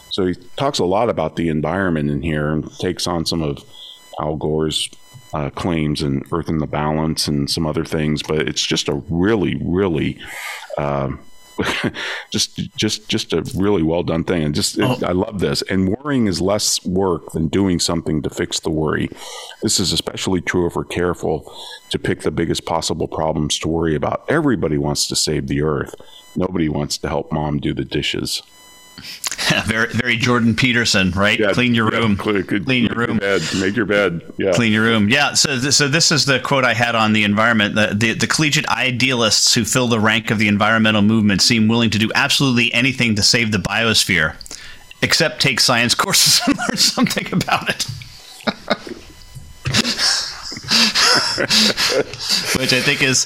So 0.10 0.26
he 0.26 0.36
talks 0.58 0.80
a 0.80 0.86
lot 0.86 1.10
about 1.10 1.36
the 1.36 1.48
environment 1.48 2.10
in 2.10 2.22
here 2.22 2.50
and 2.50 2.70
takes 2.80 3.08
on 3.08 3.26
some 3.26 3.42
of 3.42 3.64
Al 4.20 4.36
Gore's 4.36 4.90
uh, 5.34 5.50
claims 5.52 6.02
and 6.02 6.26
Earth 6.32 6.50
in 6.50 6.58
the 6.58 6.68
Balance 6.68 7.28
and 7.28 7.50
some 7.50 7.66
other 7.66 7.86
things, 7.86 8.22
but 8.22 8.48
it's 8.48 8.66
just 8.66 8.90
a 8.90 8.96
really, 9.10 9.56
really 9.64 10.20
uh, 10.78 11.12
just 12.32 12.56
just 12.76 13.08
just 13.08 13.34
a 13.34 13.42
really 13.56 13.84
well 13.84 14.04
done 14.04 14.24
thing. 14.24 14.44
And 14.44 14.56
just 14.56 14.80
oh. 14.80 14.98
i 15.04 15.12
love 15.12 15.40
this. 15.40 15.62
And 15.64 15.90
worrying 15.90 16.28
is 16.28 16.42
less 16.42 16.84
work 16.86 17.32
than 17.32 17.48
doing 17.48 17.80
something 17.80 18.22
to 18.22 18.30
fix 18.30 18.60
the 18.60 18.70
worry. 18.70 19.10
This 19.62 19.80
is 19.80 19.92
especially 19.94 20.42
true 20.42 20.68
if 20.68 20.76
we're 20.76 20.86
careful 20.86 21.54
to 21.90 22.00
pick 22.00 22.22
the 22.22 22.32
biggest 22.32 22.66
possible 22.66 23.08
problems 23.08 23.60
to 23.60 23.68
worry 23.68 23.96
about. 23.96 24.26
Everybody 24.28 24.78
wants 24.78 25.08
to 25.08 25.16
save 25.16 25.48
the 25.48 25.62
earth. 25.62 25.96
Nobody 26.36 26.70
wants 26.70 26.98
to 27.00 27.10
help 27.10 27.32
mom 27.32 27.60
do 27.60 27.74
the 27.74 27.86
dishes 27.86 28.42
very, 29.66 29.88
very 29.94 30.18
Jordan 30.18 30.56
Peterson, 30.56 31.12
right? 31.12 31.40
Yeah, 31.40 31.54
clean 31.54 31.74
your 31.74 31.90
room. 31.90 32.12
Yeah, 32.12 32.42
clean, 32.42 32.64
clean 32.64 32.86
your 32.86 32.96
room. 32.96 33.20
Your 33.22 33.40
bed, 33.40 33.42
make 33.60 33.76
your 33.76 33.86
bed. 33.86 34.22
Yeah. 34.38 34.54
Clean 34.54 34.72
your 34.72 34.84
room. 34.84 35.10
Yeah. 35.10 35.34
So, 35.34 35.58
so 35.58 35.88
this 35.88 36.12
is 36.12 36.26
the 36.26 36.40
quote 36.40 36.64
I 36.64 36.74
had 36.74 36.96
on 36.96 37.14
the 37.14 37.24
environment. 37.24 37.76
The, 37.76 37.94
the, 37.94 38.14
the 38.14 38.28
collegiate 38.28 38.68
idealists 38.68 39.54
who 39.54 39.66
fill 39.66 39.88
the 39.88 40.00
rank 40.00 40.32
of 40.32 40.40
the 40.40 40.48
environmental 40.48 41.02
movement 41.02 41.42
seem 41.42 41.68
willing 41.68 41.90
to 41.90 42.00
do 42.00 42.12
absolutely 42.16 42.74
anything 42.74 43.16
to 43.16 43.24
save 43.24 43.52
the 43.52 43.58
biosphere, 43.58 44.36
except 45.02 45.42
take 45.42 45.60
science 45.60 45.96
courses 45.96 46.42
and 46.48 46.58
learn 46.58 46.78
something 46.78 47.32
about 47.34 47.70
it. 47.70 47.88
which 52.58 52.74
I 52.74 52.82
think 52.82 53.04
is 53.04 53.26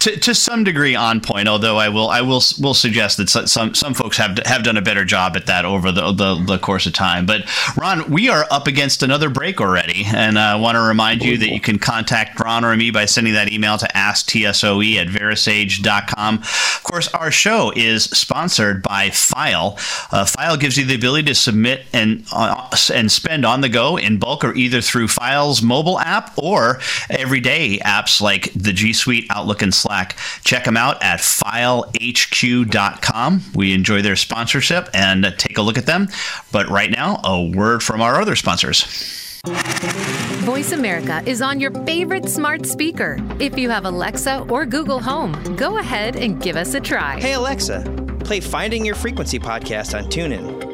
to, 0.00 0.16
to 0.18 0.34
some 0.34 0.64
degree 0.64 0.94
on 0.94 1.20
point. 1.20 1.48
Although 1.48 1.76
I 1.78 1.88
will 1.88 2.08
I 2.08 2.20
will 2.20 2.42
will 2.60 2.74
suggest 2.74 3.16
that 3.18 3.28
some 3.28 3.74
some 3.74 3.94
folks 3.94 4.16
have 4.16 4.38
have 4.44 4.62
done 4.62 4.76
a 4.76 4.82
better 4.82 5.04
job 5.04 5.36
at 5.36 5.46
that 5.46 5.64
over 5.64 5.90
the 5.92 6.12
the, 6.12 6.42
the 6.46 6.58
course 6.58 6.86
of 6.86 6.92
time. 6.92 7.26
But 7.26 7.44
Ron, 7.76 8.10
we 8.10 8.28
are 8.28 8.46
up 8.50 8.66
against 8.66 9.02
another 9.02 9.30
break 9.30 9.60
already, 9.60 10.04
and 10.06 10.38
I 10.38 10.56
want 10.56 10.76
to 10.76 10.80
remind 10.80 11.22
you 11.22 11.38
that 11.38 11.50
you 11.50 11.60
can 11.60 11.78
contact 11.78 12.38
Ron 12.38 12.64
or 12.64 12.76
me 12.76 12.90
by 12.90 13.06
sending 13.06 13.34
that 13.34 13.52
email 13.52 13.78
to 13.78 13.86
asktsoe 13.86 14.96
at 14.96 15.08
verasage.com. 15.08 16.34
Of 16.38 16.80
course, 16.82 17.08
our 17.14 17.30
show 17.30 17.72
is 17.74 18.04
sponsored 18.04 18.82
by 18.82 19.10
Fyle. 19.10 19.78
Uh, 20.10 20.24
Fyle 20.24 20.56
gives 20.56 20.76
you 20.76 20.84
the 20.84 20.94
ability 20.94 21.28
to 21.28 21.34
submit 21.34 21.86
and 21.92 22.24
uh, 22.32 22.68
and 22.92 23.10
spend 23.10 23.44
on 23.44 23.60
the 23.60 23.68
go 23.68 23.96
in 23.96 24.18
bulk 24.18 24.44
or 24.44 24.54
either 24.54 24.80
through 24.80 25.08
Fyle's 25.08 25.62
mobile 25.62 25.98
app 25.98 26.33
or 26.36 26.80
everyday 27.10 27.78
apps 27.78 28.20
like 28.20 28.52
the 28.54 28.72
G 28.72 28.92
Suite, 28.92 29.26
Outlook, 29.30 29.62
and 29.62 29.74
Slack. 29.74 30.16
Check 30.44 30.64
them 30.64 30.76
out 30.76 31.02
at 31.02 31.20
fylehq.com. 31.20 31.92
We 33.54 33.72
enjoy 33.72 34.02
their 34.02 34.16
sponsorship 34.16 34.88
and 34.94 35.34
take 35.38 35.58
a 35.58 35.62
look 35.62 35.78
at 35.78 35.86
them. 35.86 36.08
But 36.52 36.68
right 36.68 36.90
now, 36.90 37.20
a 37.24 37.50
word 37.50 37.82
from 37.82 38.00
our 38.00 38.20
other 38.20 38.36
sponsors. 38.36 39.30
Voice 40.44 40.72
America 40.72 41.22
is 41.26 41.42
on 41.42 41.60
your 41.60 41.70
favorite 41.84 42.28
smart 42.28 42.66
speaker. 42.66 43.18
If 43.38 43.58
you 43.58 43.70
have 43.70 43.84
Alexa 43.84 44.46
or 44.48 44.66
Google 44.66 45.00
Home, 45.00 45.32
go 45.56 45.78
ahead 45.78 46.16
and 46.16 46.40
give 46.40 46.56
us 46.56 46.74
a 46.74 46.80
try. 46.80 47.18
Hey, 47.18 47.34
Alexa, 47.34 47.80
play 48.20 48.40
Finding 48.40 48.84
Your 48.84 48.94
Frequency 48.94 49.38
podcast 49.38 49.96
on 49.98 50.04
TuneIn. 50.10 50.73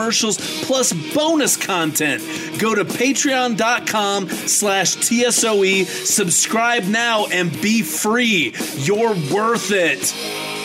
commercials 0.00 0.38
plus 0.64 0.94
bonus 1.14 1.58
content. 1.58 2.22
Go 2.58 2.74
to 2.74 2.86
patreon.com 2.86 4.28
slash 4.30 4.96
TSOE, 4.96 5.84
subscribe 5.84 6.84
now, 6.84 7.26
and 7.26 7.52
be 7.60 7.82
free. 7.82 8.54
You're 8.78 9.14
worth 9.30 9.70
it. 9.72 10.59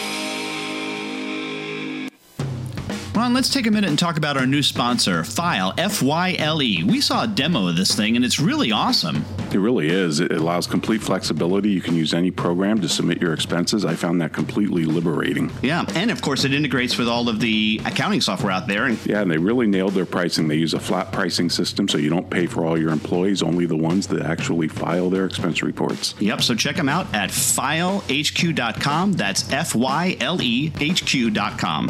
Ron, 3.16 3.34
let's 3.34 3.50
take 3.50 3.66
a 3.66 3.72
minute 3.72 3.90
and 3.90 3.98
talk 3.98 4.18
about 4.18 4.36
our 4.36 4.46
new 4.46 4.62
sponsor, 4.62 5.24
Fyle, 5.24 5.74
F 5.78 6.02
Y 6.02 6.36
L 6.38 6.62
E. 6.62 6.84
We 6.84 7.00
saw 7.00 7.24
a 7.24 7.28
demo 7.28 7.70
of 7.70 7.78
this 7.78 7.96
thing, 7.96 8.18
and 8.18 8.26
it's 8.26 8.42
really 8.42 8.74
awesome. 8.74 9.24
It 9.54 9.60
really 9.60 9.88
is. 9.88 10.20
It 10.20 10.34
allows 10.34 10.68
complete 10.68 11.02
flexibility. 11.02 11.70
You 11.70 11.80
can 11.80 11.96
use 11.96 12.14
any 12.14 12.30
program 12.30 12.82
to 12.82 12.90
submit 12.90 13.22
your 13.22 13.32
expenses. 13.32 13.86
I 13.86 13.96
found 13.96 14.20
that 14.20 14.34
completely 14.34 14.84
liberating. 14.84 15.50
Yeah, 15.62 15.86
and 15.96 16.12
of 16.12 16.22
course, 16.22 16.44
it 16.44 16.54
integrates 16.54 16.98
with 16.98 17.08
all 17.08 17.30
of 17.30 17.40
the 17.40 17.80
accounting 17.86 18.20
software 18.20 18.52
out 18.52 18.68
there. 18.68 18.84
And 18.84 19.00
yeah, 19.06 19.22
and 19.22 19.32
they 19.32 19.38
really 19.38 19.66
nailed 19.66 19.94
their 19.94 20.06
pricing. 20.06 20.50
They 20.50 20.58
use 20.58 20.74
a 20.74 20.80
flat 20.82 21.14
pricing 21.14 21.50
system, 21.50 21.88
so 21.88 21.98
you 21.98 22.10
don't 22.10 22.30
pay 22.30 22.48
for 22.48 22.66
all 22.66 22.78
your 22.78 22.92
employees, 22.92 23.42
only 23.42 23.66
the 23.66 23.78
ones 23.78 24.08
that 24.08 24.24
actually 24.24 24.68
file 24.68 25.10
their 25.10 25.26
expense 25.26 25.64
reports. 25.64 26.16
Yep, 26.20 26.42
so 26.42 26.54
check 26.54 26.76
them 26.76 26.90
out 26.90 27.08
at 27.16 27.30
fylehq.com. 27.30 29.14
That's 29.14 29.50
F 29.54 29.74
Y 29.74 30.18
L 30.20 30.42
E 30.42 30.74
H 30.82 31.06
Q.com. 31.06 31.90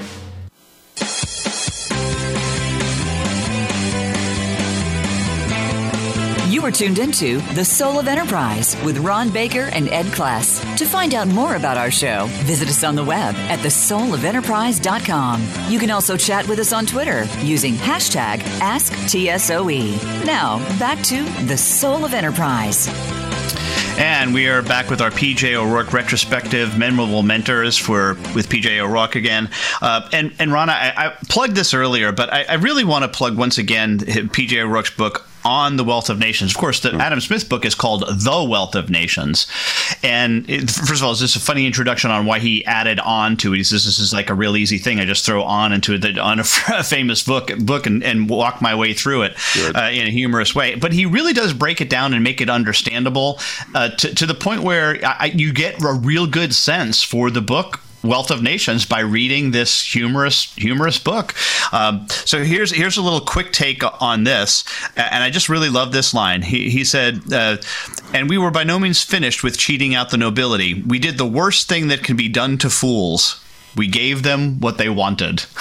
You 6.66 6.70
are 6.70 6.74
tuned 6.74 6.98
into 6.98 7.42
The 7.54 7.64
Soul 7.64 8.00
of 8.00 8.08
Enterprise 8.08 8.76
with 8.84 8.98
Ron 8.98 9.30
Baker 9.30 9.70
and 9.72 9.88
Ed 9.90 10.08
Kless. 10.08 10.76
To 10.78 10.86
find 10.88 11.14
out 11.14 11.28
more 11.28 11.58
about 11.58 11.78
our 11.78 11.92
show, 11.92 12.26
visit 12.42 12.70
us 12.70 12.84
on 12.84 12.96
the 12.96 13.04
web 13.04 13.36
at 13.36 13.60
thesoulofenterprise.com. 13.60 15.48
You 15.70 15.78
can 15.78 15.92
also 15.92 16.18
chat 16.18 16.48
with 16.48 16.58
us 16.58 16.74
on 16.74 16.88
Twitter 16.88 17.26
using 17.44 17.76
hashtag 17.76 18.40
AskTSOE. 18.62 20.26
Now, 20.26 20.58
back 20.80 21.04
to 21.04 21.24
The 21.46 21.56
Soul 21.56 22.04
of 22.04 22.16
Enterprise. 22.16 22.88
And 24.00 24.34
we 24.34 24.48
are 24.48 24.64
back 24.64 24.90
with 24.90 25.02
our 25.02 25.12
PJ 25.12 25.54
O'Rourke 25.54 25.94
retrospective, 25.94 26.80
memorable 26.80 27.22
mentors 27.22 27.78
for 27.78 28.16
with 28.34 28.50
PJ 28.50 28.80
O'Rourke 28.80 29.14
again. 29.14 29.52
Uh, 29.84 30.10
and 30.12 30.34
and 30.40 30.52
Ron, 30.52 30.72
I, 30.72 30.94
I, 30.98 31.10
plugged 31.30 31.54
this 31.54 31.76
earlier, 31.76 32.12
but 32.12 32.34
I, 32.34 32.46
I 32.46 32.54
really 32.56 32.84
want 32.84 33.04
to 33.04 33.08
plug 33.08 33.38
once 33.38 33.60
again 33.60 34.00
PJ 34.00 34.58
O'Rourke's 34.58 34.90
book 34.90 35.28
on 35.46 35.78
the 35.78 35.84
wealth 35.84 36.10
of 36.10 36.18
nations. 36.18 36.52
Of 36.52 36.58
course, 36.58 36.80
the 36.80 36.90
mm. 36.90 37.00
Adam 37.00 37.22
Smith 37.22 37.48
book 37.48 37.64
is 37.66 37.76
called 37.76 38.04
The 38.08 38.44
Wealth 38.44 38.76
of 38.76 38.90
Nations. 38.90 39.48
And 40.04 40.50
it, 40.50 40.70
first 40.72 41.02
of 41.02 41.04
all, 41.04 41.12
it's 41.12 41.22
just 41.22 41.36
a 41.36 41.40
funny 41.40 41.68
introduction 41.68 42.10
on 42.10 42.26
why 42.26 42.40
he 42.40 42.66
added 42.66 43.00
on 43.00 43.38
to 43.38 43.54
it. 43.54 43.58
He 43.58 43.64
says 43.64 43.86
this 43.86 44.00
is 44.00 44.12
like 44.12 44.30
a 44.30 44.34
real 44.34 44.58
easy 44.58 44.80
thing. 44.80 45.00
I 45.00 45.06
just 45.06 45.26
throw 45.26 45.44
on 45.44 45.72
into 45.72 45.98
the, 45.98 46.20
on 46.20 46.40
a, 46.40 46.44
famous 46.44 47.24
book 47.24 47.56
book 47.60 47.86
and, 47.86 48.04
and, 48.04 48.26
walk 48.26 48.60
my 48.60 48.74
way 48.74 48.94
through 48.94 49.22
it 49.22 49.36
uh, 49.76 49.90
in 49.92 50.08
a 50.08 50.10
humorous 50.10 50.56
way. 50.56 50.74
But 50.74 50.94
he 50.94 51.06
really 51.06 51.32
does 51.32 51.54
break 51.54 51.80
it 51.80 51.92
down 51.92 52.14
and 52.14 52.24
make 52.24 52.42
it 52.42 52.50
understandable 52.50 53.40
uh, 53.76 53.90
to, 53.90 54.16
to 54.16 54.26
the 54.26 54.34
point 54.34 54.64
where 54.64 55.00
I, 55.04 55.26
you 55.36 55.54
get 55.54 55.80
a 55.84 55.94
real 55.94 56.26
good 56.26 56.56
sense 56.56 57.04
for 57.04 57.30
the 57.30 57.42
book 57.42 57.82
Wealth 58.08 58.32
of 58.32 58.42
Nations 58.42 58.86
by 58.86 59.02
reading 59.02 59.52
this 59.52 59.84
humorous 59.84 60.54
humorous 60.56 61.00
book. 61.00 61.34
Um, 61.72 62.08
so 62.10 62.44
here's 62.44 62.72
here's 62.72 62.98
a 62.98 63.02
little 63.02 63.22
quick 63.22 63.52
take 63.52 63.84
on 64.02 64.24
this, 64.24 64.64
and 64.96 65.24
I 65.24 65.30
just 65.30 65.50
really 65.50 65.70
love 65.70 65.92
this 65.92 66.14
line. 66.14 66.42
He 66.42 66.70
he 66.70 66.84
said, 66.84 67.22
uh, 67.32 67.58
"And 68.14 68.30
we 68.30 68.38
were 68.38 68.52
by 68.52 68.64
no 68.64 68.80
means 68.80 69.04
finished 69.04 69.44
with 69.44 69.58
cheating 69.58 69.96
out 69.96 70.10
the 70.10 70.18
nobility. 70.18 70.82
We 70.82 71.00
did 71.00 71.18
the 71.18 71.26
worst 71.26 71.68
thing 71.68 71.88
that 71.90 72.04
can 72.04 72.16
be 72.16 72.30
done 72.30 72.58
to 72.60 72.70
fools. 72.70 73.42
We 73.76 73.88
gave 73.88 74.24
them 74.24 74.60
what 74.60 74.78
they 74.78 74.90
wanted." 74.90 75.46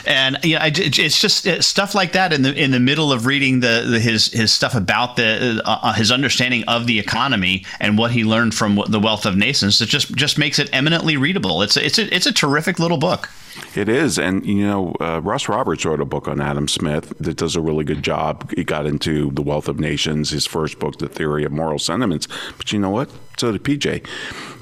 and 0.08 0.38
you 0.42 0.58
know, 0.58 0.64
it's 0.64 1.20
just 1.20 1.62
stuff 1.62 1.94
like 1.94 2.12
that 2.12 2.32
in 2.32 2.42
the 2.42 2.54
in 2.54 2.70
the 2.70 2.80
middle 2.80 3.12
of 3.12 3.26
reading 3.26 3.60
the, 3.60 3.86
the 3.88 4.00
his 4.00 4.28
his 4.28 4.50
stuff 4.50 4.74
about 4.74 5.16
the 5.16 5.60
uh, 5.64 5.78
uh, 5.82 5.92
his 5.92 6.10
understanding 6.10 6.64
of 6.64 6.86
the 6.86 6.98
economy 6.98 7.64
and 7.78 7.98
what 7.98 8.10
he 8.10 8.24
learned 8.24 8.54
from 8.54 8.82
the 8.88 8.98
Wealth 8.98 9.26
of 9.26 9.36
Nations. 9.36 9.80
It 9.80 9.86
just 9.86 10.14
just 10.16 10.38
makes 10.38 10.58
it 10.58 10.70
eminently 10.72 11.18
readable. 11.18 11.60
It's 11.60 11.76
a, 11.76 11.84
it's 11.84 11.98
a, 11.98 12.14
it's 12.14 12.26
a 12.26 12.32
terrific 12.32 12.78
little 12.78 12.96
book. 12.96 13.28
It 13.74 13.88
is, 13.88 14.18
and 14.18 14.46
you 14.46 14.66
know, 14.66 14.94
uh, 15.00 15.20
Russ 15.22 15.48
Roberts 15.48 15.84
wrote 15.84 16.00
a 16.00 16.06
book 16.06 16.26
on 16.26 16.40
Adam 16.40 16.68
Smith 16.68 17.12
that 17.18 17.36
does 17.36 17.54
a 17.54 17.60
really 17.60 17.84
good 17.84 18.02
job. 18.02 18.50
He 18.56 18.64
got 18.64 18.86
into 18.86 19.30
the 19.32 19.42
Wealth 19.42 19.68
of 19.68 19.78
Nations, 19.78 20.30
his 20.30 20.46
first 20.46 20.78
book, 20.78 20.98
The 20.98 21.08
Theory 21.08 21.44
of 21.44 21.52
Moral 21.52 21.78
Sentiments. 21.78 22.28
But 22.56 22.72
you 22.72 22.78
know 22.78 22.90
what? 22.90 23.10
So 23.38 23.52
did 23.52 23.62
PJ. 23.62 24.04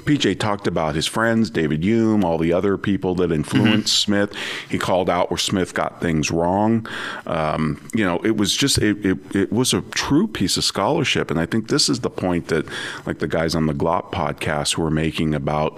PJ 0.07 0.39
talked 0.39 0.67
about 0.67 0.95
his 0.95 1.05
friends, 1.05 1.49
David 1.49 1.83
Hume, 1.83 2.23
all 2.23 2.37
the 2.37 2.53
other 2.53 2.77
people 2.77 3.13
that 3.15 3.31
influenced 3.31 4.07
mm-hmm. 4.07 4.27
Smith. 4.27 4.33
He 4.69 4.79
called 4.79 5.09
out 5.09 5.29
where 5.29 5.37
Smith 5.37 5.73
got 5.73 5.99
things 5.99 6.31
wrong. 6.31 6.87
Um, 7.25 7.85
you 7.93 8.05
know, 8.05 8.19
it 8.19 8.37
was 8.37 8.55
just 8.55 8.77
it, 8.77 9.05
it, 9.05 9.35
it, 9.35 9.51
was 9.51 9.73
a 9.73 9.81
true 9.81 10.27
piece 10.27 10.55
of 10.55 10.63
scholarship, 10.63 11.29
and 11.29 11.39
I 11.39 11.45
think 11.45 11.67
this 11.67 11.89
is 11.89 11.99
the 11.99 12.09
point 12.09 12.47
that, 12.47 12.65
like 13.05 13.19
the 13.19 13.27
guys 13.27 13.53
on 13.53 13.65
the 13.65 13.73
Glop 13.73 14.11
podcast 14.11 14.77
were 14.77 14.89
making 14.89 15.35
about. 15.35 15.77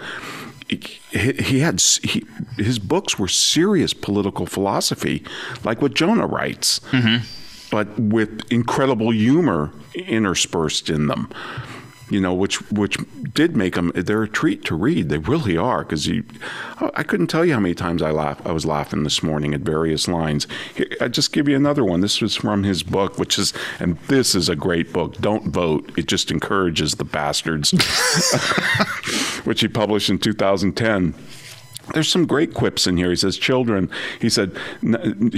He, 0.70 1.62
had 1.62 1.82
he, 1.82 2.24
his 2.58 2.78
books 2.78 3.18
were 3.18 3.28
serious 3.28 3.92
political 3.92 4.46
philosophy, 4.46 5.24
like 5.64 5.82
what 5.82 5.96
Jonah 5.96 6.28
writes, 6.28 6.80
mm-hmm. 6.92 7.26
but 7.72 8.00
with 8.00 8.44
incredible 8.52 9.10
humor 9.10 9.74
interspersed 9.96 10.92
in 10.92 11.08
them 11.08 11.34
you 12.10 12.20
know, 12.20 12.34
which 12.34 12.62
which 12.72 12.98
did 13.34 13.56
make 13.56 13.76
them. 13.76 13.92
They're 13.96 14.24
a 14.24 14.28
treat 14.28 14.66
to 14.66 14.76
read. 14.76 15.10
They 15.10 15.18
really 15.18 15.58
are 15.58 15.84
because 15.84 16.08
you. 16.08 16.24
I 16.96 17.04
couldn't 17.04 17.28
tell 17.28 17.46
you 17.46 17.54
how 17.54 17.60
many 17.60 17.76
times 17.76 18.02
I 18.02 18.12
laugh. 18.12 18.46
I 18.46 18.52
was 18.52 18.66
laughing 18.66 19.04
this 19.04 19.22
morning 19.22 19.54
at 19.54 19.62
various 19.62 20.08
lines. 20.08 20.48
I 21.02 21.08
just 21.08 21.34
give 21.34 21.48
you 21.48 21.56
another 21.56 21.84
one. 21.84 22.02
This 22.02 22.22
was 22.22 22.36
from 22.36 22.64
his 22.64 22.84
book, 22.84 23.18
which 23.18 23.38
is, 23.38 23.54
and 23.80 23.98
this 24.08 24.36
is 24.36 24.50
a 24.50 24.56
great 24.56 24.92
book. 24.94 25.18
Don't 25.18 25.50
vote. 25.50 25.92
It 25.98 26.08
just 26.08 26.32
encourages 26.32 26.96
the 26.96 27.04
bastards, 27.04 27.72
which 29.44 29.62
he 29.62 29.68
published 29.68 30.10
in 30.10 30.20
2010 30.20 31.14
there's 31.94 32.10
some 32.10 32.26
great 32.26 32.54
quips 32.54 32.88
in 32.88 32.98
here. 32.98 33.10
He 33.10 33.16
says, 33.16 33.38
"Children," 33.38 33.90
he 34.20 34.30
said, 34.30 34.58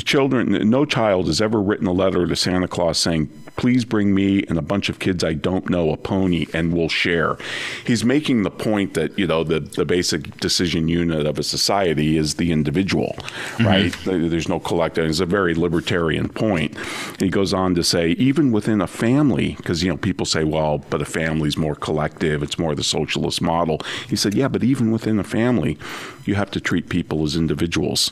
"Children, 0.03 0.69
no 0.69 0.85
child 0.85 1.27
has 1.27 1.41
ever 1.41 1.61
written 1.61 1.87
a 1.87 1.91
letter 1.91 2.27
to 2.27 2.35
Santa 2.35 2.67
Claus 2.67 2.97
saying, 2.97 3.29
please 3.61 3.85
bring 3.85 4.15
me 4.15 4.43
and 4.49 4.57
a 4.57 4.61
bunch 4.61 4.89
of 4.89 4.97
kids 4.97 5.23
I 5.23 5.33
don't 5.33 5.69
know 5.69 5.91
a 5.91 5.97
pony 5.97 6.47
and 6.51 6.73
we'll 6.73 6.89
share. 6.89 7.37
He's 7.85 8.03
making 8.03 8.41
the 8.41 8.49
point 8.49 8.95
that, 8.95 9.17
you 9.19 9.27
know, 9.27 9.43
the, 9.43 9.59
the 9.59 9.85
basic 9.85 10.37
decision 10.37 10.87
unit 10.87 11.27
of 11.27 11.37
a 11.37 11.43
society 11.43 12.17
is 12.17 12.35
the 12.35 12.51
individual, 12.51 13.15
mm-hmm. 13.19 13.67
right? 13.67 13.95
There's 14.03 14.49
no 14.49 14.59
collective. 14.59 15.05
It's 15.05 15.19
a 15.19 15.27
very 15.27 15.53
libertarian 15.53 16.27
point. 16.27 16.75
he 17.19 17.29
goes 17.29 17.53
on 17.53 17.75
to 17.75 17.83
say, 17.83 18.11
even 18.11 18.51
within 18.51 18.81
a 18.81 18.87
family, 18.87 19.53
because, 19.57 19.83
you 19.83 19.91
know, 19.91 19.97
people 19.97 20.25
say, 20.25 20.43
well, 20.43 20.79
but 20.89 21.01
a 21.01 21.05
family's 21.05 21.55
more 21.55 21.75
collective, 21.75 22.41
it's 22.41 22.57
more 22.57 22.73
the 22.73 22.83
socialist 22.83 23.43
model. 23.43 23.79
He 24.09 24.15
said, 24.15 24.33
yeah, 24.33 24.47
but 24.47 24.63
even 24.63 24.91
within 24.91 25.19
a 25.19 25.23
family, 25.23 25.77
you 26.25 26.33
have 26.33 26.40
to 26.51 26.59
treat 26.59 26.89
people 26.89 27.23
as 27.23 27.35
individuals. 27.35 28.11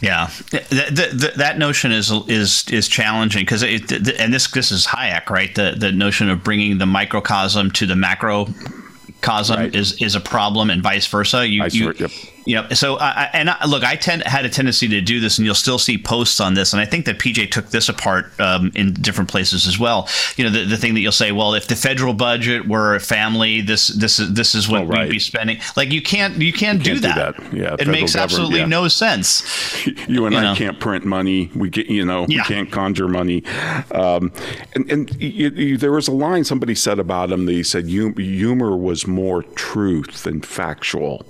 Yeah, 0.00 0.30
that, 0.52 1.32
that 1.36 1.58
notion 1.58 1.90
is 1.90 2.12
is 2.28 2.64
is 2.70 2.86
challenging 2.86 3.42
because 3.42 3.64
and 3.64 4.32
this 4.32 4.48
this 4.48 4.70
is 4.70 4.86
Hayek, 4.86 5.28
right? 5.28 5.52
The 5.52 5.74
the 5.76 5.90
notion 5.90 6.30
of 6.30 6.44
bringing 6.44 6.78
the 6.78 6.86
microcosm 6.86 7.72
to 7.72 7.84
the 7.84 7.96
macrocosm 7.96 9.56
right. 9.56 9.74
is 9.74 10.00
is 10.00 10.14
a 10.14 10.20
problem, 10.20 10.70
and 10.70 10.84
vice 10.84 11.06
versa. 11.08 11.48
You, 11.48 11.64
you 11.64 11.92
yep. 11.98 12.12
Yep. 12.48 12.74
So, 12.76 12.96
uh, 12.96 13.28
and 13.34 13.50
I, 13.50 13.66
look, 13.66 13.84
I 13.84 13.94
tend 13.94 14.22
had 14.22 14.46
a 14.46 14.48
tendency 14.48 14.88
to 14.88 15.02
do 15.02 15.20
this, 15.20 15.36
and 15.36 15.44
you'll 15.44 15.54
still 15.54 15.78
see 15.78 15.98
posts 15.98 16.40
on 16.40 16.54
this. 16.54 16.72
And 16.72 16.80
I 16.80 16.86
think 16.86 17.04
that 17.04 17.18
PJ 17.18 17.50
took 17.50 17.68
this 17.68 17.90
apart 17.90 18.26
um, 18.40 18.72
in 18.74 18.94
different 18.94 19.28
places 19.28 19.66
as 19.66 19.78
well. 19.78 20.08
You 20.36 20.44
know, 20.44 20.50
the, 20.50 20.64
the 20.64 20.78
thing 20.78 20.94
that 20.94 21.00
you'll 21.00 21.12
say, 21.12 21.30
well, 21.30 21.52
if 21.52 21.66
the 21.68 21.76
federal 21.76 22.14
budget 22.14 22.66
were 22.66 22.94
a 22.94 23.00
family, 23.00 23.60
this 23.60 23.88
this 23.88 24.18
is 24.18 24.32
this 24.32 24.54
is 24.54 24.66
what 24.66 24.80
Oh, 24.80 24.86
right. 24.86 25.04
we'd 25.08 25.10
be 25.12 25.18
spending. 25.18 25.58
Like 25.76 25.92
you 25.92 26.00
can't 26.00 26.36
you 26.40 26.52
can't, 26.52 26.82
do, 26.82 26.92
can't 26.98 27.02
do 27.02 27.08
that. 27.08 27.36
that. 27.36 27.52
Yeah, 27.52 27.76
it 27.78 27.86
makes 27.86 28.16
absolutely 28.16 28.60
yeah. 28.60 28.66
no 28.66 28.88
sense. 28.88 29.86
you 30.08 30.24
and 30.24 30.32
You 30.32 30.38
I 30.40 30.42
know. 30.42 30.54
can't 30.54 30.80
print 30.80 31.04
money. 31.04 31.50
We 31.54 31.68
get, 31.68 31.88
you 31.88 32.04
know, 32.06 32.24
Yeah. 32.30 32.38
we 32.38 32.44
can't 32.44 32.72
conjure 32.72 33.08
money. 33.08 33.44
Um, 33.92 34.32
and 34.74 34.90
and 34.90 35.22
you, 35.22 35.50
you, 35.50 35.76
there 35.76 35.92
was 35.92 36.08
a 36.08 36.12
line 36.12 36.44
somebody 36.44 36.74
said 36.74 36.98
about 36.98 37.30
him. 37.30 37.44
They 37.44 37.62
said 37.62 37.88
humor 37.88 38.74
was 38.74 39.06
more 39.06 39.42
truth 39.42 40.22
than 40.22 40.40
factual. 40.40 41.26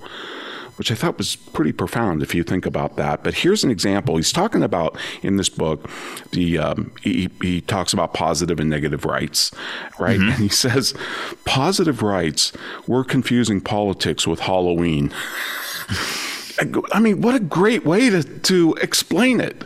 Which 0.78 0.92
I 0.92 0.94
thought 0.94 1.18
was 1.18 1.34
pretty 1.36 1.72
profound 1.72 2.22
if 2.22 2.34
you 2.34 2.44
think 2.44 2.64
about 2.64 2.96
that. 2.96 3.24
But 3.24 3.34
here's 3.34 3.64
an 3.64 3.70
example. 3.70 4.16
He's 4.16 4.32
talking 4.32 4.62
about 4.62 4.96
in 5.22 5.36
this 5.36 5.48
book, 5.48 5.90
the 6.30 6.58
um, 6.58 6.92
he, 7.02 7.28
he 7.42 7.60
talks 7.60 7.92
about 7.92 8.14
positive 8.14 8.60
and 8.60 8.70
negative 8.70 9.04
rights, 9.04 9.50
right? 9.98 10.18
And 10.20 10.34
he 10.34 10.48
says 10.48 10.94
positive 11.44 12.02
rights. 12.02 12.52
We're 12.86 13.04
confusing 13.04 13.60
politics 13.60 14.26
with 14.26 14.40
Halloween. 14.40 15.12
I 16.92 17.00
mean, 17.00 17.20
what 17.20 17.34
a 17.34 17.40
great 17.40 17.84
way 17.84 18.10
to, 18.10 18.22
to 18.22 18.74
explain 18.74 19.40
it. 19.40 19.62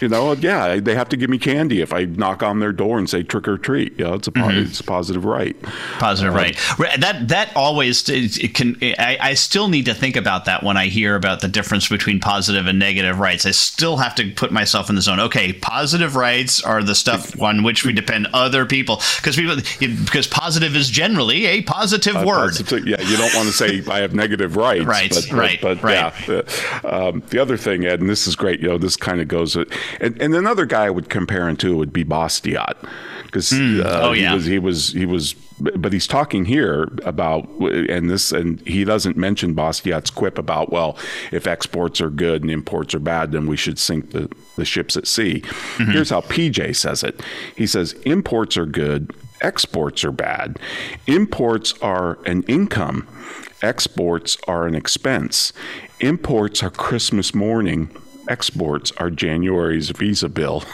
You 0.00 0.08
know, 0.08 0.32
yeah, 0.32 0.78
they 0.78 0.94
have 0.94 1.08
to 1.08 1.16
give 1.16 1.28
me 1.28 1.38
candy 1.38 1.80
if 1.80 1.92
I 1.92 2.04
knock 2.04 2.42
on 2.42 2.60
their 2.60 2.72
door 2.72 2.98
and 2.98 3.10
say 3.10 3.22
trick 3.24 3.48
or 3.48 3.58
treat. 3.58 3.98
You 3.98 4.04
know, 4.04 4.14
it's 4.14 4.28
a, 4.28 4.32
po- 4.32 4.48
it's 4.50 4.78
a 4.78 4.84
positive 4.84 5.24
right. 5.24 5.60
Positive, 5.98 6.32
right? 6.32 6.78
Right, 6.78 7.00
That 7.00 7.28
that 7.28 7.50
always 7.56 8.08
it, 8.08 8.54
can. 8.54 8.76
I, 8.82 9.18
I 9.20 9.34
still 9.34 9.68
need 9.68 9.86
to 9.86 9.94
think 9.94 10.14
about 10.16 10.44
that 10.44 10.62
when 10.62 10.76
I 10.76 10.86
hear 10.86 11.16
about 11.16 11.40
the 11.40 11.48
difference 11.48 11.88
between 11.88 12.20
positive 12.20 12.66
and 12.68 12.78
negative 12.78 13.18
rights. 13.18 13.44
I 13.44 13.50
still 13.50 13.96
have 13.96 14.14
to 14.16 14.30
put 14.32 14.52
myself 14.52 14.88
in 14.88 14.94
the 14.94 15.02
zone. 15.02 15.18
Okay, 15.20 15.52
positive 15.52 16.14
rights 16.14 16.62
are 16.62 16.82
the 16.82 16.94
stuff 16.94 17.40
on 17.42 17.64
which 17.64 17.84
we 17.84 17.92
depend 17.92 18.28
other 18.32 18.66
people 18.66 19.00
because 19.16 19.34
people 19.36 19.56
because 19.80 20.26
positive 20.28 20.76
is 20.76 20.88
generally 20.90 21.46
a 21.46 21.62
positive 21.62 22.14
Uh, 22.16 22.24
word. 22.24 22.50
positive- 22.50 22.86
yeah, 22.86 23.00
you 23.00 23.16
don't 23.16 23.34
want 23.34 23.48
to 23.48 23.52
say 23.52 23.82
I 23.90 23.98
have 23.98 24.14
negative 24.14 24.56
rights. 24.56 24.84
Right, 24.86 25.10
but, 25.10 25.32
right, 25.32 25.60
but, 25.60 25.82
right. 25.82 26.12
yeah. 26.28 26.42
uh, 26.84 27.08
um, 27.08 27.22
the 27.30 27.38
other 27.40 27.56
thing, 27.56 27.84
Ed, 27.84 28.00
and 28.00 28.08
this 28.08 28.26
is 28.26 28.36
great. 28.36 28.60
You 28.60 28.68
know, 28.68 28.78
this 28.78 28.94
kind 28.96 29.20
of 29.20 29.26
goes. 29.28 29.56
And, 30.00 30.20
and 30.20 30.34
another 30.34 30.66
guy 30.66 30.86
I 30.86 30.90
would 30.90 31.08
compare 31.10 31.48
him 31.48 31.56
to 31.58 31.76
would 31.76 31.92
be 31.92 32.04
Bastiat, 32.04 32.74
because 33.24 33.52
uh, 33.52 34.00
Oh, 34.04 34.12
yeah. 34.12 34.30
he 34.30 34.34
was 34.34 34.44
he 34.46 34.58
was 34.58 34.92
he 34.92 35.06
was. 35.06 35.34
But 35.60 35.92
he's 35.92 36.06
talking 36.06 36.44
here 36.44 36.88
about, 37.04 37.48
and 37.58 38.08
this, 38.08 38.30
and 38.30 38.60
he 38.64 38.84
doesn't 38.84 39.16
mention 39.16 39.56
Bastiat's 39.56 40.08
quip 40.08 40.38
about, 40.38 40.70
well, 40.70 40.96
if 41.32 41.48
exports 41.48 42.00
are 42.00 42.10
good 42.10 42.42
and 42.42 42.50
imports 42.52 42.94
are 42.94 43.00
bad, 43.00 43.32
then 43.32 43.48
we 43.48 43.56
should 43.56 43.76
sink 43.76 44.12
the, 44.12 44.30
the 44.54 44.64
ships 44.64 44.96
at 44.96 45.08
sea. 45.08 45.42
Here's 45.78 46.10
how 46.10 46.20
PJ 46.20 46.76
says 46.76 47.02
it. 47.02 47.20
He 47.56 47.66
says, 47.66 47.94
imports 48.04 48.56
are 48.56 48.66
good, 48.66 49.12
exports 49.40 50.04
are 50.04 50.12
bad. 50.12 50.60
Imports 51.08 51.74
are 51.82 52.20
an 52.24 52.44
income, 52.44 53.08
exports 53.60 54.36
are 54.46 54.64
an 54.64 54.76
expense. 54.76 55.52
Imports 55.98 56.62
are 56.62 56.70
Christmas 56.70 57.34
morning, 57.34 57.90
exports 58.28 58.92
are 58.98 59.10
January's 59.10 59.90
visa 59.90 60.28
bill. 60.28 60.64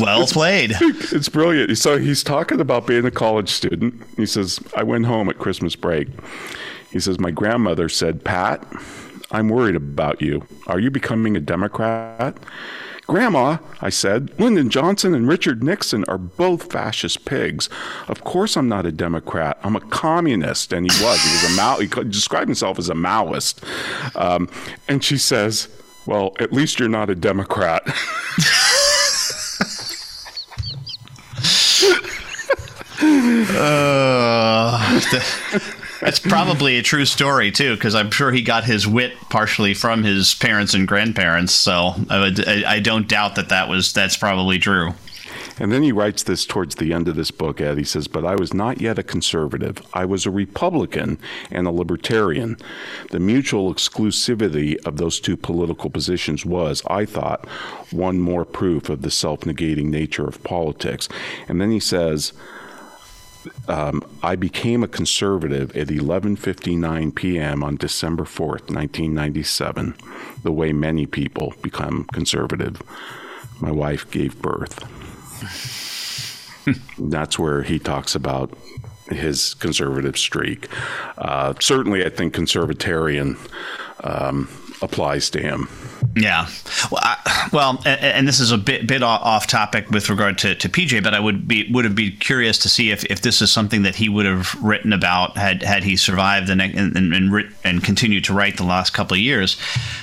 well 0.00 0.22
it's, 0.22 0.32
played. 0.32 0.72
It's 0.80 1.28
brilliant. 1.28 1.76
So 1.78 1.98
he's 1.98 2.22
talking 2.22 2.60
about 2.60 2.86
being 2.86 3.04
a 3.04 3.10
college 3.10 3.48
student. 3.48 4.02
He 4.16 4.26
says, 4.26 4.60
I 4.76 4.82
went 4.82 5.06
home 5.06 5.28
at 5.28 5.38
Christmas 5.38 5.74
break. 5.76 6.08
He 6.90 7.00
says, 7.00 7.18
My 7.18 7.30
grandmother 7.30 7.88
said, 7.88 8.24
Pat, 8.24 8.64
I'm 9.30 9.48
worried 9.48 9.76
about 9.76 10.20
you. 10.20 10.46
Are 10.66 10.78
you 10.78 10.90
becoming 10.90 11.36
a 11.36 11.40
Democrat? 11.40 12.36
Grandma, 13.10 13.58
I 13.80 13.88
said, 13.88 14.30
Lyndon 14.38 14.70
Johnson 14.70 15.14
and 15.14 15.26
Richard 15.26 15.64
Nixon 15.64 16.04
are 16.06 16.16
both 16.16 16.70
fascist 16.70 17.24
pigs. 17.24 17.68
Of 18.06 18.22
course, 18.22 18.56
I'm 18.56 18.68
not 18.68 18.86
a 18.86 18.92
Democrat. 18.92 19.58
I'm 19.64 19.74
a 19.74 19.80
communist. 19.80 20.72
And 20.72 20.88
he 20.88 21.04
was. 21.04 21.20
He 21.20 21.32
was 21.32 21.52
a 21.52 21.56
Mao. 21.56 21.78
He 21.80 21.88
described 22.08 22.46
himself 22.46 22.78
as 22.78 22.88
a 22.88 22.94
Maoist. 22.94 23.64
Um, 24.14 24.48
and 24.86 25.02
she 25.02 25.18
says, 25.18 25.66
Well, 26.06 26.36
at 26.38 26.52
least 26.52 26.78
you're 26.78 26.88
not 26.88 27.10
a 27.10 27.16
Democrat. 27.16 27.82
Uh, 33.52 35.00
that's 36.00 36.18
probably 36.18 36.78
a 36.78 36.82
true 36.82 37.04
story 37.04 37.50
too, 37.50 37.74
because 37.74 37.94
I'm 37.94 38.10
sure 38.10 38.32
he 38.32 38.42
got 38.42 38.64
his 38.64 38.86
wit 38.86 39.12
partially 39.28 39.74
from 39.74 40.02
his 40.02 40.34
parents 40.34 40.74
and 40.74 40.88
grandparents. 40.88 41.52
So 41.52 41.94
I, 42.08 42.20
would, 42.20 42.48
I, 42.48 42.74
I 42.74 42.80
don't 42.80 43.08
doubt 43.08 43.36
that 43.36 43.50
that 43.50 43.68
was 43.68 43.92
that's 43.92 44.16
probably 44.16 44.58
true. 44.58 44.94
And 45.60 45.70
then 45.70 45.82
he 45.82 45.92
writes 45.92 46.22
this 46.22 46.46
towards 46.46 46.76
the 46.76 46.94
end 46.94 47.06
of 47.06 47.16
this 47.16 47.30
book, 47.30 47.60
Ed. 47.60 47.76
He 47.76 47.84
says, 47.84 48.08
But 48.08 48.24
I 48.24 48.34
was 48.34 48.54
not 48.54 48.80
yet 48.80 48.98
a 48.98 49.02
conservative. 49.02 49.82
I 49.92 50.06
was 50.06 50.24
a 50.24 50.30
Republican 50.30 51.18
and 51.50 51.66
a 51.66 51.70
libertarian. 51.70 52.56
The 53.10 53.20
mutual 53.20 53.72
exclusivity 53.72 54.82
of 54.86 54.96
those 54.96 55.20
two 55.20 55.36
political 55.36 55.90
positions 55.90 56.46
was, 56.46 56.82
I 56.86 57.04
thought, 57.04 57.46
one 57.90 58.20
more 58.20 58.46
proof 58.46 58.88
of 58.88 59.02
the 59.02 59.10
self 59.10 59.40
negating 59.40 59.90
nature 59.90 60.26
of 60.26 60.42
politics. 60.44 61.10
And 61.46 61.60
then 61.60 61.70
he 61.70 61.80
says, 61.80 62.32
um, 63.68 64.02
I 64.22 64.36
became 64.36 64.82
a 64.82 64.88
conservative 64.88 65.76
at 65.76 65.88
11:59 65.88 67.14
p.m. 67.14 67.62
on 67.62 67.76
December 67.76 68.24
4th, 68.24 68.70
1997, 68.70 69.94
the 70.42 70.52
way 70.52 70.72
many 70.72 71.06
people 71.06 71.54
become 71.62 72.04
conservative. 72.12 72.82
My 73.60 73.70
wife 73.70 74.10
gave 74.10 74.40
birth. 74.40 74.84
That's 76.98 77.38
where 77.38 77.62
he 77.62 77.78
talks 77.78 78.14
about 78.14 78.56
his 79.08 79.54
conservative 79.54 80.16
streak. 80.16 80.68
Uh, 81.18 81.54
certainly, 81.60 82.04
I 82.04 82.10
think 82.10 82.34
conservatarian 82.34 83.36
um, 84.04 84.48
applies 84.82 85.30
to 85.30 85.40
him. 85.40 85.68
Yeah. 86.16 86.48
Well, 86.90 87.00
I, 87.02 87.48
well, 87.52 87.82
and, 87.86 88.00
and 88.00 88.28
this 88.28 88.40
is 88.40 88.50
a 88.50 88.58
bit 88.58 88.86
bit 88.86 89.02
off 89.02 89.46
topic 89.46 89.90
with 89.90 90.10
regard 90.10 90.38
to, 90.38 90.54
to 90.56 90.68
PJ, 90.68 91.02
but 91.04 91.14
I 91.14 91.20
would 91.20 91.46
be 91.46 91.70
would 91.72 91.84
have 91.84 91.94
been 91.94 92.16
curious 92.16 92.58
to 92.58 92.68
see 92.68 92.90
if, 92.90 93.04
if 93.04 93.20
this 93.22 93.40
is 93.40 93.52
something 93.52 93.82
that 93.82 93.94
he 93.96 94.08
would 94.08 94.26
have 94.26 94.54
written 94.62 94.92
about 94.92 95.36
had 95.36 95.62
had 95.62 95.84
he 95.84 95.96
survived 95.96 96.50
and 96.50 96.60
and 96.60 96.96
and, 96.96 97.14
and, 97.14 97.32
writ, 97.32 97.46
and 97.64 97.84
continued 97.84 98.24
to 98.24 98.32
write 98.34 98.56
the 98.56 98.64
last 98.64 98.90
couple 98.92 99.14
of 99.14 99.20
years. 99.20 99.56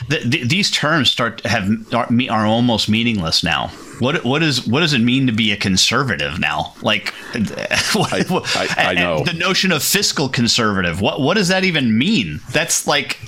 The, 0.07 0.19
the, 0.19 0.43
these 0.45 0.71
terms 0.71 1.09
start 1.11 1.41
have 1.45 1.69
are, 1.93 2.07
are 2.29 2.45
almost 2.45 2.87
meaningless 2.87 3.43
now. 3.43 3.67
What 3.99 4.23
what 4.23 4.43
is 4.43 4.65
what 4.65 4.79
does 4.81 4.93
it 4.93 4.99
mean 5.01 5.27
to 5.27 5.33
be 5.33 5.51
a 5.51 5.57
conservative 5.57 6.39
now? 6.39 6.73
Like, 6.81 7.09
what, 7.93 8.13
I- 8.55 8.67
I 8.77 8.91
and 8.93 8.99
know. 8.99 9.23
the 9.25 9.33
notion 9.33 9.71
of 9.71 9.83
fiscal 9.83 10.29
conservative. 10.29 11.01
What 11.01 11.19
what 11.19 11.35
does 11.35 11.49
that 11.49 11.65
even 11.65 11.97
mean? 11.97 12.39
That's 12.51 12.87
like. 12.87 13.17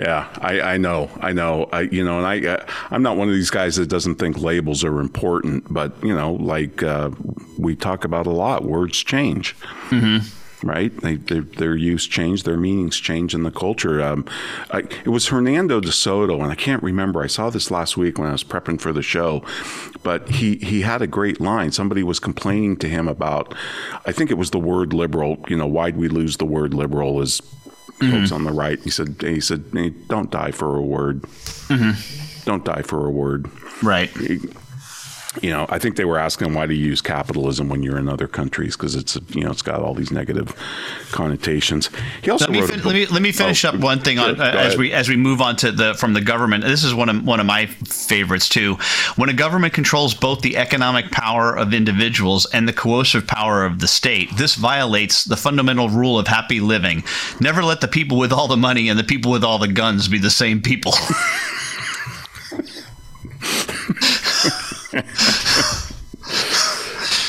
Yeah, 0.00 0.28
I, 0.40 0.62
I 0.62 0.76
know, 0.78 1.10
I 1.20 1.34
know, 1.34 1.68
I 1.74 1.82
you 1.82 2.02
know, 2.02 2.24
and 2.24 2.26
I 2.26 2.54
uh, 2.54 2.66
I'm 2.90 3.02
not 3.02 3.18
one 3.18 3.28
of 3.28 3.34
these 3.34 3.50
guys 3.50 3.76
that 3.76 3.90
doesn't 3.90 4.14
think 4.14 4.38
labels 4.38 4.82
are 4.82 4.98
important, 4.98 5.70
but 5.70 5.92
you 6.02 6.14
know, 6.14 6.32
like 6.32 6.82
uh, 6.82 7.10
we 7.58 7.76
talk 7.76 8.04
about 8.06 8.26
a 8.26 8.30
lot, 8.30 8.64
words 8.64 9.04
change. 9.04 9.54
Right, 10.62 10.94
they, 11.00 11.16
their 11.16 11.42
their 11.42 11.76
use 11.76 12.06
change, 12.06 12.44
their 12.44 12.56
meanings 12.56 12.98
change 12.98 13.34
in 13.34 13.42
the 13.44 13.50
culture. 13.50 14.02
Um, 14.02 14.24
I, 14.70 14.78
it 14.80 15.08
was 15.08 15.28
Hernando 15.28 15.80
de 15.80 15.92
Soto, 15.92 16.40
and 16.42 16.50
I 16.50 16.54
can't 16.54 16.82
remember. 16.82 17.22
I 17.22 17.28
saw 17.28 17.50
this 17.50 17.70
last 17.70 17.96
week 17.96 18.18
when 18.18 18.28
I 18.28 18.32
was 18.32 18.44
prepping 18.44 18.80
for 18.80 18.92
the 18.92 19.02
show, 19.02 19.42
but 20.02 20.28
he 20.28 20.56
he 20.56 20.82
had 20.82 21.02
a 21.02 21.06
great 21.06 21.40
line. 21.40 21.72
Somebody 21.72 22.02
was 22.02 22.20
complaining 22.20 22.76
to 22.78 22.88
him 22.88 23.08
about, 23.08 23.54
I 24.06 24.12
think 24.12 24.30
it 24.30 24.36
was 24.38 24.50
the 24.50 24.58
word 24.58 24.92
liberal. 24.92 25.38
You 25.48 25.56
know, 25.56 25.66
why'd 25.66 25.96
we 25.96 26.08
lose 26.08 26.36
the 26.36 26.46
word 26.46 26.74
liberal? 26.74 27.22
Is 27.22 27.40
folks 28.00 28.12
mm-hmm. 28.12 28.34
on 28.34 28.44
the 28.44 28.52
right. 28.52 28.80
He 28.80 28.90
said, 28.90 29.16
he 29.20 29.40
said, 29.40 29.64
"Hey, 29.72 29.90
don't 30.08 30.30
die 30.30 30.50
for 30.50 30.76
a 30.76 30.82
word. 30.82 31.22
Mm-hmm. 31.22 32.44
Don't 32.44 32.64
die 32.64 32.82
for 32.82 33.06
a 33.06 33.10
word. 33.10 33.50
Right. 33.82 34.10
You 35.40 35.50
know, 35.50 35.64
I 35.68 35.78
think 35.78 35.94
they 35.94 36.04
were 36.04 36.18
asking 36.18 36.54
why 36.54 36.66
do 36.66 36.74
you 36.74 36.84
use 36.84 37.00
capitalism 37.00 37.68
when 37.68 37.84
you're 37.84 37.98
in 37.98 38.08
other 38.08 38.26
countries 38.26 38.76
because 38.76 38.96
it's 38.96 39.16
you 39.28 39.44
know 39.44 39.52
it's 39.52 39.62
got 39.62 39.80
all 39.80 39.94
these 39.94 40.10
negative 40.10 40.52
connotations. 41.12 41.88
He 42.20 42.32
also 42.32 42.46
Let 42.46 42.52
me, 42.52 42.66
fin- 42.66 42.82
let 42.82 42.94
me 42.94 43.06
let 43.06 43.22
me 43.22 43.30
finish 43.30 43.64
Oh, 43.64 43.68
up 43.68 43.76
one 43.76 44.00
thing 44.00 44.18
on 44.18 44.40
uh, 44.40 44.44
as 44.44 44.76
we 44.76 44.92
as 44.92 45.08
we 45.08 45.14
move 45.14 45.40
on 45.40 45.54
to 45.56 45.70
the 45.70 45.94
from 45.94 46.14
the 46.14 46.20
government. 46.20 46.64
This 46.64 46.82
is 46.82 46.92
one 46.92 47.08
of 47.08 47.24
one 47.24 47.38
of 47.38 47.46
my 47.46 47.66
favorites 47.66 48.48
too. 48.48 48.74
When 49.14 49.28
a 49.28 49.32
government 49.32 49.72
controls 49.72 50.14
both 50.14 50.40
the 50.40 50.56
economic 50.56 51.12
power 51.12 51.56
of 51.56 51.72
individuals 51.72 52.46
and 52.52 52.66
the 52.66 52.72
coercive 52.72 53.28
power 53.28 53.64
of 53.64 53.78
the 53.78 53.86
state, 53.86 54.36
this 54.36 54.56
violates 54.56 55.22
the 55.22 55.36
fundamental 55.36 55.88
rule 55.88 56.18
of 56.18 56.26
happy 56.26 56.58
living. 56.58 57.04
Never 57.38 57.62
let 57.62 57.80
the 57.80 57.88
people 57.88 58.18
with 58.18 58.32
all 58.32 58.48
the 58.48 58.56
money 58.56 58.88
and 58.88 58.98
the 58.98 59.04
people 59.04 59.30
with 59.30 59.44
all 59.44 59.60
the 59.60 59.68
guns 59.68 60.08
be 60.08 60.18
the 60.18 60.28
same 60.28 60.60
people. 60.60 60.92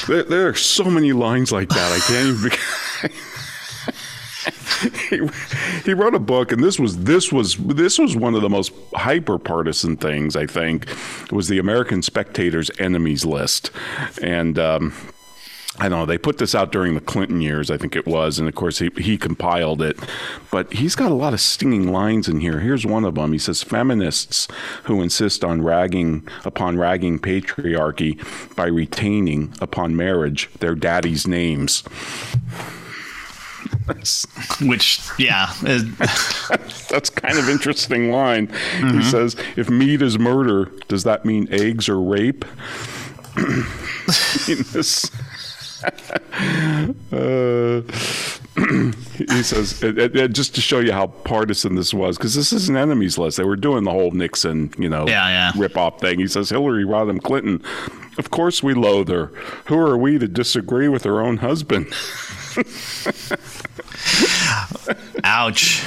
There, 0.08 0.24
there 0.24 0.48
are 0.50 0.56
so 0.56 0.86
many 0.86 1.14
lines 1.14 1.52
like 1.52 1.70
that. 1.70 1.92
I 1.92 2.00
can't 2.00 2.28
even. 2.30 2.52
he, 5.10 5.20
he 5.86 5.94
wrote 5.94 6.16
a 6.16 6.20
book, 6.20 6.52
and 6.52 6.64
this 6.64 6.80
was 6.80 7.04
this 7.04 7.32
was 7.32 7.56
this 7.56 8.00
was 8.00 8.16
one 8.16 8.34
of 8.36 8.42
the 8.42 8.50
most 8.50 8.74
hyper 8.96 9.38
partisan 9.38 9.98
things. 9.98 10.36
I 10.36 10.48
think 10.48 10.88
was 11.32 11.48
the 11.48 11.60
American 11.60 12.02
Spectator's 12.02 12.72
enemies 12.80 13.26
list, 13.26 13.72
and. 14.22 14.58
Um, 14.58 14.94
I 15.82 15.90
don't 15.90 16.02
know. 16.02 16.06
They 16.06 16.20
put 16.20 16.38
this 16.38 16.54
out 16.54 16.72
during 16.72 16.94
the 16.94 17.02
Clinton 17.02 17.42
years, 17.42 17.72
I 17.72 17.78
think 17.78 17.96
it 17.96 18.06
was, 18.06 18.38
and 18.38 18.48
of 18.48 18.54
course 18.54 18.78
he, 18.78 18.92
he 18.98 19.18
compiled 19.18 19.82
it. 19.82 19.98
But 20.52 20.72
he's 20.74 20.94
got 20.94 21.12
a 21.12 21.16
lot 21.16 21.34
of 21.34 21.42
stinging 21.42 21.92
lines 21.92 22.28
in 22.28 22.40
here. 22.40 22.60
Here's 22.60 22.86
one 22.86 23.04
of 23.04 23.16
them. 23.16 23.32
He 23.34 23.40
says, 23.40 23.64
"Feminists 23.64 24.48
who 24.84 25.02
insist 25.02 25.44
on 25.44 25.64
ragging 25.64 26.28
upon 26.46 26.78
ragging 26.78 27.18
patriarchy 27.18 28.24
by 28.56 28.68
retaining 28.68 29.56
upon 29.60 29.96
marriage 29.96 30.52
their 30.60 30.76
daddy's 30.76 31.28
names." 31.28 31.82
Which, 34.62 35.00
yeah, 35.18 35.52
That's 35.62 37.10
kind 37.10 37.40
of 37.40 37.50
interesting 37.50 38.12
line. 38.12 38.50
He 38.50 38.54
mm-hmm. 38.84 39.02
says, 39.02 39.36
"If 39.56 39.68
meat 39.72 40.04
is 40.04 40.20
murder, 40.20 40.66
does 40.88 41.06
that 41.06 41.26
mean 41.26 41.48
eggs 41.50 41.90
are 41.90 42.00
rape?" 42.00 42.46
I 43.36 43.42
mean, 44.48 44.64
this- 44.74 45.10
Uh, 47.12 47.82
he 49.18 49.44
says, 49.44 49.82
it, 49.84 49.98
it- 49.98 50.16
it- 50.16 50.34
just 50.34 50.56
to 50.56 50.62
show 50.62 50.80
you 50.80 50.92
how 50.92 51.08
partisan 51.08 51.76
this 51.76 51.94
was, 51.94 52.18
because 52.18 52.36
this 52.36 52.52
is 52.54 52.70
an 52.70 52.78
enemies 52.78 53.18
list. 53.18 53.38
They 53.38 53.44
were 53.44 53.56
doing 53.56 53.84
the 53.84 53.92
whole 53.92 54.12
Nixon, 54.12 54.74
you 54.78 54.90
know, 54.90 55.08
Yeah, 55.08 55.28
yeah. 55.28 55.52
rip 55.56 55.78
off 55.78 56.00
thing. 56.00 56.20
He 56.20 56.28
says, 56.28 56.50
Hillary 56.50 56.84
Rodham 56.86 57.22
Clinton, 57.22 57.62
of 58.18 58.30
course 58.32 58.62
we 58.64 58.74
loathe 58.74 59.10
her. 59.10 59.28
Who 59.68 59.78
are 59.78 59.98
we 59.98 60.18
to 60.20 60.28
disagree 60.28 60.88
with 60.88 61.04
her 61.04 61.22
own 61.22 61.38
husband? 61.38 61.88
Ouch, 65.24 65.84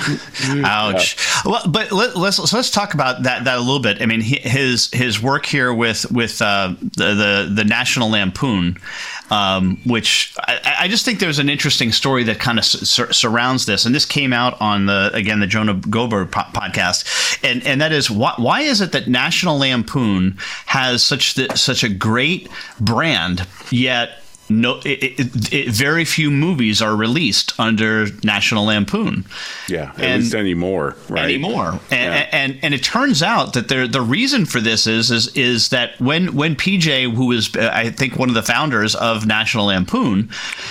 ouch. 0.65 1.17
Well, 1.45 1.63
but 1.69 1.93
let, 1.93 2.17
let's 2.17 2.37
so 2.37 2.57
let's 2.57 2.71
talk 2.71 2.95
about 2.95 3.25
that 3.25 3.45
that 3.45 3.57
a 3.57 3.61
little 3.61 3.81
bit. 3.81 4.01
I 4.01 4.07
mean, 4.07 4.21
his 4.21 4.91
his 4.93 5.21
work 5.21 5.47
here 5.47 5.73
with 5.73 6.11
with 6.13 6.41
uh, 6.41 6.75
the, 6.81 7.15
the 7.15 7.53
the 7.53 7.65
National 7.65 8.11
Lampoon, 8.11 8.77
um, 9.31 9.81
which 9.85 10.35
I, 10.41 10.77
I 10.81 10.89
just 10.89 11.05
think 11.05 11.19
there's 11.19 11.39
an 11.39 11.49
interesting 11.49 11.93
story 11.93 12.25
that 12.25 12.39
kind 12.39 12.59
of 12.59 12.65
sur- 12.65 13.13
surrounds 13.13 13.67
this, 13.67 13.87
and 13.87 13.95
this 13.95 14.07
came 14.07 14.33
out 14.33 14.61
on 14.61 14.87
the 14.87 15.11
again 15.13 15.41
the 15.41 15.47
Jonah 15.47 15.75
Goldberg 15.75 16.31
po- 16.31 16.43
podcast, 16.53 17.39
and 17.43 17.65
and 17.67 17.81
that 17.81 17.93
is 17.93 18.11
why 18.11 18.35
why 18.37 18.61
is 18.61 18.81
it 18.81 18.93
that 18.93 19.09
National 19.09 19.59
Lampoon 19.59 20.37
has 20.67 21.03
such 21.03 21.35
the, 21.35 21.57
such 21.57 21.83
a 21.85 21.89
great 21.89 22.49
brand 22.81 23.47
yet 23.71 24.24
no, 24.49 24.79
it, 24.85 25.19
it, 25.21 25.53
it, 25.53 25.69
very 25.71 26.05
few 26.05 26.31
movies 26.31 26.83
are 26.83 26.95
released 26.95 27.55
under 27.59 28.07
National 28.23 28.65
Lampoon. 28.67 29.25
Yeah, 29.69 29.93
at 29.97 30.01
And- 30.01 30.23
least 30.23 30.35
anymore, 30.35 30.97
right? 31.09 31.25
Anymore, 31.25 31.81
and, 31.91 32.15
Yeah. 32.15 32.29
and 32.33 32.59
and 32.63 32.75
it 32.75 32.83
turns 32.83 33.23
out 33.23 33.55
that 33.55 33.69
there, 33.69 33.89
the 33.89 34.03
reason 34.03 34.45
for 34.47 34.61
this 34.61 34.87
is 34.87 35.11
is 35.11 35.29
is 35.37 35.69
that 35.71 35.99
when 36.01 36.35
when 36.35 36.57
PJ, 36.57 37.15
who 37.15 37.33
is 37.33 37.55
uh, 37.57 37.71
I 37.73 37.91
think 37.91 38.19
one 38.19 38.29
of 38.29 38.35
the 38.35 38.43
founders 38.43 38.95
of 38.95 39.27
National 39.27 39.67
Lampoon, 39.67 40.29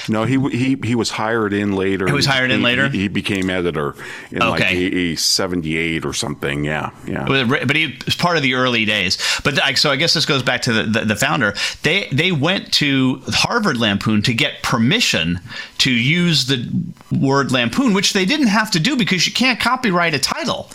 No, 0.08 0.26
he 0.26 0.38
he 0.50 0.78
he 0.84 0.96
was 0.96 1.10
hired 1.10 1.54
in 1.54 1.76
later. 1.76 2.06
He 2.06 2.14
was 2.14 2.26
hired 2.28 2.52
in 2.52 2.62
later? 2.62 2.90
He, 2.90 3.00
he 3.00 3.08
became 3.08 3.50
editor 3.50 3.96
in 4.32 4.40
like 4.40 4.62
Okay. 4.62 5.16
seventy 5.16 5.78
eight 5.78 6.06
or 6.06 6.14
something. 6.14 6.64
Yeah, 6.64 6.92
yeah. 7.08 7.26
but 7.26 7.76
he 7.76 7.98
was 8.06 8.16
part 8.16 8.38
of 8.38 8.44
the 8.44 8.54
early 8.54 8.86
days. 8.86 9.18
But 9.44 9.56
like, 9.58 9.78
so 9.78 9.90
I 9.92 9.96
guess 9.96 10.14
this 10.14 10.26
goes 10.26 10.44
back 10.44 10.62
to 10.64 10.74
the, 10.74 10.84
the, 10.84 11.06
the 11.06 11.16
founder. 11.16 11.54
They 11.82 12.08
they 12.12 12.32
went 12.32 12.72
to 12.74 13.22
Harvard 13.30 13.73
Lampoon 13.78 14.22
to 14.24 14.34
get 14.34 14.64
permission 14.64 15.40
to 15.80 15.92
use 15.92 16.46
the 16.46 16.70
word 17.12 17.52
lampoon, 17.52 17.94
which 17.94 18.14
they 18.14 18.26
didn't 18.26 18.48
have 18.48 18.72
to 18.72 18.80
do 18.80 18.96
because 18.96 19.28
you 19.28 19.34
can't 19.34 19.60
copyright 19.60 20.14
a 20.14 20.20
title. 20.20 20.70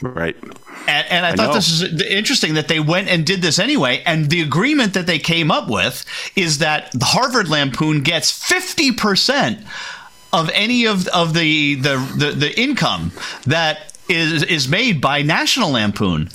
right. 0.00 0.36
And, 0.86 1.06
and 1.08 1.26
I, 1.26 1.30
I 1.30 1.36
thought 1.36 1.48
know. 1.48 1.54
this 1.54 1.80
is 1.80 2.02
interesting 2.02 2.54
that 2.54 2.68
they 2.68 2.78
went 2.78 3.08
and 3.08 3.24
did 3.24 3.40
this 3.40 3.58
anyway. 3.58 4.02
And 4.04 4.28
the 4.28 4.42
agreement 4.42 4.94
that 4.94 5.06
they 5.06 5.18
came 5.18 5.50
up 5.50 5.68
with 5.68 6.04
is 6.36 6.58
that 6.58 6.92
the 6.92 7.06
Harvard 7.06 7.48
Lampoon 7.48 8.02
gets 8.02 8.30
50% 8.30 9.64
of 10.32 10.50
any 10.52 10.84
of, 10.86 11.06
of 11.08 11.32
the, 11.32 11.76
the, 11.76 11.96
the, 12.18 12.30
the 12.32 12.60
income 12.60 13.12
that 13.46 13.94
is, 14.08 14.42
is 14.42 14.68
made 14.68 15.00
by 15.00 15.22
National 15.22 15.70
Lampoon. 15.70 16.28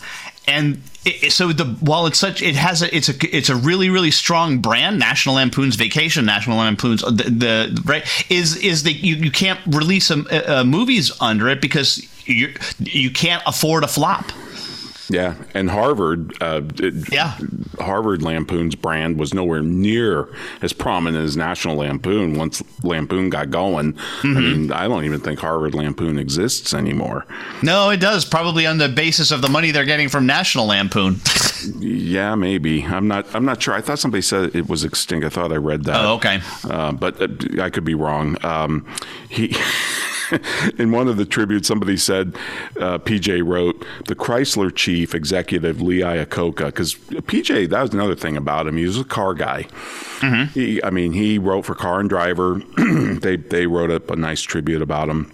And 0.50 0.82
it, 1.06 1.32
so 1.32 1.54
the 1.54 1.66
while 1.66 2.06
it's 2.08 2.20
such 2.20 2.42
it 2.42 2.56
has 2.56 2.82
a 2.82 2.96
it's 2.96 3.10
a 3.10 3.36
it's 3.36 3.50
a 3.50 3.56
really 3.56 3.90
really 3.90 4.12
strong 4.12 4.60
brand 4.60 5.00
National 5.00 5.36
Lampoon's 5.36 5.76
Vacation 5.76 6.26
National 6.26 6.58
Lampoon's 6.58 7.02
the, 7.02 7.12
the 7.24 7.82
right 7.86 8.06
is 8.30 8.58
is 8.58 8.84
that 8.84 8.94
you, 8.94 9.16
you 9.16 9.32
can't 9.32 9.60
release 9.68 10.12
uh, 10.12 10.24
uh, 10.48 10.64
movies 10.66 11.12
under 11.22 11.48
it 11.48 11.62
because 11.62 12.06
you 12.28 12.54
you 12.80 13.12
can't 13.12 13.42
afford 13.46 13.84
a 13.84 13.88
flop. 13.88 14.32
Yeah, 15.10 15.36
and 15.54 15.70
Harvard, 15.72 16.34
uh, 16.42 16.62
it- 16.78 17.12
Yeah. 17.12 17.34
Harvard 17.80 18.22
Lampoon's 18.22 18.76
brand 18.76 19.18
was 19.18 19.34
nowhere 19.34 19.62
near 19.62 20.28
as 20.62 20.72
prominent 20.74 21.24
as 21.24 21.36
National 21.36 21.78
Lampoon. 21.78 22.36
Once 22.36 22.62
Lampoon 22.84 23.30
got 23.30 23.50
going, 23.50 23.94
Mm-hmm. 23.94 24.38
I 24.38 24.42
mean, 24.42 24.72
I 24.72 24.88
don't 24.88 25.06
even 25.06 25.20
think 25.20 25.40
Harvard 25.40 25.74
Lampoon 25.74 26.20
exists 26.20 26.74
anymore. 26.74 27.26
No, 27.64 27.90
it 27.90 27.98
does. 27.98 28.24
Probably 28.26 28.66
on 28.68 28.78
the 28.78 28.90
basis 28.90 29.32
of 29.32 29.42
the 29.42 29.50
money 29.50 29.72
they're 29.72 29.86
getting 29.86 30.10
from 30.10 30.26
National 30.26 30.68
Lampoon. 30.68 31.20
Yeah, 31.80 32.36
maybe. 32.36 32.86
I'm 32.86 33.10
not. 33.10 33.28
I'm 33.36 33.44
not 33.44 33.62
sure. 33.62 33.74
I 33.74 33.82
thought 33.82 34.00
somebody 34.00 34.22
said 34.22 34.56
it 34.56 34.70
was 34.70 34.86
extinct. 34.86 35.26
I 35.26 35.30
thought 35.30 35.52
I 35.52 35.58
read 35.58 35.84
that. 35.86 36.06
Oh, 36.06 36.14
okay. 36.14 36.40
Uh, 36.64 36.94
but 36.94 37.22
uh, 37.22 37.62
I 37.62 37.70
could 37.70 37.84
be 37.84 37.96
wrong. 37.96 38.38
Um, 38.46 38.86
he. 39.28 39.54
In 40.78 40.92
one 40.92 41.08
of 41.08 41.18
the 41.18 41.26
tributes, 41.26 41.68
somebody 41.68 41.98
said 41.98 42.36
uh, 42.80 43.00
PJ 43.00 43.46
wrote 43.46 43.86
the 44.08 44.16
Chrysler 44.16 44.74
chief 44.74 45.16
executive 45.16 45.82
Lee 45.82 46.00
Iacocca 46.00 46.68
because 46.68 46.96
PJ 46.96 47.70
that 47.70 47.82
was 47.82 47.94
another 47.94 48.16
thing 48.16 48.38
about 48.38 48.68
him. 48.68 48.78
He 48.78 48.86
was 48.86 49.00
a 49.00 49.04
car 49.04 49.34
guy. 49.34 49.68
He, 50.54 50.84
I 50.84 50.90
mean, 50.90 51.14
he 51.14 51.38
wrote 51.38 51.66
for 51.66 51.76
Car 51.76 52.00
and 52.00 52.10
Driver. 52.10 52.62
they 53.22 53.38
they 53.38 53.68
wrote 53.68 53.92
up 53.92 54.10
a 54.12 54.16
nice 54.16 54.42
tribute 54.42 54.82
about 54.82 55.10
him. 55.10 55.32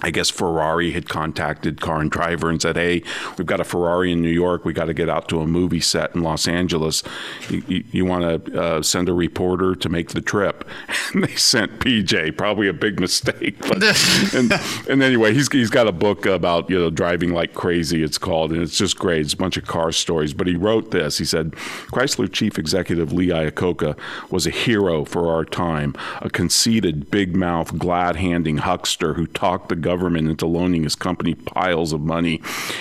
I 0.00 0.10
guess 0.10 0.30
Ferrari 0.30 0.92
had 0.92 1.08
contacted 1.08 1.80
Car 1.80 2.00
and 2.00 2.10
Driver 2.10 2.50
and 2.50 2.62
said, 2.62 2.76
"Hey, 2.76 3.02
we've 3.36 3.46
got 3.46 3.60
a 3.60 3.64
Ferrari 3.64 4.12
in 4.12 4.22
New 4.22 4.30
York. 4.30 4.64
We 4.64 4.72
got 4.72 4.84
to 4.84 4.94
get 4.94 5.08
out 5.08 5.28
to 5.30 5.40
a 5.40 5.46
movie 5.46 5.80
set 5.80 6.14
in 6.14 6.22
Los 6.22 6.46
Angeles. 6.46 7.02
You, 7.48 7.62
you, 7.66 7.84
you 7.90 8.04
want 8.04 8.44
to 8.44 8.60
uh, 8.60 8.82
send 8.82 9.08
a 9.08 9.12
reporter 9.12 9.74
to 9.74 9.88
make 9.88 10.10
the 10.10 10.20
trip?" 10.20 10.68
And 11.14 11.24
they 11.24 11.36
sent 11.36 11.78
PJ. 11.78 12.36
Probably 12.36 12.68
a 12.68 12.74
big 12.74 13.00
mistake, 13.00 13.58
but 13.60 13.82
and, 14.34 14.52
and 14.90 15.02
anyway, 15.02 15.32
he's 15.32 15.50
he's 15.50 15.70
got 15.70 15.88
a 15.88 15.92
book 15.92 16.26
about 16.26 16.68
you 16.68 16.78
know 16.78 16.90
driving 16.90 17.32
like 17.32 17.54
crazy. 17.54 18.02
It's 18.02 18.18
called, 18.18 18.52
and 18.52 18.62
it's 18.62 18.76
just 18.76 18.98
great. 18.98 19.22
It's 19.22 19.32
a 19.32 19.36
bunch 19.36 19.56
of 19.56 19.64
car 19.64 19.90
stories. 19.90 20.34
But 20.34 20.48
he 20.48 20.54
wrote 20.54 20.90
this. 20.90 21.16
He 21.16 21.24
said, 21.24 21.52
"Chrysler 21.92 22.30
chief 22.30 22.58
executive 22.58 23.10
Lee 23.12 23.28
Iacocca 23.28 23.96
was 24.30 24.46
a 24.46 24.50
hero 24.50 25.06
for 25.06 25.32
our 25.32 25.46
time, 25.46 25.94
a 26.20 26.28
conceited, 26.28 27.10
big 27.10 27.34
mouth, 27.34 27.78
glad 27.78 28.16
handing 28.16 28.58
huckster 28.58 29.14
who 29.14 29.26
talked 29.26 29.70
the 29.70 29.76
government 29.88 30.28
into 30.28 30.46
loaning 30.46 30.82
his 30.84 30.94
company 30.94 31.34
piles 31.34 31.92
of 31.92 32.00
money. 32.00 32.40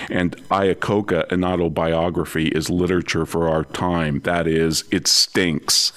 And 0.09 0.35
Iacocca, 0.49 1.31
an 1.31 1.43
autobiography, 1.43 2.47
is 2.59 2.69
literature 2.69 3.25
for 3.25 3.47
our 3.49 3.63
time. 3.63 4.19
That 4.31 4.45
is, 4.47 4.83
it 4.91 5.07
stinks." 5.07 5.91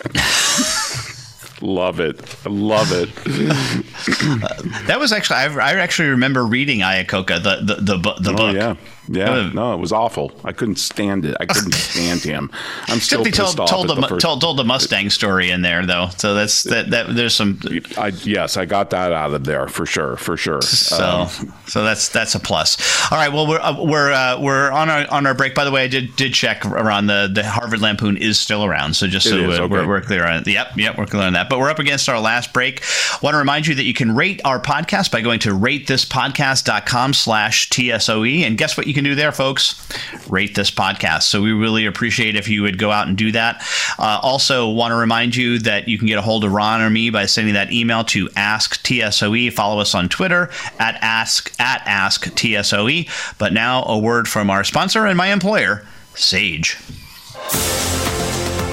Love 1.62 2.00
it. 2.00 2.16
Love 2.46 2.90
it. 2.90 3.10
Uh, 3.26 4.62
that 4.86 4.98
was 4.98 5.12
actually 5.12 5.36
I, 5.36 5.46
I 5.52 5.74
actually 5.74 6.08
remember 6.08 6.46
reading 6.46 6.80
Iacocca 6.80 7.42
the 7.42 7.56
the 7.62 7.74
the, 7.82 7.96
the 7.98 8.30
Oh 8.30 8.36
book. 8.36 8.54
yeah, 8.56 8.76
yeah. 9.08 9.50
No, 9.52 9.74
it 9.74 9.78
was 9.78 9.92
awful. 9.92 10.32
I 10.44 10.52
couldn't 10.52 10.76
stand 10.76 11.24
it. 11.24 11.36
I 11.40 11.46
couldn't 11.46 11.74
stand 11.74 12.20
him. 12.20 12.50
I'm 12.88 13.00
still 13.00 13.22
Except 13.22 13.36
pissed 13.36 13.56
told 13.56 13.60
off 13.60 13.70
told 13.70 13.90
at 13.90 13.94
the, 13.94 14.00
the 14.02 14.08
first. 14.08 14.22
told 14.22 14.40
told 14.40 14.58
the 14.58 14.64
Mustang 14.64 15.10
story 15.10 15.50
in 15.50 15.62
there 15.62 15.86
though, 15.86 16.08
so 16.16 16.34
that's 16.34 16.62
that 16.64 16.90
that 16.90 17.14
there's 17.14 17.34
some 17.34 17.60
I, 17.96 18.08
yes, 18.22 18.56
I 18.56 18.64
got 18.64 18.90
that 18.90 19.12
out 19.12 19.32
of 19.32 19.44
there 19.44 19.68
for 19.68 19.86
sure, 19.86 20.16
for 20.16 20.36
sure. 20.36 20.62
so 20.62 21.04
Um, 21.04 21.54
so 21.66 21.84
that's 21.84 22.08
that's 22.08 22.34
a 22.34 22.40
plus. 22.40 22.78
All 23.10 23.18
right, 23.18 23.32
well 23.32 23.46
we're 23.46 23.60
uh, 23.60 23.82
we're 23.82 24.12
uh, 24.12 24.40
we're 24.40 24.70
on 24.70 24.90
our 24.90 25.10
on 25.10 25.26
our 25.26 25.34
break. 25.34 25.54
By 25.54 25.64
the 25.64 25.70
way, 25.70 25.84
I 25.84 25.88
did 25.88 26.14
did 26.16 26.34
check 26.34 26.64
around 26.64 27.06
the 27.06 27.30
the 27.32 27.44
Harvard 27.44 27.80
Lampoon 27.80 28.16
is 28.16 28.38
still 28.38 28.64
around, 28.64 28.94
so 28.94 29.06
just 29.06 29.28
so 29.28 29.36
is, 29.36 29.58
uh, 29.58 29.62
okay. 29.62 29.72
we're, 29.72 29.86
we're 29.86 30.00
clear 30.00 30.26
on 30.26 30.38
it. 30.38 30.46
Yep, 30.46 30.76
yep, 30.76 30.98
we're 30.98 31.06
clear 31.06 31.22
on 31.22 31.32
that. 31.34 31.48
But 31.48 31.58
we're 31.58 31.70
up 31.70 31.78
against 31.78 32.08
our 32.08 32.20
last 32.20 32.52
break. 32.52 32.82
Want 33.22 33.34
to 33.34 33.38
remind 33.38 33.66
you 33.66 33.74
that 33.74 33.84
you 33.84 33.94
can 33.94 34.14
rate 34.14 34.40
our 34.44 34.60
podcast 34.60 35.10
by 35.10 35.20
going 35.20 35.40
to 35.40 35.50
ratethispodcast.com 35.50 37.14
slash 37.14 37.68
TSOE. 37.70 38.42
And 38.46 38.56
guess 38.58 38.76
what 38.76 38.86
you 38.90 38.94
can 38.94 39.04
do 39.04 39.14
there, 39.14 39.30
folks? 39.30 39.88
Rate 40.28 40.56
this 40.56 40.68
podcast. 40.68 41.22
So 41.22 41.40
we 41.40 41.52
really 41.52 41.86
appreciate 41.86 42.34
if 42.34 42.48
you 42.48 42.62
would 42.62 42.76
go 42.76 42.90
out 42.90 43.06
and 43.06 43.16
do 43.16 43.30
that. 43.30 43.62
Uh, 44.00 44.18
also, 44.20 44.68
want 44.68 44.90
to 44.90 44.96
remind 44.96 45.36
you 45.36 45.60
that 45.60 45.86
you 45.86 45.96
can 45.96 46.08
get 46.08 46.18
a 46.18 46.22
hold 46.22 46.42
of 46.42 46.52
Ron 46.52 46.80
or 46.80 46.90
me 46.90 47.08
by 47.08 47.26
sending 47.26 47.54
that 47.54 47.72
email 47.72 48.02
to 48.06 48.28
Ask 48.34 48.82
TSOE. 48.82 49.52
Follow 49.52 49.80
us 49.80 49.94
on 49.94 50.08
Twitter 50.08 50.50
at 50.80 50.96
Ask 51.00 51.54
at 51.60 51.82
Ask 51.86 52.34
TSOE. 52.34 53.08
But 53.38 53.52
now 53.52 53.84
a 53.84 53.96
word 53.96 54.26
from 54.26 54.50
our 54.50 54.64
sponsor 54.64 55.06
and 55.06 55.16
my 55.16 55.28
employer, 55.28 55.86
Sage. 56.16 56.76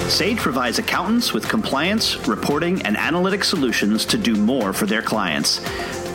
Sage 0.08 0.38
provides 0.38 0.80
accountants 0.80 1.32
with 1.32 1.48
compliance, 1.48 2.26
reporting, 2.26 2.82
and 2.82 2.96
analytic 2.96 3.44
solutions 3.44 4.04
to 4.06 4.18
do 4.18 4.34
more 4.34 4.72
for 4.72 4.86
their 4.86 5.02
clients. 5.02 5.60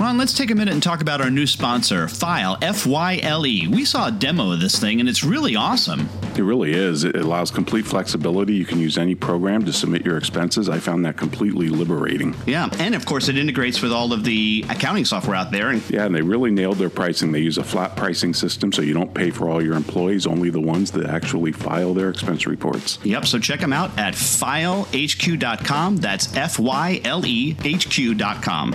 Ron, 0.00 0.16
let's 0.16 0.32
take 0.32 0.50
a 0.50 0.54
minute 0.54 0.72
and 0.72 0.82
talk 0.82 1.02
about 1.02 1.20
our 1.20 1.28
new 1.28 1.46
sponsor, 1.46 2.08
Fyle, 2.08 2.56
F 2.62 2.86
Y 2.86 3.20
L 3.22 3.46
E. 3.46 3.68
We 3.68 3.84
saw 3.84 4.08
a 4.08 4.10
demo 4.10 4.50
of 4.50 4.58
this 4.58 4.78
thing, 4.78 4.98
and 4.98 5.06
it's 5.10 5.22
really 5.22 5.56
awesome. 5.56 6.08
It 6.36 6.42
really 6.42 6.72
is. 6.72 7.04
It 7.04 7.16
allows 7.16 7.50
complete 7.50 7.84
flexibility. 7.84 8.54
You 8.54 8.64
can 8.64 8.78
use 8.80 8.96
any 8.96 9.14
program 9.14 9.62
to 9.66 9.74
submit 9.74 10.06
your 10.06 10.16
expenses. 10.16 10.70
I 10.70 10.78
found 10.78 11.04
that 11.04 11.18
completely 11.18 11.68
liberating. 11.68 12.34
Yeah, 12.46 12.70
and 12.78 12.94
of 12.94 13.04
course, 13.04 13.28
it 13.28 13.36
integrates 13.36 13.82
with 13.82 13.92
all 13.92 14.14
of 14.14 14.24
the 14.24 14.64
accounting 14.70 15.04
software 15.04 15.36
out 15.36 15.50
there. 15.50 15.68
And 15.68 15.82
Yeah, 15.90 16.06
and 16.06 16.14
they 16.14 16.22
really 16.22 16.50
nailed 16.50 16.78
their 16.78 16.88
pricing. 16.88 17.30
They 17.30 17.40
use 17.40 17.58
a 17.58 17.64
flat 17.64 17.94
pricing 17.94 18.32
system, 18.32 18.72
so 18.72 18.80
you 18.80 18.94
don't 18.94 19.12
pay 19.12 19.30
for 19.30 19.50
all 19.50 19.62
your 19.62 19.74
employees, 19.74 20.26
only 20.26 20.48
the 20.48 20.62
ones 20.62 20.90
that 20.92 21.04
actually 21.10 21.52
file 21.52 21.92
their 21.92 22.08
expense 22.08 22.46
reports. 22.46 22.98
Yep, 23.04 23.26
so 23.26 23.38
check 23.38 23.60
them 23.60 23.74
out 23.74 23.90
at 23.98 24.14
fylehq.com. 24.14 25.96
That's 25.98 26.34
F 26.34 26.58
Y 26.58 27.02
L 27.04 27.26
E 27.26 27.54
H 27.62 27.90
Q.com. 27.90 28.74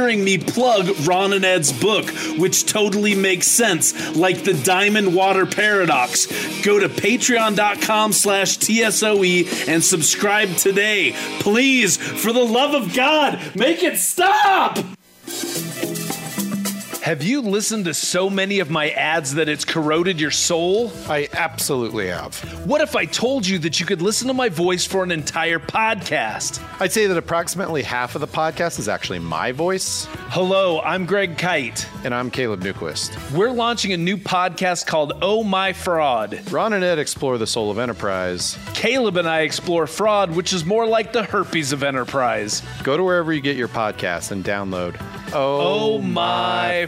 me 0.01 0.37
plug 0.37 0.89
Ron 1.07 1.33
and 1.33 1.45
Ed's 1.45 1.71
book, 1.71 2.09
which 2.37 2.65
totally 2.65 3.15
makes 3.15 3.47
sense, 3.47 4.15
like 4.15 4.43
the 4.43 4.53
Diamond 4.53 5.13
Water 5.15 5.45
Paradox. 5.45 6.25
Go 6.63 6.79
to 6.79 6.89
patreon.com 6.89 8.13
slash 8.13 8.57
TSOE 8.57 9.67
and 9.67 9.83
subscribe 9.83 10.55
today. 10.55 11.13
Please, 11.39 11.97
for 11.97 12.33
the 12.33 12.43
love 12.43 12.73
of 12.73 12.93
God, 12.93 13.39
make 13.55 13.83
it 13.83 13.97
stop! 13.97 14.77
Have 17.01 17.23
you 17.23 17.41
listened 17.41 17.85
to 17.85 17.95
so 17.95 18.29
many 18.29 18.59
of 18.59 18.69
my 18.69 18.91
ads 18.91 19.33
that 19.33 19.49
it's 19.49 19.65
corroded 19.65 20.21
your 20.21 20.29
soul? 20.29 20.93
I 21.07 21.27
absolutely 21.33 22.09
have. 22.09 22.37
What 22.67 22.81
if 22.81 22.95
I 22.95 23.05
told 23.05 23.47
you 23.47 23.57
that 23.57 23.79
you 23.79 23.87
could 23.87 24.03
listen 24.03 24.27
to 24.27 24.35
my 24.35 24.49
voice 24.49 24.85
for 24.85 25.03
an 25.03 25.09
entire 25.09 25.57
podcast? 25.57 26.63
I'd 26.79 26.91
say 26.91 27.07
that 27.07 27.17
approximately 27.17 27.81
half 27.81 28.13
of 28.13 28.21
the 28.21 28.27
podcast 28.27 28.77
is 28.77 28.87
actually 28.87 29.17
my 29.17 29.51
voice. 29.51 30.07
Hello, 30.29 30.79
I'm 30.81 31.07
Greg 31.07 31.37
Kyte. 31.37 31.87
And 32.05 32.13
I'm 32.13 32.29
Caleb 32.29 32.61
Newquist. 32.61 33.31
We're 33.31 33.49
launching 33.49 33.93
a 33.93 33.97
new 33.97 34.15
podcast 34.17 34.85
called 34.85 35.13
Oh 35.23 35.43
My 35.43 35.73
Fraud. 35.73 36.51
Ron 36.51 36.73
and 36.73 36.83
Ed 36.83 36.99
explore 36.99 37.39
the 37.39 37.47
soul 37.47 37.71
of 37.71 37.79
enterprise. 37.79 38.59
Caleb 38.75 39.17
and 39.17 39.27
I 39.27 39.41
explore 39.41 39.87
fraud, 39.87 40.35
which 40.35 40.53
is 40.53 40.65
more 40.65 40.85
like 40.85 41.13
the 41.13 41.23
herpes 41.23 41.71
of 41.73 41.81
enterprise. 41.81 42.61
Go 42.83 42.95
to 42.95 43.03
wherever 43.03 43.33
you 43.33 43.41
get 43.41 43.57
your 43.57 43.69
podcasts 43.69 44.29
and 44.29 44.45
download 44.45 45.01
Oh, 45.33 45.95
oh 45.95 46.01
My 46.01 46.87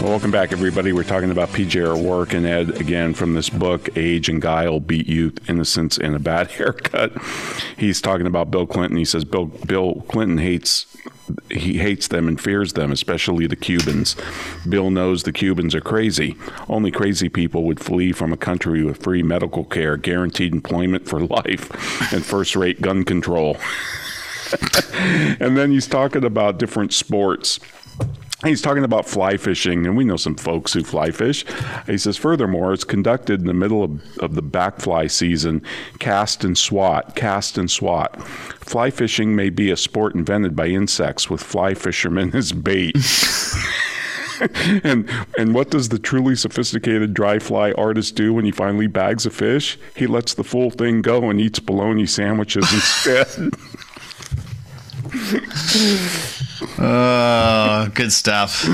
Well, 0.00 0.10
welcome 0.10 0.30
back, 0.30 0.52
everybody. 0.52 0.92
We're 0.92 1.04
talking 1.04 1.30
about 1.30 1.48
PJ 1.48 1.82
O'Rourke 1.82 2.34
and 2.34 2.46
Ed 2.46 2.80
again 2.80 3.14
from 3.14 3.34
this 3.34 3.48
book, 3.48 3.88
Age 3.96 4.28
and 4.28 4.42
Guile 4.42 4.78
Beat 4.78 5.08
Youth, 5.08 5.48
Innocence, 5.48 5.96
and 5.96 6.14
a 6.14 6.18
Bad 6.18 6.50
Haircut. 6.52 7.12
He's 7.76 8.00
talking 8.02 8.26
about 8.26 8.50
Bill 8.50 8.66
Clinton. 8.66 8.98
He 8.98 9.06
says 9.06 9.24
Bill, 9.24 9.46
Bill 9.46 10.04
Clinton 10.08 10.38
hates 10.38 10.86
he 11.50 11.78
hates 11.78 12.08
them 12.08 12.28
and 12.28 12.40
fears 12.40 12.74
them, 12.74 12.92
especially 12.92 13.46
the 13.46 13.56
Cubans. 13.56 14.16
Bill 14.68 14.90
knows 14.90 15.22
the 15.22 15.32
Cubans 15.32 15.74
are 15.74 15.80
crazy. 15.80 16.36
Only 16.68 16.90
crazy 16.90 17.28
people 17.28 17.64
would 17.64 17.80
flee 17.80 18.12
from 18.12 18.32
a 18.32 18.36
country 18.36 18.84
with 18.84 19.02
free 19.02 19.22
medical 19.22 19.64
care, 19.64 19.96
guaranteed 19.96 20.52
employment 20.52 21.08
for 21.08 21.20
life, 21.26 22.12
and 22.12 22.24
first 22.24 22.54
rate 22.54 22.80
gun 22.80 23.04
control. 23.04 23.56
and 25.40 25.56
then 25.56 25.70
he's 25.70 25.86
talking 25.86 26.24
about 26.24 26.58
different 26.58 26.92
sports. 26.92 27.58
He's 28.44 28.60
talking 28.60 28.84
about 28.84 29.08
fly 29.08 29.38
fishing, 29.38 29.86
and 29.86 29.96
we 29.96 30.04
know 30.04 30.18
some 30.18 30.36
folks 30.36 30.74
who 30.74 30.84
fly 30.84 31.10
fish. 31.10 31.46
He 31.86 31.96
says, 31.96 32.18
furthermore, 32.18 32.74
it's 32.74 32.84
conducted 32.84 33.40
in 33.40 33.46
the 33.46 33.54
middle 33.54 33.82
of, 33.82 34.18
of 34.18 34.34
the 34.34 34.42
backfly 34.42 35.10
season, 35.10 35.62
cast 36.00 36.44
and 36.44 36.56
swat, 36.56 37.16
cast 37.16 37.56
and 37.56 37.70
swat. 37.70 38.22
Fly 38.60 38.90
fishing 38.90 39.34
may 39.34 39.48
be 39.48 39.70
a 39.70 39.76
sport 39.76 40.14
invented 40.14 40.54
by 40.54 40.66
insects 40.66 41.30
with 41.30 41.42
fly 41.42 41.72
fishermen 41.72 42.30
as 42.34 42.52
bait. 42.52 42.94
and 44.84 45.08
and 45.38 45.54
what 45.54 45.70
does 45.70 45.88
the 45.88 45.98
truly 45.98 46.36
sophisticated 46.36 47.14
dry 47.14 47.38
fly 47.38 47.72
artist 47.72 48.16
do 48.16 48.34
when 48.34 48.44
he 48.44 48.50
finally 48.50 48.86
bags 48.86 49.24
a 49.24 49.30
fish? 49.30 49.78
He 49.94 50.06
lets 50.06 50.34
the 50.34 50.44
full 50.44 50.70
thing 50.70 51.00
go 51.00 51.30
and 51.30 51.40
eats 51.40 51.58
bologna 51.58 52.04
sandwiches 52.04 52.70
instead. 52.70 53.54
Oh, 56.78 57.90
good 57.94 58.12
stuff. 58.12 58.66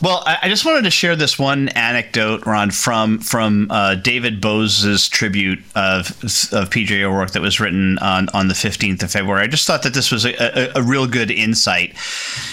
Well, 0.00 0.22
I, 0.24 0.48
just 0.48 0.64
wanted 0.64 0.82
to 0.84 0.90
share 0.90 1.16
this 1.16 1.38
one 1.38 1.68
anecdote, 1.70 2.46
Ron, 2.46 2.70
from 2.70 3.18
from 3.18 3.68
uh, 3.70 3.96
David 3.96 4.40
Boaz's 4.40 5.08
tribute 5.08 5.58
of 5.74 6.10
of 6.52 6.70
PJ 6.70 7.02
O'Rourke 7.02 7.32
that 7.32 7.42
was 7.42 7.58
written 7.58 7.98
on, 7.98 8.28
on 8.32 8.46
the 8.46 8.54
fifteenth 8.54 9.02
of 9.02 9.10
February. 9.10 9.42
I 9.42 9.48
just 9.48 9.66
thought 9.66 9.82
that 9.82 9.94
this 9.94 10.12
was 10.12 10.24
a, 10.24 10.34
a, 10.76 10.80
a 10.80 10.82
real 10.82 11.08
good 11.08 11.32
insight. 11.32 11.96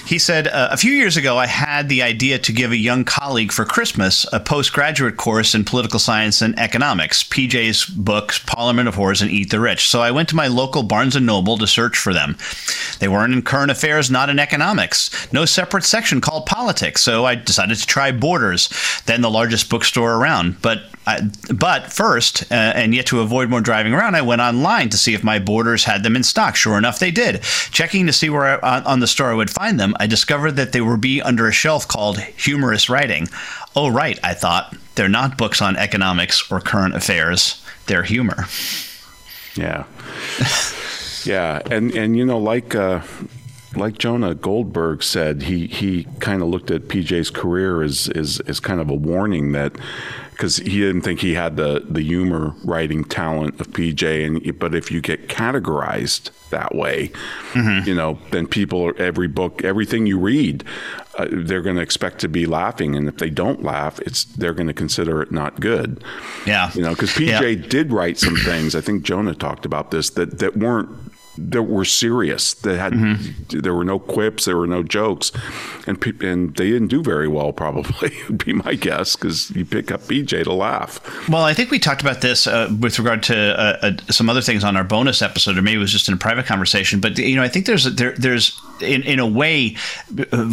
He 0.08 0.18
said, 0.18 0.47
uh, 0.47 0.70
"A 0.72 0.78
few 0.78 0.93
years 0.93 1.18
ago, 1.18 1.38
I 1.38 1.45
had 1.45 1.88
the 1.88 2.01
idea 2.01 2.39
to 2.39 2.51
give 2.51 2.72
a 2.72 2.78
young 2.78 3.03
colleague 3.03 3.51
for 3.51 3.66
Christmas 3.66 4.26
a 4.34 4.39
postgraduate 4.39 5.18
course 5.18 5.53
in 5.53 5.64
political 5.64 5.99
science 5.99 6.41
and 6.41 6.58
economics. 6.58 7.24
PJ's 7.24 7.86
books, 7.86 8.39
Parliament 8.39 8.88
of 8.88 8.95
Whores 8.95 9.22
and 9.22 9.30
Eat 9.30 9.51
the 9.51 9.60
Rich. 9.60 9.88
So 9.89 10.01
I 10.01 10.10
went 10.10 10.30
to 10.30 10.36
my 10.36 10.47
local 10.47 10.82
Barnes 10.82 11.16
and 11.16 11.26
Noble 11.26 11.58
to 11.60 11.68
search 11.68 11.97
for 11.97 12.14
them. 12.14 12.38
They 12.99 13.08
weren't 13.08 13.34
in 13.34 13.43
current 13.43 13.70
affairs, 13.70 14.10
not 14.10 14.30
in 14.30 14.39
economics. 14.39 15.32
No 15.32 15.45
separate 15.45 15.84
section 15.84 16.22
called 16.22 16.47
politics. 16.47 16.94
So 16.97 17.25
I 17.25 17.35
decided 17.35 17.77
to 17.77 17.85
try 17.85 18.11
Borders, 18.11 18.69
then 19.05 19.21
the 19.21 19.29
largest 19.29 19.69
bookstore 19.69 20.15
around. 20.15 20.61
But 20.61 20.83
I, 21.07 21.29
but 21.53 21.91
first, 21.91 22.51
uh, 22.51 22.55
and 22.55 22.95
yet 22.95 23.05
to 23.07 23.21
avoid 23.21 23.49
more 23.49 23.61
driving 23.61 23.93
around, 23.93 24.15
I 24.15 24.21
went 24.21 24.41
online 24.41 24.89
to 24.89 24.97
see 24.97 25.13
if 25.13 25.23
my 25.23 25.39
Borders 25.39 25.83
had 25.83 26.03
them 26.03 26.15
in 26.15 26.23
stock. 26.23 26.55
Sure 26.55 26.77
enough, 26.77 26.99
they 26.99 27.11
did. 27.11 27.43
Checking 27.71 28.07
to 28.07 28.13
see 28.13 28.29
where 28.29 28.63
I, 28.65 28.77
on, 28.77 28.83
on 28.83 28.99
the 28.99 29.07
store 29.07 29.31
I 29.31 29.35
would 29.35 29.51
find 29.51 29.79
them, 29.79 29.95
I 29.99 30.07
discovered 30.07 30.53
that 30.53 30.71
they 30.71 30.81
were 30.81 30.97
be 30.97 31.21
under 31.21 31.47
a 31.47 31.51
shelf 31.51 31.87
called 31.87 32.19
humorous 32.19 32.89
writing. 32.89 33.27
Oh, 33.75 33.89
right, 33.89 34.19
I 34.23 34.33
thought. 34.33 34.75
They're 34.95 35.09
not 35.09 35.37
books 35.37 35.61
on 35.61 35.75
economics 35.75 36.49
or 36.49 36.61
current 36.61 36.95
affairs. 36.95 37.61
They're 37.87 38.03
humor. 38.03 38.45
Yeah. 39.55 39.83
yeah, 41.25 41.61
and 41.69 41.91
and 41.93 42.17
you 42.17 42.25
know, 42.25 42.37
like 42.37 42.75
uh, 42.75 43.01
like 43.76 43.97
Jonah 43.97 44.36
Goldberg 44.36 45.03
said, 45.03 45.43
he 45.43 45.67
he 45.67 46.05
kind 46.19 46.41
of 46.41 46.49
looked 46.49 46.71
at 46.71 46.84
PJ's 46.84 47.30
career 47.30 47.84
as 47.84 48.09
as 48.09 48.39
as 48.41 48.59
kind 48.59 48.80
of 48.80 48.89
a 48.89 48.95
warning 48.95 49.51
that 49.53 49.73
because 50.32 50.57
he 50.57 50.80
didn't 50.80 51.01
think 51.01 51.21
he 51.21 51.34
had 51.34 51.55
the 51.55 51.86
the 51.88 52.01
humor 52.01 52.53
writing 52.63 53.03
talent 53.03 53.59
of 53.59 53.67
PJ, 53.67 54.26
and 54.26 54.59
but 54.59 54.76
if 54.76 54.91
you 54.91 55.01
get 55.01 55.28
categorized 55.28 56.32
that 56.49 56.76
way, 56.76 57.09
mm-hmm. 57.53 57.88
you 57.88 57.95
know, 57.95 58.19
then 58.32 58.47
people 58.47 58.91
every 58.97 59.28
book, 59.28 59.63
everything 59.63 60.05
you 60.05 60.19
read 60.19 60.63
uh, 61.17 61.28
they're 61.32 61.61
going 61.61 61.78
to 61.78 61.82
expect 61.82 62.19
to 62.19 62.28
be 62.28 62.45
laughing, 62.45 62.95
and 62.95 63.07
if 63.07 63.17
they 63.17 63.30
don't 63.30 63.63
laugh, 63.63 63.99
it's 63.99 64.26
they're 64.26 64.53
going 64.53 64.67
to 64.67 64.73
consider 64.73 65.21
it 65.21 65.32
not 65.32 65.59
good. 65.59 66.03
Yeah, 66.45 66.71
you 66.73 66.82
know, 66.82 66.89
because 66.89 67.11
PJ 67.11 67.61
yeah. 67.61 67.67
did 67.69 67.93
write 67.93 68.17
some 68.17 68.36
things. 68.36 68.76
I 68.76 68.82
think 68.82 69.03
Jonah 69.03 69.34
talked 69.36 69.65
about 69.65 69.91
this 69.91 70.09
that 70.11 70.39
that 70.39 70.57
weren't 70.57 70.89
that 71.38 71.63
were 71.63 71.86
serious. 71.86 72.53
That 72.53 72.77
had 72.77 72.93
mm-hmm. 72.93 73.59
there 73.59 73.73
were 73.73 73.86
no 73.86 73.99
quips, 73.99 74.45
there 74.45 74.57
were 74.57 74.67
no 74.67 74.83
jokes, 74.83 75.31
and 75.88 76.03
and 76.21 76.55
they 76.55 76.69
didn't 76.69 76.88
do 76.88 77.01
very 77.01 77.27
well. 77.27 77.51
Probably 77.53 78.11
would 78.27 78.43
be 78.43 78.53
my 78.53 78.75
guess 78.75 79.15
because 79.15 79.51
you 79.51 79.65
pick 79.65 79.91
up 79.91 80.01
PJ 80.01 80.43
to 80.43 80.53
laugh. 80.53 80.99
Well, 81.29 81.43
I 81.43 81.53
think 81.53 81.71
we 81.71 81.79
talked 81.79 82.01
about 82.01 82.21
this 82.21 82.47
uh, 82.47 82.73
with 82.79 82.99
regard 82.99 83.23
to 83.23 83.59
uh, 83.59 83.77
uh, 83.81 84.11
some 84.11 84.29
other 84.29 84.41
things 84.41 84.63
on 84.63 84.77
our 84.77 84.83
bonus 84.83 85.21
episode, 85.21 85.57
or 85.57 85.61
maybe 85.61 85.77
it 85.77 85.79
was 85.79 85.91
just 85.91 86.07
in 86.07 86.13
a 86.13 86.17
private 86.17 86.45
conversation. 86.45 86.99
But 86.99 87.17
you 87.17 87.36
know, 87.36 87.43
I 87.43 87.47
think 87.47 87.65
there's 87.65 87.83
there, 87.95 88.13
there's 88.13 88.59
in 88.81 89.03
in 89.03 89.19
a 89.19 89.27
way, 89.27 89.75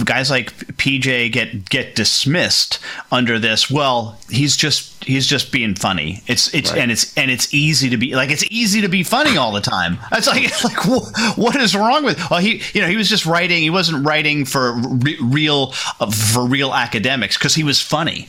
guys 0.04 0.30
like 0.30 0.52
PJ 0.76 1.32
get 1.32 1.68
get 1.68 1.94
dismissed 1.94 2.78
under 3.10 3.38
this. 3.38 3.70
Well, 3.70 4.18
he's 4.28 4.56
just 4.56 4.92
he's 5.04 5.26
just 5.26 5.52
being 5.52 5.74
funny. 5.74 6.22
It's 6.26 6.52
it's 6.54 6.70
right. 6.70 6.80
and 6.80 6.90
it's 6.90 7.16
and 7.16 7.30
it's 7.30 7.52
easy 7.52 7.90
to 7.90 7.96
be 7.96 8.14
like 8.14 8.30
it's 8.30 8.44
easy 8.50 8.80
to 8.82 8.88
be 8.88 9.02
funny 9.02 9.36
all 9.36 9.52
the 9.52 9.60
time. 9.60 9.98
It's 10.12 10.26
like 10.26 10.44
like 10.74 11.36
what 11.36 11.56
is 11.56 11.74
wrong 11.74 12.04
with? 12.04 12.18
Well, 12.30 12.40
he 12.40 12.62
you 12.72 12.80
know 12.80 12.88
he 12.88 12.96
was 12.96 13.08
just 13.08 13.26
writing. 13.26 13.62
He 13.62 13.70
wasn't 13.70 14.06
writing 14.06 14.44
for 14.44 14.72
re- 14.74 15.18
real 15.20 15.74
uh, 16.00 16.10
for 16.10 16.44
real 16.44 16.74
academics 16.74 17.36
because 17.36 17.54
he 17.54 17.64
was 17.64 17.80
funny. 17.80 18.28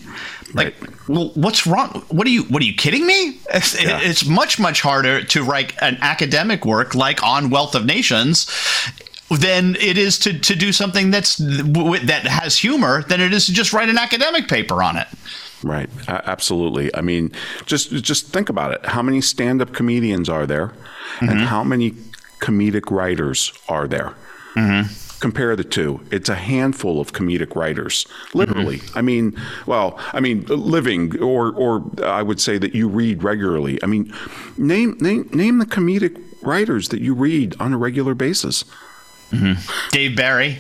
Like, 0.54 0.80
right. 0.82 1.10
well, 1.10 1.32
what's 1.34 1.66
wrong? 1.66 2.04
What 2.10 2.28
are 2.28 2.30
you? 2.30 2.44
What 2.44 2.62
are 2.62 2.66
you 2.66 2.76
kidding 2.76 3.06
me? 3.06 3.40
It's, 3.54 3.80
yeah. 3.82 4.00
it's 4.02 4.26
much 4.26 4.60
much 4.60 4.82
harder 4.82 5.24
to 5.24 5.44
write 5.44 5.74
an 5.80 5.98
academic 6.02 6.66
work 6.66 6.96
like 6.96 7.22
on 7.22 7.52
Wealth 7.52 7.76
of 7.76 7.86
Nations 7.86 8.48
than 9.30 9.76
it 9.76 9.98
is 9.98 10.18
to, 10.20 10.40
to 10.40 10.56
do 10.56 10.72
something 10.72 11.12
that's 11.12 11.38
that 11.38 12.26
has 12.26 12.58
humor 12.58 13.04
than 13.04 13.22
it 13.22 13.32
is 13.32 13.46
to 13.46 13.54
just 13.54 13.74
write 13.74 13.90
an 13.90 13.98
academic 13.98 14.48
paper 14.48 14.82
on 14.82 14.98
it. 14.98 15.08
Right. 15.64 15.90
Absolutely. 16.08 16.94
I 16.96 17.02
mean, 17.02 17.32
just 17.66 17.92
just 17.92 18.28
think 18.28 18.50
about 18.50 18.74
it. 18.74 18.86
How 18.86 19.02
many 19.02 19.22
stand-up 19.22 19.74
comedians 19.74 20.30
are 20.30 20.46
there, 20.46 20.68
mm-hmm. 20.68 21.30
and 21.30 21.40
how 21.42 21.64
many 21.64 21.94
comedic 22.44 22.92
writers 22.92 23.54
are 23.70 23.88
there? 23.88 24.14
Mm-hmm. 24.56 24.94
Compare 25.22 25.56
the 25.56 25.64
two. 25.64 26.02
It's 26.12 26.28
a 26.28 26.36
handful 26.36 27.00
of 27.00 27.14
comedic 27.14 27.56
writers, 27.56 28.06
literally. 28.34 28.80
Mm-hmm. 28.80 28.98
I 28.98 29.02
mean, 29.02 29.42
well, 29.66 29.98
I 30.12 30.20
mean, 30.20 30.44
living, 30.48 31.18
or 31.22 31.54
or 31.54 31.82
I 32.04 32.22
would 32.22 32.42
say 32.42 32.58
that 32.58 32.76
you 32.76 32.90
read 32.90 33.24
regularly. 33.24 33.82
I 33.82 33.86
mean, 33.86 34.14
name 34.58 34.98
name 35.00 35.30
name 35.32 35.60
the 35.60 35.66
comedic 35.66 36.22
writers 36.42 36.90
that 36.90 37.00
you 37.00 37.14
read 37.14 37.56
on 37.60 37.72
a 37.74 37.78
regular 37.78 38.14
basis. 38.14 38.66
Mm-hmm. 39.32 39.62
Dave 39.92 40.18
Barry. 40.18 40.60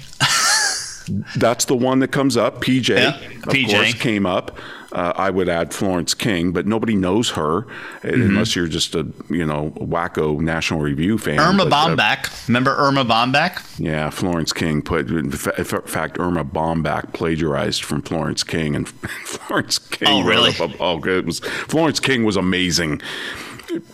That's 1.35 1.65
the 1.65 1.75
one 1.75 1.99
that 1.99 2.13
comes 2.13 2.37
up. 2.37 2.61
PJ, 2.61 2.89
yeah, 2.95 3.17
of 3.17 3.53
PJ. 3.53 3.71
course, 3.71 3.93
came 3.95 4.25
up. 4.25 4.57
Uh, 4.93 5.11
I 5.15 5.31
would 5.31 5.49
add 5.49 5.73
Florence 5.73 6.13
King, 6.13 6.51
but 6.51 6.67
nobody 6.67 6.95
knows 6.95 7.31
her 7.31 7.61
mm-hmm. 7.61 8.09
unless 8.09 8.55
you're 8.55 8.67
just 8.67 8.93
a 8.93 9.07
you 9.27 9.45
know 9.45 9.71
wacko 9.77 10.39
National 10.39 10.81
Review 10.81 11.17
fan. 11.17 11.39
Erma 11.39 11.65
but, 11.65 11.99
uh, 11.99 12.01
uh, 12.01 12.15
remember 12.47 12.75
Erma 12.77 13.03
Bombeck? 13.03 13.79
Yeah, 13.79 14.11
Florence 14.11 14.53
King 14.53 14.83
put. 14.83 15.09
In 15.09 15.31
fact, 15.31 16.19
Erma 16.19 16.45
Bombeck 16.45 17.11
plagiarized 17.13 17.83
from 17.83 18.03
Florence 18.03 18.43
King, 18.43 18.75
and 18.75 18.87
Florence 19.25 19.79
King. 19.79 20.07
Oh, 20.09 20.23
really? 20.23 20.51
oh, 20.79 21.03
it 21.03 21.25
was 21.25 21.39
Florence 21.39 21.99
King 21.99 22.23
was 22.23 22.35
amazing 22.35 23.01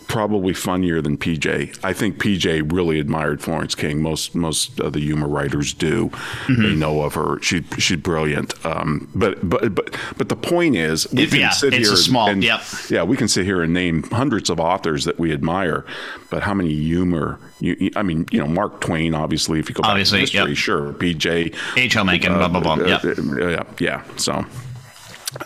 probably 0.08 0.52
funnier 0.52 1.00
than 1.00 1.16
PJ. 1.16 1.78
I 1.84 1.92
think 1.92 2.18
PJ 2.18 2.72
really 2.72 2.98
admired 2.98 3.42
Florence 3.42 3.74
King. 3.74 4.02
Most 4.02 4.34
most 4.34 4.80
of 4.80 4.92
the 4.92 5.00
humor 5.00 5.28
writers 5.28 5.72
do. 5.72 6.08
Mm-hmm. 6.08 6.62
They 6.62 6.74
know 6.74 7.02
of 7.02 7.14
her. 7.14 7.40
She 7.42 7.62
she's 7.78 7.98
brilliant. 7.98 8.64
Um, 8.64 9.08
but 9.14 9.48
but 9.48 9.74
but 9.74 9.94
but 10.16 10.28
the 10.28 10.36
point 10.36 10.76
is, 10.76 11.10
we 11.12 11.24
it, 11.24 11.30
can 11.30 11.40
yeah, 11.40 11.50
sit 11.50 11.72
here 11.72 11.96
small, 11.96 12.28
and 12.28 12.42
yep. 12.42 12.62
yeah, 12.88 13.02
we 13.02 13.16
can 13.16 13.28
sit 13.28 13.44
here 13.44 13.62
and 13.62 13.72
name 13.72 14.02
hundreds 14.04 14.50
of 14.50 14.60
authors 14.60 15.04
that 15.04 15.18
we 15.18 15.32
admire. 15.32 15.84
But 16.30 16.42
how 16.42 16.54
many 16.54 16.74
humor? 16.74 17.38
You, 17.60 17.90
I 17.96 18.02
mean, 18.02 18.26
you 18.30 18.38
know, 18.40 18.46
Mark 18.46 18.80
Twain. 18.80 19.14
Obviously, 19.14 19.58
if 19.58 19.68
you 19.68 19.74
go 19.74 19.82
back 19.82 19.92
obviously, 19.92 20.18
to 20.18 20.20
history, 20.22 20.50
yep. 20.50 20.56
sure. 20.56 20.92
PJ, 20.94 21.54
H. 21.76 21.96
L. 21.96 22.04
Mencken, 22.04 22.32
uh, 22.32 22.48
blah 22.48 22.60
blah 22.60 22.76
blah. 22.76 22.84
Uh, 22.84 23.00
yeah, 23.04 23.48
yeah, 23.48 23.64
yeah. 23.78 24.16
So. 24.16 24.44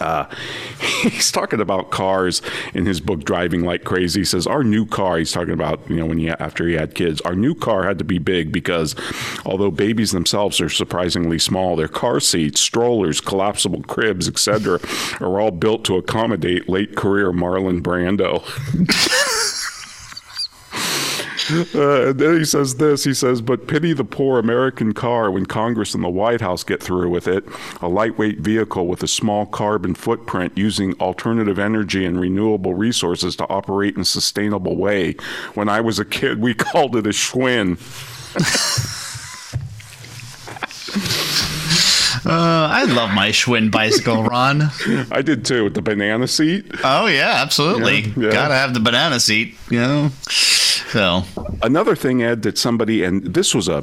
Uh, 0.01 0.27
he's 1.03 1.31
talking 1.31 1.61
about 1.61 1.91
cars 1.91 2.41
in 2.73 2.87
his 2.87 3.01
book 3.01 3.25
driving 3.25 3.65
like 3.65 3.85
crazy. 3.85 4.21
He 4.21 4.25
says 4.25 4.47
our 4.47 4.65
new 4.65 4.87
car 4.87 5.19
he's 5.19 5.33
talking 5.33 5.53
about 5.53 5.81
you 5.91 5.97
know 5.97 6.07
when 6.07 6.19
he 6.19 6.29
after 6.31 6.67
he 6.67 6.75
had 6.75 6.95
kids 6.95 7.21
our 7.23 7.35
new 7.35 7.55
car 7.55 7.85
had 7.85 7.99
to 7.99 8.05
be 8.05 8.19
big 8.19 8.53
because 8.53 8.95
although 9.45 9.71
babies 9.71 10.13
themselves 10.13 10.61
are 10.61 10.69
surprisingly 10.69 11.39
small 11.39 11.77
their 11.77 11.89
car 11.89 12.21
seats 12.21 12.61
strollers 12.61 13.21
collapsible 13.21 13.83
cribs 13.83 14.29
etc 14.29 14.81
are 15.21 15.41
all 15.41 15.51
built 15.51 15.85
to 15.85 15.97
accommodate 15.97 16.69
late 16.69 16.97
career 16.97 17.33
marlon 17.33 17.81
brando 17.83 18.43
Uh, 21.51 22.09
and 22.09 22.19
then 22.19 22.39
he 22.39 22.45
says 22.45 22.77
this 22.77 23.05
he 23.05 23.15
says, 23.15 23.41
But 23.41 23.67
pity 23.67 23.93
the 23.93 24.05
poor 24.05 24.39
American 24.39 24.93
car 24.93 25.31
when 25.31 25.47
Congress 25.47 25.95
and 25.95 26.03
the 26.03 26.09
White 26.09 26.41
House 26.41 26.65
get 26.65 26.83
through 26.83 27.11
with 27.11 27.29
it. 27.29 27.45
A 27.81 27.89
lightweight 27.89 28.39
vehicle 28.39 28.87
with 28.87 29.03
a 29.03 29.09
small 29.09 29.47
carbon 29.47 29.95
footprint 29.95 30.57
using 30.57 30.95
alternative 31.01 31.59
energy 31.59 32.05
and 32.05 32.21
renewable 32.21 32.75
resources 32.75 33.37
to 33.37 33.49
operate 33.49 33.95
in 33.95 34.03
a 34.03 34.07
sustainable 34.07 34.77
way. 34.77 35.15
When 35.55 35.69
I 35.69 35.81
was 35.81 35.99
a 35.99 36.05
kid, 36.05 36.41
we 36.41 36.55
called 36.55 36.97
it 36.97 37.07
a 37.07 37.11
Schwinn. 37.11 37.79
Uh, 42.27 42.69
I 42.71 42.85
love 42.85 43.13
my 43.13 43.31
Schwinn 43.31 43.71
bicycle, 43.71 44.25
Ron. 44.25 44.71
I 45.11 45.21
did 45.23 45.45
too, 45.45 45.65
with 45.65 45.75
the 45.75 45.83
banana 45.83 46.27
seat. 46.27 46.67
Oh 46.83 47.07
yeah, 47.07 47.35
absolutely. 47.37 48.01
Yeah, 48.01 48.13
yeah. 48.17 48.33
Gotta 48.33 48.55
have 48.55 48.75
the 48.75 48.81
banana 48.81 49.21
seat, 49.21 49.57
you 49.71 49.81
know. 49.81 50.09
So 50.29 51.25
another 51.63 51.95
thing, 51.97 52.23
Ed, 52.23 52.43
that 52.43 52.57
somebody 52.57 53.05
and 53.05 53.35
this 53.35 53.55
was 53.55 53.69
a 53.69 53.83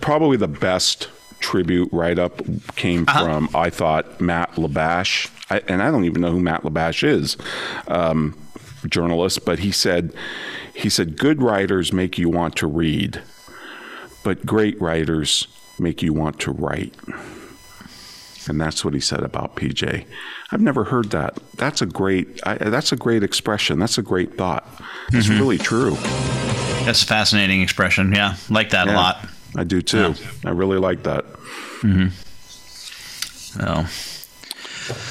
probably 0.00 0.36
the 0.36 0.48
best 0.48 1.08
tribute 1.40 1.88
write 1.92 2.18
up 2.18 2.40
came 2.76 3.04
uh-huh. 3.08 3.24
from 3.24 3.48
I 3.54 3.68
thought 3.68 4.20
Matt 4.20 4.52
Labash, 4.52 5.30
I, 5.50 5.60
and 5.66 5.82
I 5.82 5.90
don't 5.90 6.04
even 6.04 6.22
know 6.22 6.30
who 6.30 6.40
Matt 6.40 6.62
Labash 6.62 7.02
is, 7.06 7.36
um, 7.88 8.36
journalist, 8.86 9.44
but 9.44 9.58
he 9.58 9.72
said 9.72 10.14
he 10.74 10.88
said 10.88 11.18
good 11.18 11.42
writers 11.42 11.92
make 11.92 12.16
you 12.16 12.28
want 12.28 12.56
to 12.56 12.66
read, 12.66 13.20
but 14.22 14.46
great 14.46 14.80
writers 14.80 15.48
make 15.78 16.02
you 16.02 16.12
want 16.12 16.38
to 16.40 16.52
write. 16.52 16.94
And 18.48 18.60
that's 18.60 18.84
what 18.84 18.94
he 18.94 19.00
said 19.00 19.20
about 19.20 19.56
PJ. 19.56 20.04
I've 20.50 20.60
never 20.60 20.84
heard 20.84 21.10
that. 21.10 21.38
That's 21.56 21.80
a 21.80 21.86
great. 21.86 22.40
I, 22.44 22.56
that's 22.56 22.92
a 22.92 22.96
great 22.96 23.22
expression. 23.22 23.78
That's 23.78 23.98
a 23.98 24.02
great 24.02 24.36
thought. 24.36 24.66
It's 25.12 25.28
mm-hmm. 25.28 25.38
really 25.38 25.58
true. 25.58 25.92
That's 26.84 27.02
a 27.02 27.06
fascinating 27.06 27.62
expression. 27.62 28.12
Yeah, 28.12 28.36
like 28.50 28.70
that 28.70 28.86
yeah, 28.86 28.94
a 28.94 28.96
lot. 28.96 29.28
I 29.56 29.64
do 29.64 29.80
too. 29.82 30.14
Yeah. 30.18 30.30
I 30.44 30.50
really 30.50 30.78
like 30.78 31.04
that. 31.04 31.24
Mm-hmm. 31.82 32.08
Oh. 33.60 33.88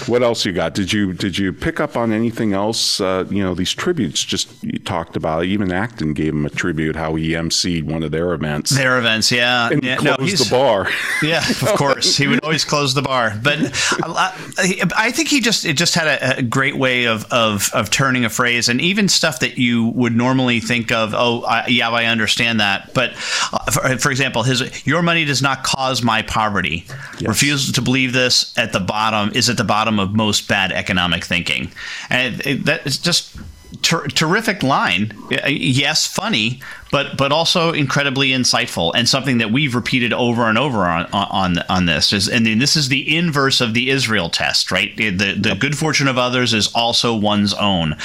What 0.07 0.23
else 0.23 0.45
you 0.45 0.51
got? 0.53 0.73
Did 0.73 0.91
you 0.91 1.13
did 1.13 1.37
you 1.37 1.53
pick 1.53 1.79
up 1.79 1.95
on 1.95 2.11
anything 2.11 2.53
else? 2.53 2.99
Uh, 2.99 3.25
you 3.29 3.43
know, 3.43 3.53
these 3.53 3.73
tributes 3.73 4.23
just 4.23 4.51
you 4.63 4.79
talked 4.79 5.15
about. 5.15 5.45
Even 5.45 5.71
Acton 5.71 6.13
gave 6.13 6.33
him 6.33 6.45
a 6.45 6.49
tribute 6.49 6.95
how 6.95 7.15
he 7.15 7.29
emceed 7.29 7.83
one 7.83 8.03
of 8.03 8.11
their 8.11 8.33
events. 8.33 8.71
Their 8.71 8.97
events, 8.97 9.31
yeah. 9.31 9.69
And 9.69 9.83
yeah, 9.83 9.97
closed 9.97 10.19
no, 10.19 10.27
the 10.27 10.49
bar. 10.49 10.89
Yeah, 11.21 11.47
of 11.47 11.73
course, 11.75 12.17
he 12.17 12.27
would 12.27 12.43
always 12.43 12.65
close 12.65 12.93
the 12.93 13.01
bar. 13.01 13.33
But 13.43 13.59
I, 14.03 14.89
I 14.97 15.11
think 15.11 15.29
he 15.29 15.39
just 15.39 15.65
it 15.65 15.73
just 15.73 15.93
had 15.93 16.07
a, 16.07 16.39
a, 16.39 16.41
great 16.41 16.75
way 16.75 17.05
of, 17.05 17.25
of 17.31 17.69
of 17.73 17.91
turning 17.91 18.25
a 18.25 18.29
phrase, 18.29 18.69
and 18.69 18.81
even 18.81 19.07
stuff 19.07 19.39
that 19.41 19.57
you 19.57 19.87
would 19.89 20.15
normally 20.15 20.59
think 20.59 20.91
of. 20.91 21.13
Oh, 21.13 21.43
I, 21.43 21.67
yeah, 21.67 21.89
I 21.89 22.05
understand 22.05 22.59
that. 22.59 22.93
But 22.93 23.11
uh, 23.53 23.71
for, 23.71 23.97
for, 23.99 24.11
example, 24.11 24.43
his 24.43 24.85
your 24.85 25.03
money 25.03 25.25
does 25.25 25.41
not 25.41 25.63
cause 25.63 26.01
my 26.01 26.23
poverty. 26.23 26.85
Yes. 27.19 27.27
Refusal 27.27 27.73
to 27.73 27.81
believe 27.81 28.13
this 28.13 28.57
at 28.57 28.73
the 28.73 28.79
bottom 28.79 29.31
is 29.35 29.49
at 29.49 29.57
the 29.61 29.67
bottom 29.67 29.99
of 29.99 30.13
most 30.15 30.47
bad 30.47 30.71
economic 30.71 31.23
thinking. 31.23 31.71
And 32.09 32.39
it, 32.41 32.47
it, 32.47 32.65
that 32.65 32.87
is 32.87 32.97
just 32.97 33.37
ter- 33.81 34.07
terrific 34.07 34.63
line. 34.63 35.13
Uh, 35.31 35.47
yes, 35.47 36.07
funny, 36.07 36.61
but 36.91 37.17
but 37.17 37.31
also 37.31 37.71
incredibly 37.71 38.29
insightful 38.29 38.91
and 38.95 39.07
something 39.07 39.37
that 39.37 39.51
we've 39.51 39.75
repeated 39.75 40.13
over 40.13 40.49
and 40.49 40.57
over 40.57 40.85
on 40.85 41.05
on 41.13 41.59
on 41.69 41.85
this 41.85 42.11
is 42.11 42.27
and 42.27 42.45
this 42.45 42.75
is 42.75 42.89
the 42.89 43.15
inverse 43.15 43.61
of 43.61 43.73
the 43.73 43.89
Israel 43.89 44.29
test, 44.29 44.71
right? 44.71 44.95
The 44.97 45.09
the 45.11 45.55
good 45.59 45.77
fortune 45.77 46.07
of 46.07 46.17
others 46.17 46.53
is 46.53 46.71
also 46.73 47.15
one's 47.15 47.53
own. 47.53 47.95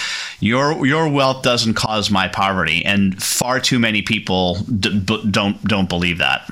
Your 0.41 0.87
your 0.87 1.09
wealth 1.09 1.43
doesn't 1.43 1.75
cause 1.75 2.11
my 2.11 2.29
poverty, 2.29 2.85
and 2.85 3.21
far 3.23 3.61
too 3.61 3.79
many 3.79 4.03
people 4.03 4.57
d- 4.65 5.01
don't 5.31 5.63
don't 5.65 5.89
believe 5.89 6.19
that. 6.19 6.51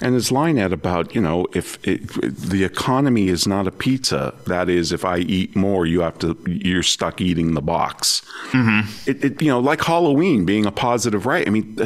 And 0.00 0.14
his 0.14 0.30
line 0.30 0.58
at 0.58 0.72
about, 0.72 1.14
you 1.14 1.20
know, 1.20 1.46
if 1.54 1.78
it, 1.86 2.06
the 2.22 2.64
economy 2.64 3.28
is 3.28 3.46
not 3.46 3.66
a 3.66 3.70
pizza, 3.70 4.34
that 4.46 4.68
is, 4.68 4.92
if 4.92 5.04
I 5.04 5.18
eat 5.18 5.56
more, 5.56 5.86
you 5.86 6.00
have 6.00 6.18
to, 6.18 6.36
you're 6.46 6.82
stuck 6.82 7.20
eating 7.20 7.54
the 7.54 7.62
box. 7.62 8.22
Mm-hmm. 8.50 9.10
It, 9.10 9.24
it, 9.24 9.42
you 9.42 9.48
know, 9.48 9.60
like 9.60 9.82
Halloween 9.82 10.44
being 10.44 10.66
a 10.66 10.72
positive 10.72 11.26
right. 11.26 11.46
I 11.46 11.50
mean, 11.50 11.76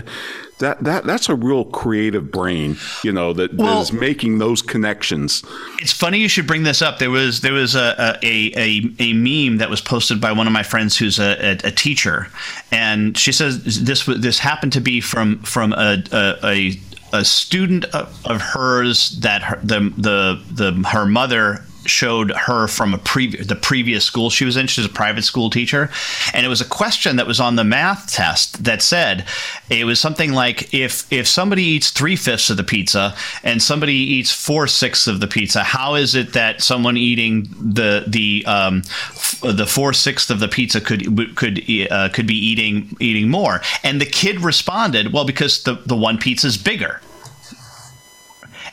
that 0.60 0.84
that 0.84 1.04
that's 1.04 1.28
a 1.28 1.34
real 1.34 1.64
creative 1.64 2.30
brain, 2.30 2.76
you 3.02 3.12
know, 3.12 3.32
that, 3.32 3.54
well, 3.54 3.76
that 3.76 3.80
is 3.80 3.92
making 3.92 4.38
those 4.38 4.62
connections. 4.62 5.42
It's 5.80 5.92
funny 5.92 6.18
you 6.18 6.28
should 6.28 6.46
bring 6.46 6.62
this 6.62 6.82
up. 6.82 6.98
There 6.98 7.10
was 7.10 7.40
there 7.40 7.54
was 7.54 7.74
a 7.74 8.18
a, 8.22 8.52
a, 8.56 8.94
a 8.98 9.12
meme 9.14 9.58
that 9.58 9.70
was 9.70 9.80
posted 9.80 10.20
by 10.20 10.32
one 10.32 10.46
of 10.46 10.52
my 10.52 10.62
friends 10.62 10.98
who's 10.98 11.18
a, 11.18 11.56
a, 11.64 11.68
a 11.68 11.70
teacher, 11.70 12.28
and 12.70 13.16
she 13.16 13.32
says 13.32 13.82
this 13.82 14.04
this 14.04 14.38
happened 14.38 14.72
to 14.74 14.80
be 14.80 15.00
from 15.00 15.38
from 15.42 15.72
a, 15.72 16.02
a 16.12 16.36
a 16.44 16.80
student 17.24 17.84
of 18.24 18.40
hers 18.40 19.10
that 19.20 19.42
her, 19.42 19.60
the 19.62 19.92
the 19.96 20.42
the 20.52 20.88
her 20.88 21.06
mother 21.06 21.64
showed 21.90 22.30
her 22.30 22.66
from 22.68 22.94
a 22.94 22.98
pre- 22.98 23.36
the 23.36 23.56
previous 23.56 24.04
school 24.04 24.30
she 24.30 24.44
was 24.44 24.56
in. 24.56 24.66
She's 24.66 24.86
a 24.86 24.88
private 24.88 25.24
school 25.24 25.50
teacher, 25.50 25.90
and 26.32 26.46
it 26.46 26.48
was 26.48 26.60
a 26.60 26.64
question 26.64 27.16
that 27.16 27.26
was 27.26 27.40
on 27.40 27.56
the 27.56 27.64
math 27.64 28.10
test 28.12 28.64
that 28.64 28.80
said 28.82 29.26
it 29.68 29.84
was 29.84 30.00
something 30.00 30.32
like 30.32 30.72
if 30.72 31.10
if 31.12 31.26
somebody 31.26 31.64
eats 31.64 31.90
three 31.90 32.16
fifths 32.16 32.50
of 32.50 32.56
the 32.56 32.64
pizza 32.64 33.14
and 33.42 33.62
somebody 33.62 33.94
eats 33.94 34.32
four 34.32 34.66
sixths 34.66 35.06
of 35.06 35.20
the 35.20 35.26
pizza, 35.26 35.62
how 35.62 35.94
is 35.96 36.14
it 36.14 36.32
that 36.32 36.62
someone 36.62 36.96
eating 36.96 37.48
the 37.60 38.04
the 38.06 38.44
um, 38.46 38.82
f- 38.86 39.40
the 39.42 39.66
four 39.66 39.92
sixths 39.92 40.30
of 40.30 40.40
the 40.40 40.48
pizza 40.48 40.80
could 40.80 41.36
could 41.36 41.62
uh, 41.90 42.08
could 42.10 42.26
be 42.26 42.38
eating 42.38 42.96
eating 43.00 43.28
more? 43.28 43.60
And 43.82 44.00
the 44.00 44.06
kid 44.06 44.40
responded, 44.40 45.12
well, 45.12 45.24
because 45.24 45.62
the 45.64 45.74
the 45.86 45.96
one 45.96 46.18
pizza 46.18 46.46
is 46.46 46.56
bigger. 46.56 47.00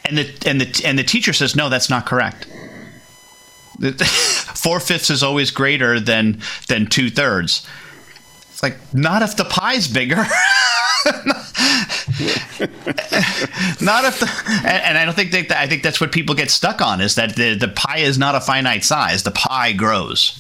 And 0.06 0.18
the 0.18 0.50
and 0.50 0.62
the 0.62 0.84
and 0.86 0.98
the 0.98 1.04
teacher 1.04 1.34
says, 1.34 1.56
no, 1.56 1.70
that's 1.70 1.90
not 1.90 2.06
correct. 2.06 2.48
Four 4.56 4.80
fifths 4.80 5.10
is 5.10 5.24
always 5.24 5.52
greater 5.52 6.00
than 6.00 6.42
than 6.68 6.88
two 6.88 7.10
thirds. 7.10 7.68
It's 8.50 8.64
like 8.64 8.78
not 8.94 9.22
if 9.22 9.38
the 9.38 9.46
pie's 9.46 9.88
bigger. 9.88 10.16
not 13.86 14.06
if 14.06 14.20
the 14.20 14.32
and, 14.60 14.84
and 14.84 14.98
I 14.98 15.06
don't 15.06 15.14
think 15.14 15.32
that 15.32 15.52
I 15.52 15.68
think 15.68 15.84
that's 15.84 16.02
what 16.02 16.12
people 16.12 16.34
get 16.34 16.50
stuck 16.50 16.82
on 16.82 17.02
is 17.02 17.16
that 17.16 17.36
the 17.36 17.54
the 17.56 17.68
pie 17.68 18.00
is 18.00 18.18
not 18.18 18.34
a 18.34 18.42
finite 18.42 18.84
size. 18.84 19.24
The 19.24 19.32
pie 19.32 19.74
grows. 19.74 20.40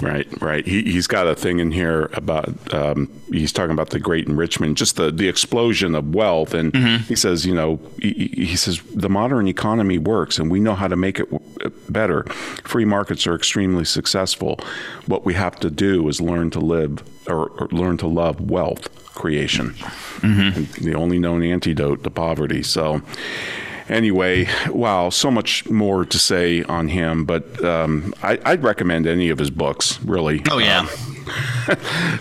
Right, 0.00 0.26
right. 0.40 0.66
He, 0.66 0.94
has 0.94 1.06
got 1.06 1.26
a 1.26 1.34
thing 1.34 1.58
in 1.58 1.72
here 1.72 2.10
about, 2.12 2.74
um, 2.74 3.10
he's 3.32 3.52
talking 3.52 3.72
about 3.72 3.90
the 3.90 3.98
great 3.98 4.26
enrichment, 4.26 4.78
just 4.78 4.96
the, 4.96 5.10
the 5.10 5.28
explosion 5.28 5.94
of 5.94 6.14
wealth. 6.14 6.54
And 6.54 6.72
mm-hmm. 6.72 7.02
he 7.04 7.16
says, 7.16 7.44
you 7.44 7.54
know, 7.54 7.80
he, 8.00 8.30
he, 8.34 8.56
says 8.56 8.80
the 8.94 9.08
modern 9.08 9.48
economy 9.48 9.98
works 9.98 10.38
and 10.38 10.50
we 10.50 10.60
know 10.60 10.74
how 10.74 10.88
to 10.88 10.96
make 10.96 11.20
it 11.20 11.92
better. 11.92 12.24
Free 12.64 12.84
markets 12.84 13.26
are 13.26 13.34
extremely 13.34 13.84
successful. 13.84 14.58
What 15.06 15.24
we 15.24 15.34
have 15.34 15.56
to 15.60 15.70
do 15.70 16.08
is 16.08 16.20
learn 16.20 16.50
to 16.50 16.60
live 16.60 17.02
or, 17.26 17.48
or 17.50 17.68
learn 17.68 17.96
to 17.98 18.06
love 18.06 18.40
wealth 18.40 18.88
creation. 19.14 19.70
Mm-hmm. 19.70 20.84
The 20.84 20.94
only 20.94 21.18
known 21.18 21.42
antidote 21.42 22.04
to 22.04 22.10
poverty. 22.10 22.62
So, 22.62 23.02
anyway, 23.88 24.48
wow, 24.68 25.10
so 25.10 25.30
much 25.30 25.68
more 25.68 26.04
to 26.04 26.18
say 26.18 26.62
on 26.64 26.88
him, 26.88 27.24
but 27.24 27.62
um, 27.64 28.14
I, 28.22 28.38
would 28.50 28.62
recommend 28.62 29.06
any 29.06 29.28
of 29.28 29.38
his 29.38 29.50
books, 29.50 30.00
really. 30.02 30.42
Oh, 30.50 30.58
yeah. 30.58 30.80
Um, 30.80 31.17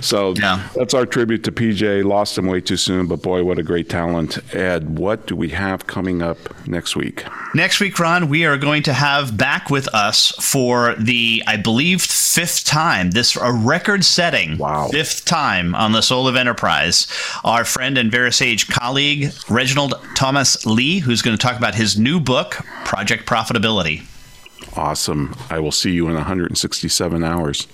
so 0.02 0.34
yeah. 0.36 0.68
that's 0.76 0.94
our 0.94 1.06
tribute 1.06 1.44
to 1.46 1.52
PJ. 1.52 2.04
Lost 2.04 2.38
him 2.38 2.48
way 2.48 2.62
too 2.62 2.78
soon, 2.78 3.08
but 3.08 3.22
boy, 3.22 3.44
what 3.44 3.60
a 3.60 3.64
great 3.64 3.90
talent. 3.90 4.40
Ed, 4.54 4.98
what 4.98 5.28
do 5.28 5.36
we 5.36 5.50
have 5.50 5.88
coming 5.88 6.22
up 6.22 6.38
next 6.68 6.96
week? 6.96 7.26
Next 7.54 7.80
week, 7.80 7.98
Ron, 8.00 8.30
we 8.30 8.46
are 8.46 8.58
going 8.58 8.84
to 8.84 8.94
have 8.94 9.38
back 9.38 9.70
with 9.70 9.88
us 9.94 10.32
for 10.40 10.96
the, 10.96 11.44
I 11.48 11.58
believe, 11.58 12.02
fifth 12.02 12.66
time, 12.66 13.12
this 13.12 13.36
a 13.36 13.52
record 13.52 14.06
setting 14.06 14.58
wow. 14.58 14.88
fifth 14.90 15.26
time 15.26 15.74
on 15.76 15.92
the 15.92 16.02
Soul 16.02 16.28
of 16.28 16.36
Enterprise, 16.36 17.08
our 17.44 17.66
friend 17.66 17.98
and 17.98 18.12
VeraSage 18.12 18.70
colleague, 18.70 19.32
Reginald 19.50 19.96
Tomas 20.16 20.66
Lee, 20.66 21.00
who's 21.00 21.22
going 21.22 21.38
to 21.38 21.42
talk 21.42 21.58
about 21.58 21.76
his 21.76 21.98
new 21.98 22.20
book, 22.20 22.52
Project 22.86 23.26
Profitability. 23.28 24.06
Awesome. 24.76 25.36
I 25.50 25.60
will 25.60 25.72
see 25.72 25.92
you 25.92 26.08
in 26.08 26.16
167 26.16 27.24
hours. 27.24 27.68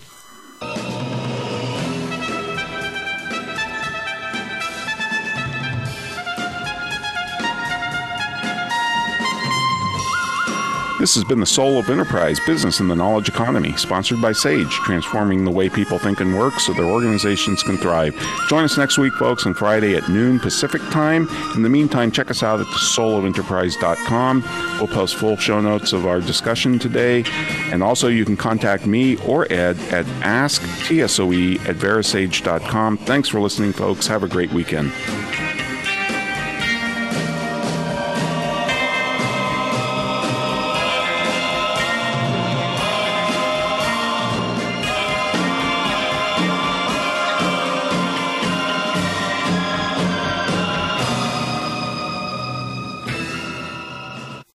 This 11.04 11.16
has 11.16 11.26
been 11.26 11.42
the 11.42 11.46
Soul 11.46 11.80
of 11.80 11.90
Enterprise 11.90 12.40
Business 12.48 12.80
in 12.80 12.88
the 12.88 12.96
Knowledge 12.96 13.28
Economy, 13.28 13.76
sponsored 13.76 14.22
by 14.22 14.32
Sage, 14.32 14.72
transforming 14.72 15.44
the 15.44 15.52
way 15.52 15.68
people 15.68 16.00
think 16.00 16.22
and 16.22 16.34
work 16.34 16.62
so 16.62 16.72
their 16.72 16.86
organizations 16.86 17.62
can 17.62 17.76
thrive. 17.76 18.16
Join 18.48 18.64
us 18.64 18.78
next 18.78 18.98
week, 18.98 19.12
folks, 19.16 19.46
on 19.46 19.54
Friday 19.54 19.98
at 19.98 20.08
noon 20.08 20.40
Pacific 20.40 20.82
time. 20.92 21.28
In 21.56 21.62
the 21.62 21.68
meantime, 21.68 22.10
check 22.10 22.32
us 22.32 22.42
out 22.42 22.62
at 22.62 22.68
thesoulofenterprise.com. 22.68 24.44
We'll 24.78 24.88
post 24.88 25.16
full 25.16 25.36
show 25.36 25.60
notes 25.60 25.92
of 25.92 26.08
our 26.08 26.22
discussion 26.22 26.80
today. 26.80 27.26
And 27.66 27.84
also, 27.84 28.08
you 28.08 28.24
can 28.24 28.38
contact 28.38 28.86
me 28.86 29.18
or 29.26 29.46
Ed 29.52 29.78
at 29.92 30.06
asktsoe 30.22 31.68
at 31.68 31.76
verasage.com. 31.76 32.98
Thanks 33.00 33.28
for 33.28 33.42
listening, 33.42 33.74
folks. 33.74 34.08
Have 34.08 34.24
a 34.24 34.30
great 34.30 34.54
weekend. 34.54 34.94